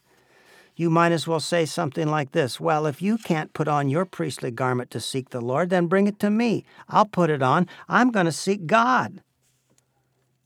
You 0.75 0.89
might 0.89 1.11
as 1.11 1.27
well 1.27 1.39
say 1.39 1.65
something 1.65 2.07
like 2.07 2.31
this 2.31 2.59
Well, 2.59 2.85
if 2.85 3.01
you 3.01 3.17
can't 3.17 3.53
put 3.53 3.67
on 3.67 3.89
your 3.89 4.05
priestly 4.05 4.51
garment 4.51 4.89
to 4.91 4.99
seek 4.99 5.29
the 5.29 5.41
Lord, 5.41 5.69
then 5.69 5.87
bring 5.87 6.07
it 6.07 6.19
to 6.19 6.29
me. 6.29 6.65
I'll 6.89 7.05
put 7.05 7.29
it 7.29 7.41
on. 7.41 7.67
I'm 7.87 8.11
going 8.11 8.25
to 8.25 8.31
seek 8.31 8.65
God. 8.65 9.21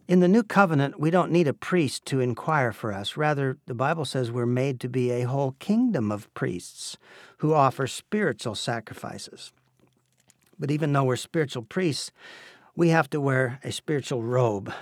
In 0.08 0.22
the 0.22 0.28
new 0.30 0.44
covenant, 0.44 1.00
we 1.00 1.12
don't 1.12 1.34
need 1.34 1.50
a 1.50 1.54
priest 1.54 2.06
to 2.06 2.22
inquire 2.22 2.72
for 2.72 2.94
us. 2.94 3.18
Rather, 3.18 3.58
the 3.66 3.74
Bible 3.74 4.06
says 4.06 4.32
we're 4.32 4.46
made 4.46 4.80
to 4.80 4.88
be 4.88 5.12
a 5.12 5.24
whole 5.28 5.56
kingdom 5.60 6.14
of 6.14 6.34
priests 6.34 6.98
who 7.40 7.54
offer 7.54 7.88
spiritual 7.88 8.56
sacrifices. 8.56 9.52
But 10.58 10.72
even 10.72 10.94
though 10.94 11.04
we're 11.04 11.18
spiritual 11.18 11.64
priests, 11.64 12.12
we 12.74 12.90
have 12.90 13.10
to 13.10 13.20
wear 13.20 13.60
a 13.64 13.72
spiritual 13.72 14.24
robe, 14.24 14.74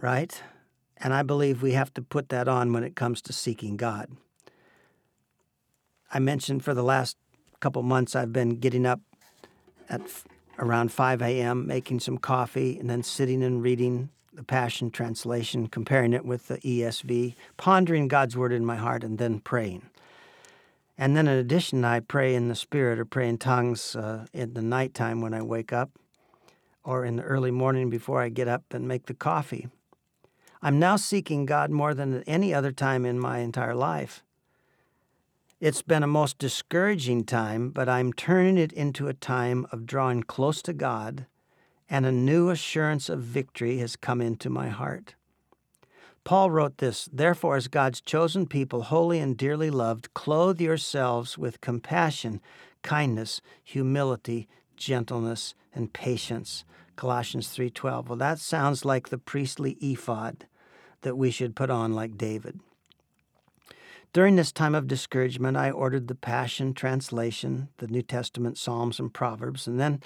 right? 0.00 0.42
And 1.02 1.12
I 1.12 1.22
believe 1.22 1.62
we 1.62 1.72
have 1.72 1.92
to 1.94 2.02
put 2.02 2.28
that 2.28 2.46
on 2.46 2.72
when 2.72 2.84
it 2.84 2.94
comes 2.94 3.20
to 3.22 3.32
seeking 3.32 3.76
God. 3.76 4.08
I 6.12 6.20
mentioned 6.20 6.62
for 6.64 6.74
the 6.74 6.84
last 6.84 7.16
couple 7.58 7.82
months 7.82 8.14
I've 8.14 8.32
been 8.32 8.60
getting 8.60 8.86
up 8.86 9.00
at 9.88 10.00
around 10.58 10.92
5 10.92 11.22
a.m., 11.22 11.66
making 11.66 12.00
some 12.00 12.18
coffee, 12.18 12.78
and 12.78 12.88
then 12.88 13.02
sitting 13.02 13.42
and 13.42 13.62
reading 13.62 14.10
the 14.32 14.44
Passion 14.44 14.90
Translation, 14.90 15.66
comparing 15.66 16.12
it 16.12 16.24
with 16.24 16.48
the 16.48 16.58
ESV, 16.58 17.34
pondering 17.56 18.08
God's 18.08 18.36
Word 18.36 18.52
in 18.52 18.64
my 18.64 18.76
heart, 18.76 19.02
and 19.02 19.18
then 19.18 19.40
praying. 19.40 19.82
And 20.96 21.16
then, 21.16 21.26
in 21.26 21.36
addition, 21.36 21.84
I 21.84 22.00
pray 22.00 22.34
in 22.34 22.48
the 22.48 22.54
Spirit 22.54 22.98
or 22.98 23.04
pray 23.04 23.28
in 23.28 23.38
tongues 23.38 23.96
uh, 23.96 24.26
in 24.32 24.54
the 24.54 24.62
nighttime 24.62 25.20
when 25.20 25.34
I 25.34 25.42
wake 25.42 25.72
up, 25.72 25.90
or 26.84 27.04
in 27.04 27.16
the 27.16 27.22
early 27.22 27.50
morning 27.50 27.90
before 27.90 28.22
I 28.22 28.28
get 28.28 28.46
up 28.46 28.62
and 28.72 28.86
make 28.86 29.06
the 29.06 29.14
coffee. 29.14 29.68
I'm 30.64 30.78
now 30.78 30.94
seeking 30.94 31.44
God 31.44 31.72
more 31.72 31.92
than 31.92 32.14
at 32.14 32.24
any 32.24 32.54
other 32.54 32.70
time 32.70 33.04
in 33.04 33.18
my 33.18 33.38
entire 33.38 33.74
life. 33.74 34.22
It's 35.58 35.82
been 35.82 36.04
a 36.04 36.08
most 36.08 36.38
discouraging 36.38 37.24
time, 37.24 37.70
but 37.70 37.88
I'm 37.88 38.12
turning 38.12 38.58
it 38.58 38.72
into 38.72 39.08
a 39.08 39.14
time 39.14 39.66
of 39.72 39.86
drawing 39.86 40.22
close 40.22 40.62
to 40.62 40.72
God, 40.72 41.26
and 41.90 42.06
a 42.06 42.12
new 42.12 42.48
assurance 42.48 43.08
of 43.08 43.20
victory 43.20 43.78
has 43.78 43.96
come 43.96 44.20
into 44.20 44.48
my 44.48 44.68
heart. 44.68 45.16
Paul 46.22 46.52
wrote 46.52 46.78
this 46.78 47.08
Therefore, 47.12 47.56
as 47.56 47.66
God's 47.66 48.00
chosen 48.00 48.46
people, 48.46 48.82
holy 48.82 49.18
and 49.18 49.36
dearly 49.36 49.70
loved, 49.70 50.14
clothe 50.14 50.60
yourselves 50.60 51.36
with 51.36 51.60
compassion, 51.60 52.40
kindness, 52.82 53.40
humility, 53.64 54.48
gentleness, 54.76 55.56
and 55.74 55.92
patience. 55.92 56.64
Colossians 56.94 57.48
3:12. 57.48 58.08
Well, 58.08 58.18
that 58.18 58.38
sounds 58.38 58.84
like 58.84 59.08
the 59.08 59.18
priestly 59.18 59.72
ephod 59.80 60.46
that 61.02 61.16
we 61.16 61.30
should 61.30 61.54
put 61.54 61.70
on 61.70 61.92
like 61.92 62.16
David. 62.16 62.60
During 64.12 64.36
this 64.36 64.52
time 64.52 64.74
of 64.74 64.86
discouragement, 64.86 65.56
I 65.56 65.70
ordered 65.70 66.08
the 66.08 66.14
Passion 66.14 66.74
Translation, 66.74 67.68
the 67.78 67.86
New 67.86 68.02
Testament 68.02 68.58
Psalms 68.58 68.98
and 68.98 69.12
Proverbs, 69.12 69.66
and 69.66 69.80
then 69.80 70.02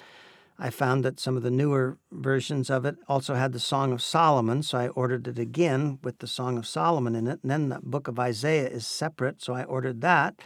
I 0.59 0.71
found 0.71 1.05
that 1.05 1.21
some 1.21 1.37
of 1.37 1.43
the 1.43 1.51
newer 1.51 1.99
versions 2.11 2.71
of 2.71 2.87
it 2.87 2.97
also 3.09 3.35
had 3.35 3.53
the 3.53 3.61
Song 3.61 3.93
of 3.93 4.01
Solomon, 4.01 4.63
so 4.63 4.79
I 4.79 4.89
ordered 4.89 5.29
it 5.29 5.39
again 5.39 5.99
with 6.03 6.21
the 6.21 6.27
Song 6.27 6.57
of 6.57 6.67
Solomon 6.67 7.15
in 7.15 7.27
it. 7.27 7.41
And 7.43 7.51
then 7.51 7.69
the 7.69 7.81
book 7.83 8.09
of 8.09 8.19
Isaiah 8.19 8.69
is 8.69 8.87
separate, 8.87 9.43
so 9.43 9.53
I 9.53 9.65
ordered 9.65 10.01
that. 10.01 10.41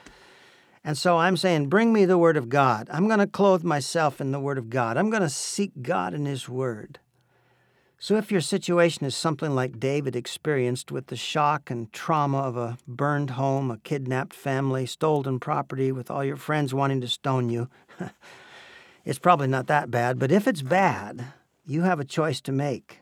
And 0.82 0.98
so 0.98 1.18
I'm 1.18 1.36
saying, 1.36 1.68
bring 1.68 1.92
me 1.92 2.06
the 2.06 2.18
Word 2.18 2.36
of 2.36 2.48
God. 2.48 2.88
I'm 2.90 3.06
going 3.06 3.20
to 3.20 3.26
clothe 3.26 3.62
myself 3.62 4.20
in 4.20 4.32
the 4.32 4.40
Word 4.40 4.58
of 4.58 4.68
God. 4.68 4.96
I'm 4.96 5.10
going 5.10 5.22
to 5.22 5.28
seek 5.28 5.82
God 5.82 6.12
in 6.12 6.26
His 6.26 6.48
Word. 6.48 6.98
So, 8.02 8.16
if 8.16 8.32
your 8.32 8.40
situation 8.40 9.04
is 9.04 9.14
something 9.14 9.54
like 9.54 9.78
David 9.78 10.16
experienced 10.16 10.90
with 10.90 11.08
the 11.08 11.16
shock 11.16 11.70
and 11.70 11.92
trauma 11.92 12.38
of 12.38 12.56
a 12.56 12.78
burned 12.88 13.32
home, 13.32 13.70
a 13.70 13.76
kidnapped 13.76 14.32
family, 14.32 14.86
stolen 14.86 15.38
property, 15.38 15.92
with 15.92 16.10
all 16.10 16.24
your 16.24 16.38
friends 16.38 16.72
wanting 16.72 17.02
to 17.02 17.08
stone 17.08 17.50
you, 17.50 17.68
it's 19.04 19.18
probably 19.18 19.48
not 19.48 19.66
that 19.66 19.90
bad. 19.90 20.18
But 20.18 20.32
if 20.32 20.48
it's 20.48 20.62
bad, 20.62 21.26
you 21.66 21.82
have 21.82 22.00
a 22.00 22.04
choice 22.06 22.40
to 22.40 22.52
make. 22.52 23.00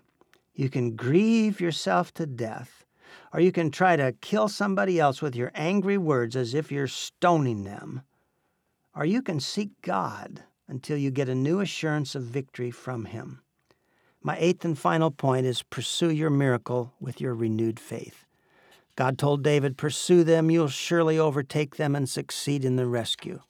You 0.52 0.68
can 0.68 0.96
grieve 0.96 1.60
yourself 1.60 2.12
to 2.14 2.26
death, 2.26 2.84
or 3.32 3.38
you 3.38 3.52
can 3.52 3.70
try 3.70 3.94
to 3.94 4.16
kill 4.20 4.48
somebody 4.48 4.98
else 4.98 5.22
with 5.22 5.36
your 5.36 5.52
angry 5.54 5.96
words 5.96 6.34
as 6.34 6.54
if 6.54 6.72
you're 6.72 6.88
stoning 6.88 7.62
them, 7.62 8.02
or 8.96 9.04
you 9.04 9.22
can 9.22 9.38
seek 9.38 9.80
God 9.80 10.42
until 10.66 10.96
you 10.96 11.12
get 11.12 11.28
a 11.28 11.36
new 11.36 11.60
assurance 11.60 12.16
of 12.16 12.24
victory 12.24 12.72
from 12.72 13.04
Him. 13.04 13.42
My 14.22 14.36
eighth 14.38 14.64
and 14.64 14.78
final 14.78 15.10
point 15.10 15.46
is 15.46 15.62
pursue 15.62 16.10
your 16.10 16.30
miracle 16.30 16.92
with 17.00 17.20
your 17.20 17.34
renewed 17.34 17.78
faith. 17.78 18.24
God 18.96 19.16
told 19.16 19.44
David, 19.44 19.76
Pursue 19.76 20.24
them, 20.24 20.50
you'll 20.50 20.68
surely 20.68 21.18
overtake 21.18 21.76
them 21.76 21.94
and 21.94 22.08
succeed 22.08 22.64
in 22.64 22.76
the 22.76 22.86
rescue. 22.86 23.40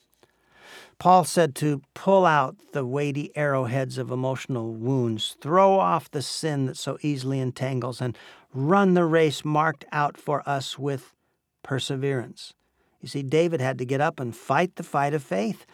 Paul 0.99 1.25
said 1.25 1.55
to 1.57 1.81
pull 1.95 2.27
out 2.27 2.57
the 2.73 2.85
weighty 2.85 3.35
arrowheads 3.37 3.99
of 3.99 4.11
emotional 4.11 4.75
wounds, 4.75 5.37
throw 5.41 5.79
off 5.79 6.11
the 6.11 6.23
sin 6.23 6.67
that 6.67 6.77
so 6.77 6.99
easily 7.03 7.39
entangles, 7.39 8.01
and 8.01 8.19
run 8.53 8.95
the 8.95 9.05
race 9.05 9.45
marked 9.45 9.85
out 9.93 10.17
for 10.17 10.47
us 10.47 10.79
with 10.79 11.15
perseverance. 11.63 12.53
You 13.01 13.09
see, 13.09 13.23
David 13.23 13.61
had 13.61 13.79
to 13.79 13.85
get 13.85 14.01
up 14.01 14.19
and 14.19 14.35
fight 14.37 14.75
the 14.77 14.83
fight 14.83 15.15
of 15.15 15.23
faith. 15.23 15.65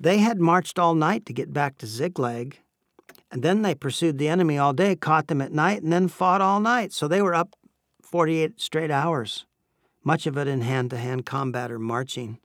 They 0.00 0.18
had 0.18 0.40
marched 0.40 0.78
all 0.78 0.94
night 0.94 1.24
to 1.26 1.32
get 1.32 1.52
back 1.52 1.78
to 1.78 1.86
Ziklag, 1.86 2.58
and 3.30 3.42
then 3.42 3.62
they 3.62 3.74
pursued 3.74 4.18
the 4.18 4.28
enemy 4.28 4.58
all 4.58 4.72
day, 4.72 4.96
caught 4.96 5.26
them 5.26 5.40
at 5.40 5.52
night, 5.52 5.82
and 5.82 5.92
then 5.92 6.08
fought 6.08 6.40
all 6.40 6.60
night. 6.60 6.92
So 6.92 7.06
they 7.06 7.20
were 7.20 7.34
up 7.34 7.54
48 8.02 8.60
straight 8.60 8.90
hours, 8.90 9.44
much 10.02 10.26
of 10.26 10.38
it 10.38 10.48
in 10.48 10.62
hand 10.62 10.90
to 10.90 10.96
hand 10.96 11.26
combat 11.26 11.70
or 11.70 11.78
marching. 11.78 12.38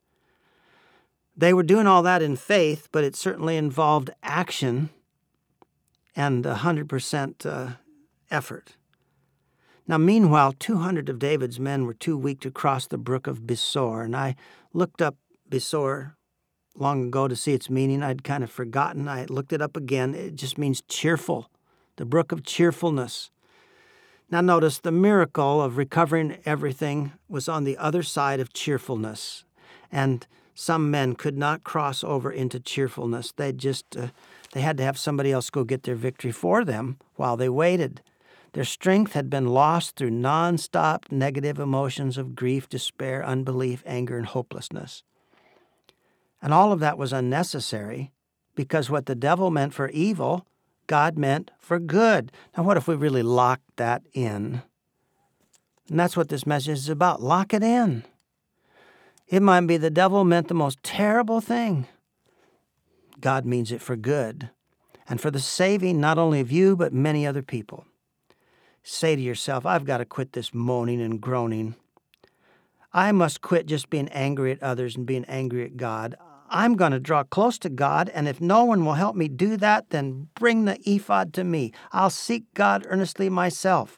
They 1.36 1.54
were 1.54 1.64
doing 1.64 1.88
all 1.88 2.04
that 2.04 2.22
in 2.22 2.36
faith, 2.36 2.90
but 2.92 3.04
it 3.04 3.16
certainly 3.16 3.58
involved 3.58 4.12
action 4.22 4.90
and 6.16 6.44
100% 6.44 7.46
uh, 7.46 7.72
effort. 8.30 8.76
Now, 9.88 9.98
meanwhile, 9.98 10.54
200 10.54 11.10
of 11.10 11.20
David's 11.20 11.60
men 11.60 11.86
were 11.86 11.94
too 11.94 12.18
weak 12.18 12.40
to 12.42 12.52
cross 12.52 12.88
the 12.88 12.98
brook 12.98 13.26
of 13.26 13.42
Besor, 13.42 14.04
and 14.04 14.16
I 14.16 14.36
looked 14.74 15.02
up 15.02 15.16
Besor 15.50 16.14
long 16.78 17.08
ago 17.08 17.28
to 17.28 17.36
see 17.36 17.54
its 17.54 17.70
meaning. 17.70 18.02
I'd 18.04 18.24
kind 18.24 18.44
of 18.44 18.52
forgotten. 18.52 19.08
I 19.08 19.26
looked 19.26 19.54
it 19.54 19.62
up 19.62 19.78
again. 19.78 20.16
It 20.16 20.36
just 20.36 20.58
means 20.58 20.82
cheerful, 20.88 21.50
the 21.98 22.06
brook 22.06 22.32
of 22.32 22.44
cheerfulness. 22.44 23.30
Now, 24.30 24.42
notice 24.42 24.80
the 24.80 24.92
miracle 24.92 25.62
of 25.62 25.78
recovering 25.78 26.38
everything 26.46 27.14
was 27.30 27.48
on 27.48 27.66
the 27.66 27.78
other 27.78 28.02
side 28.02 28.40
of 28.40 28.54
cheerfulness. 28.54 29.46
And 29.92 30.26
some 30.56 30.90
men 30.90 31.16
could 31.16 31.38
not 31.38 31.64
cross 31.64 32.04
over 32.04 32.32
into 32.32 32.60
cheerfulness. 32.60 33.32
They 33.36 33.52
just 33.52 33.96
uh, 33.96 34.08
they 34.54 34.62
had 34.62 34.78
to 34.78 34.84
have 34.84 34.98
somebody 34.98 35.32
else 35.32 35.50
go 35.50 35.64
get 35.64 35.84
their 35.84 35.96
victory 35.96 36.32
for 36.32 36.64
them 36.64 36.98
while 37.16 37.38
they 37.38 37.50
waited. 37.50 38.02
Their 38.54 38.64
strength 38.64 39.14
had 39.14 39.30
been 39.32 39.48
lost 39.48 39.96
through 39.96 40.12
nonstop 40.12 41.12
negative 41.12 41.60
emotions 41.60 42.20
of 42.20 42.36
grief, 42.36 42.70
despair, 42.70 43.26
unbelief, 43.26 43.82
anger, 43.86 44.16
and 44.16 44.28
hopelessness. 44.28 45.04
And 46.44 46.54
all 46.54 46.74
of 46.74 46.82
that 46.82 46.98
was 46.98 47.14
unnecessary 47.14 48.12
because 48.54 48.90
what 48.90 49.06
the 49.06 49.16
devil 49.16 49.50
meant 49.50 49.74
for 49.74 49.90
evil, 49.90 50.46
God 50.88 51.18
meant 51.18 51.52
for 51.58 51.80
good. 51.80 52.34
Now, 52.56 52.64
what 52.64 52.76
if 52.76 52.86
we 52.86 52.96
really 52.96 53.24
locked 53.24 53.78
that 53.78 54.04
in? 54.12 54.62
And 55.90 56.00
that's 56.00 56.18
what 56.18 56.28
this 56.28 56.46
message 56.46 56.80
is 56.80 56.90
about. 56.90 57.22
Lock 57.22 57.54
it 57.54 57.64
in. 57.64 58.04
It 59.30 59.42
might 59.42 59.62
be 59.62 59.78
the 59.78 59.90
devil 59.90 60.26
meant 60.26 60.50
the 60.50 60.54
most 60.54 60.84
terrible 60.84 61.40
thing. 61.40 61.88
God 63.22 63.46
means 63.46 63.72
it 63.72 63.82
for 63.82 63.96
good 63.96 64.50
and 65.08 65.22
for 65.22 65.32
the 65.32 65.40
saving 65.40 66.02
not 66.02 66.18
only 66.18 66.42
of 66.42 66.52
you, 66.52 66.76
but 66.76 66.92
many 66.92 67.26
other 67.26 67.42
people. 67.42 67.86
Say 68.84 69.16
to 69.16 69.22
yourself, 69.22 69.66
I've 69.66 69.86
got 69.86 70.00
to 70.00 70.06
quit 70.06 70.34
this 70.34 70.54
moaning 70.54 71.02
and 71.02 71.22
groaning. 71.22 71.76
I 72.92 73.14
must 73.14 73.40
quit 73.40 73.66
just 73.66 73.90
being 73.90 74.10
angry 74.10 74.52
at 74.52 74.62
others 74.62 74.98
and 74.98 75.06
being 75.06 75.24
angry 75.26 75.64
at 75.64 75.78
God. 75.78 76.18
I'm 76.54 76.76
going 76.76 76.92
to 76.92 77.00
draw 77.00 77.24
close 77.24 77.58
to 77.60 77.70
God, 77.70 78.10
and 78.14 78.28
if 78.28 78.40
no 78.40 78.64
one 78.64 78.86
will 78.86 78.94
help 78.94 79.16
me 79.16 79.28
do 79.28 79.58
that, 79.58 79.90
then 79.90 80.30
bring 80.36 80.66
the 80.66 80.78
ephod 80.90 81.34
to 81.34 81.44
me. 81.44 81.74
I'll 81.92 82.12
seek 82.12 82.44
God 82.54 82.86
earnestly 82.88 83.28
myself. 83.28 83.98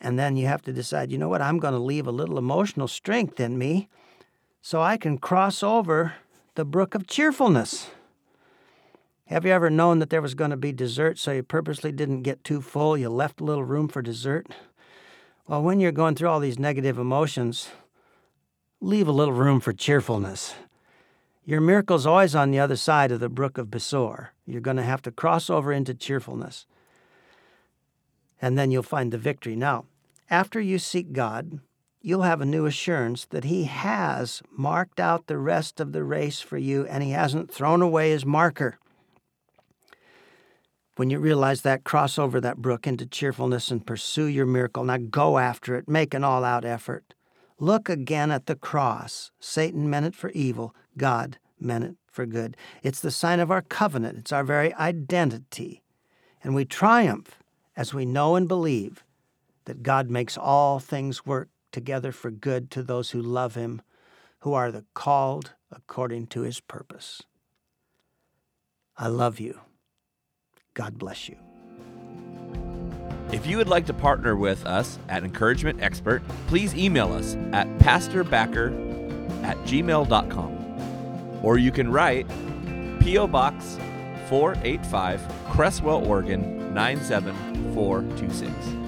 And 0.00 0.18
then 0.18 0.36
you 0.36 0.46
have 0.46 0.62
to 0.62 0.72
decide, 0.72 1.10
you 1.10 1.18
know 1.18 1.28
what, 1.28 1.42
I'm 1.42 1.58
going 1.58 1.74
to 1.74 1.80
leave 1.80 2.06
a 2.06 2.12
little 2.12 2.38
emotional 2.38 2.88
strength 2.88 3.40
in 3.40 3.58
me 3.58 3.88
so 4.62 4.80
I 4.80 4.96
can 4.96 5.18
cross 5.18 5.62
over 5.62 6.14
the 6.54 6.64
brook 6.64 6.94
of 6.94 7.06
cheerfulness. 7.06 7.90
Have 9.26 9.44
you 9.44 9.52
ever 9.52 9.70
known 9.70 9.98
that 9.98 10.10
there 10.10 10.22
was 10.22 10.34
going 10.34 10.50
to 10.50 10.56
be 10.56 10.72
dessert, 10.72 11.18
so 11.18 11.32
you 11.32 11.42
purposely 11.42 11.92
didn't 11.92 12.22
get 12.22 12.44
too 12.44 12.60
full? 12.60 12.96
You 12.96 13.10
left 13.10 13.40
a 13.40 13.44
little 13.44 13.64
room 13.64 13.88
for 13.88 14.02
dessert? 14.02 14.46
Well, 15.46 15.62
when 15.62 15.80
you're 15.80 15.92
going 15.92 16.14
through 16.14 16.28
all 16.28 16.40
these 16.40 16.58
negative 16.58 16.98
emotions, 16.98 17.70
leave 18.80 19.08
a 19.08 19.12
little 19.12 19.34
room 19.34 19.60
for 19.60 19.72
cheerfulness. 19.72 20.54
Your 21.44 21.60
miracle's 21.60 22.06
always 22.06 22.34
on 22.34 22.50
the 22.50 22.58
other 22.58 22.76
side 22.76 23.12
of 23.12 23.20
the 23.20 23.28
brook 23.28 23.58
of 23.58 23.68
Besor. 23.68 24.28
You're 24.46 24.60
going 24.60 24.78
to 24.78 24.82
have 24.82 25.02
to 25.02 25.10
cross 25.10 25.50
over 25.50 25.72
into 25.72 25.94
cheerfulness. 25.94 26.64
And 28.40 28.56
then 28.56 28.70
you'll 28.70 28.82
find 28.82 29.12
the 29.12 29.18
victory. 29.18 29.54
Now, 29.54 29.84
after 30.30 30.60
you 30.60 30.78
seek 30.78 31.12
God, 31.12 31.60
you'll 32.00 32.22
have 32.22 32.40
a 32.40 32.46
new 32.46 32.64
assurance 32.64 33.26
that 33.26 33.44
He 33.44 33.64
has 33.64 34.42
marked 34.50 34.98
out 34.98 35.26
the 35.26 35.38
rest 35.38 35.78
of 35.80 35.92
the 35.92 36.04
race 36.04 36.40
for 36.40 36.56
you 36.56 36.86
and 36.86 37.02
He 37.02 37.10
hasn't 37.10 37.52
thrown 37.52 37.82
away 37.82 38.10
His 38.10 38.24
marker. 38.24 38.78
When 40.96 41.10
you 41.10 41.18
realize 41.18 41.62
that, 41.62 41.84
cross 41.84 42.18
over 42.18 42.40
that 42.40 42.58
brook 42.58 42.86
into 42.86 43.06
cheerfulness 43.06 43.70
and 43.70 43.86
pursue 43.86 44.26
your 44.26 44.46
miracle. 44.46 44.84
Now 44.84 44.98
go 44.98 45.38
after 45.38 45.74
it, 45.74 45.88
make 45.88 46.14
an 46.14 46.24
all 46.24 46.44
out 46.44 46.64
effort. 46.64 47.14
Look 47.60 47.90
again 47.90 48.30
at 48.30 48.46
the 48.46 48.56
cross. 48.56 49.32
Satan 49.38 49.88
meant 49.90 50.06
it 50.06 50.14
for 50.14 50.30
evil, 50.30 50.74
God 50.96 51.38
meant 51.60 51.84
it 51.84 51.96
for 52.10 52.24
good. 52.24 52.56
It's 52.82 53.00
the 53.00 53.10
sign 53.10 53.38
of 53.38 53.50
our 53.50 53.60
covenant, 53.60 54.16
it's 54.18 54.32
our 54.32 54.42
very 54.42 54.72
identity. 54.74 55.82
And 56.42 56.54
we 56.54 56.64
triumph 56.64 57.38
as 57.76 57.92
we 57.92 58.06
know 58.06 58.34
and 58.34 58.48
believe 58.48 59.04
that 59.66 59.82
God 59.82 60.10
makes 60.10 60.38
all 60.38 60.80
things 60.80 61.26
work 61.26 61.50
together 61.70 62.12
for 62.12 62.30
good 62.30 62.70
to 62.70 62.82
those 62.82 63.10
who 63.10 63.20
love 63.20 63.56
Him, 63.56 63.82
who 64.40 64.54
are 64.54 64.72
the 64.72 64.86
called 64.94 65.52
according 65.70 66.28
to 66.28 66.40
His 66.40 66.60
purpose. 66.60 67.22
I 68.96 69.08
love 69.08 69.38
you. 69.38 69.60
God 70.72 70.98
bless 70.98 71.28
you. 71.28 71.49
If 73.32 73.46
you 73.46 73.58
would 73.58 73.68
like 73.68 73.86
to 73.86 73.94
partner 73.94 74.34
with 74.34 74.66
us 74.66 74.98
at 75.08 75.22
Encouragement 75.22 75.80
Expert, 75.80 76.20
please 76.48 76.74
email 76.74 77.12
us 77.12 77.36
at 77.52 77.68
pastorbacker 77.78 79.44
at 79.44 79.56
gmail.com. 79.58 81.38
Or 81.42 81.56
you 81.56 81.70
can 81.70 81.92
write 81.92 82.26
P.O. 83.00 83.28
Box 83.28 83.78
485, 84.28 85.22
Creswell, 85.48 86.04
Oregon 86.06 86.74
97426. 86.74 88.79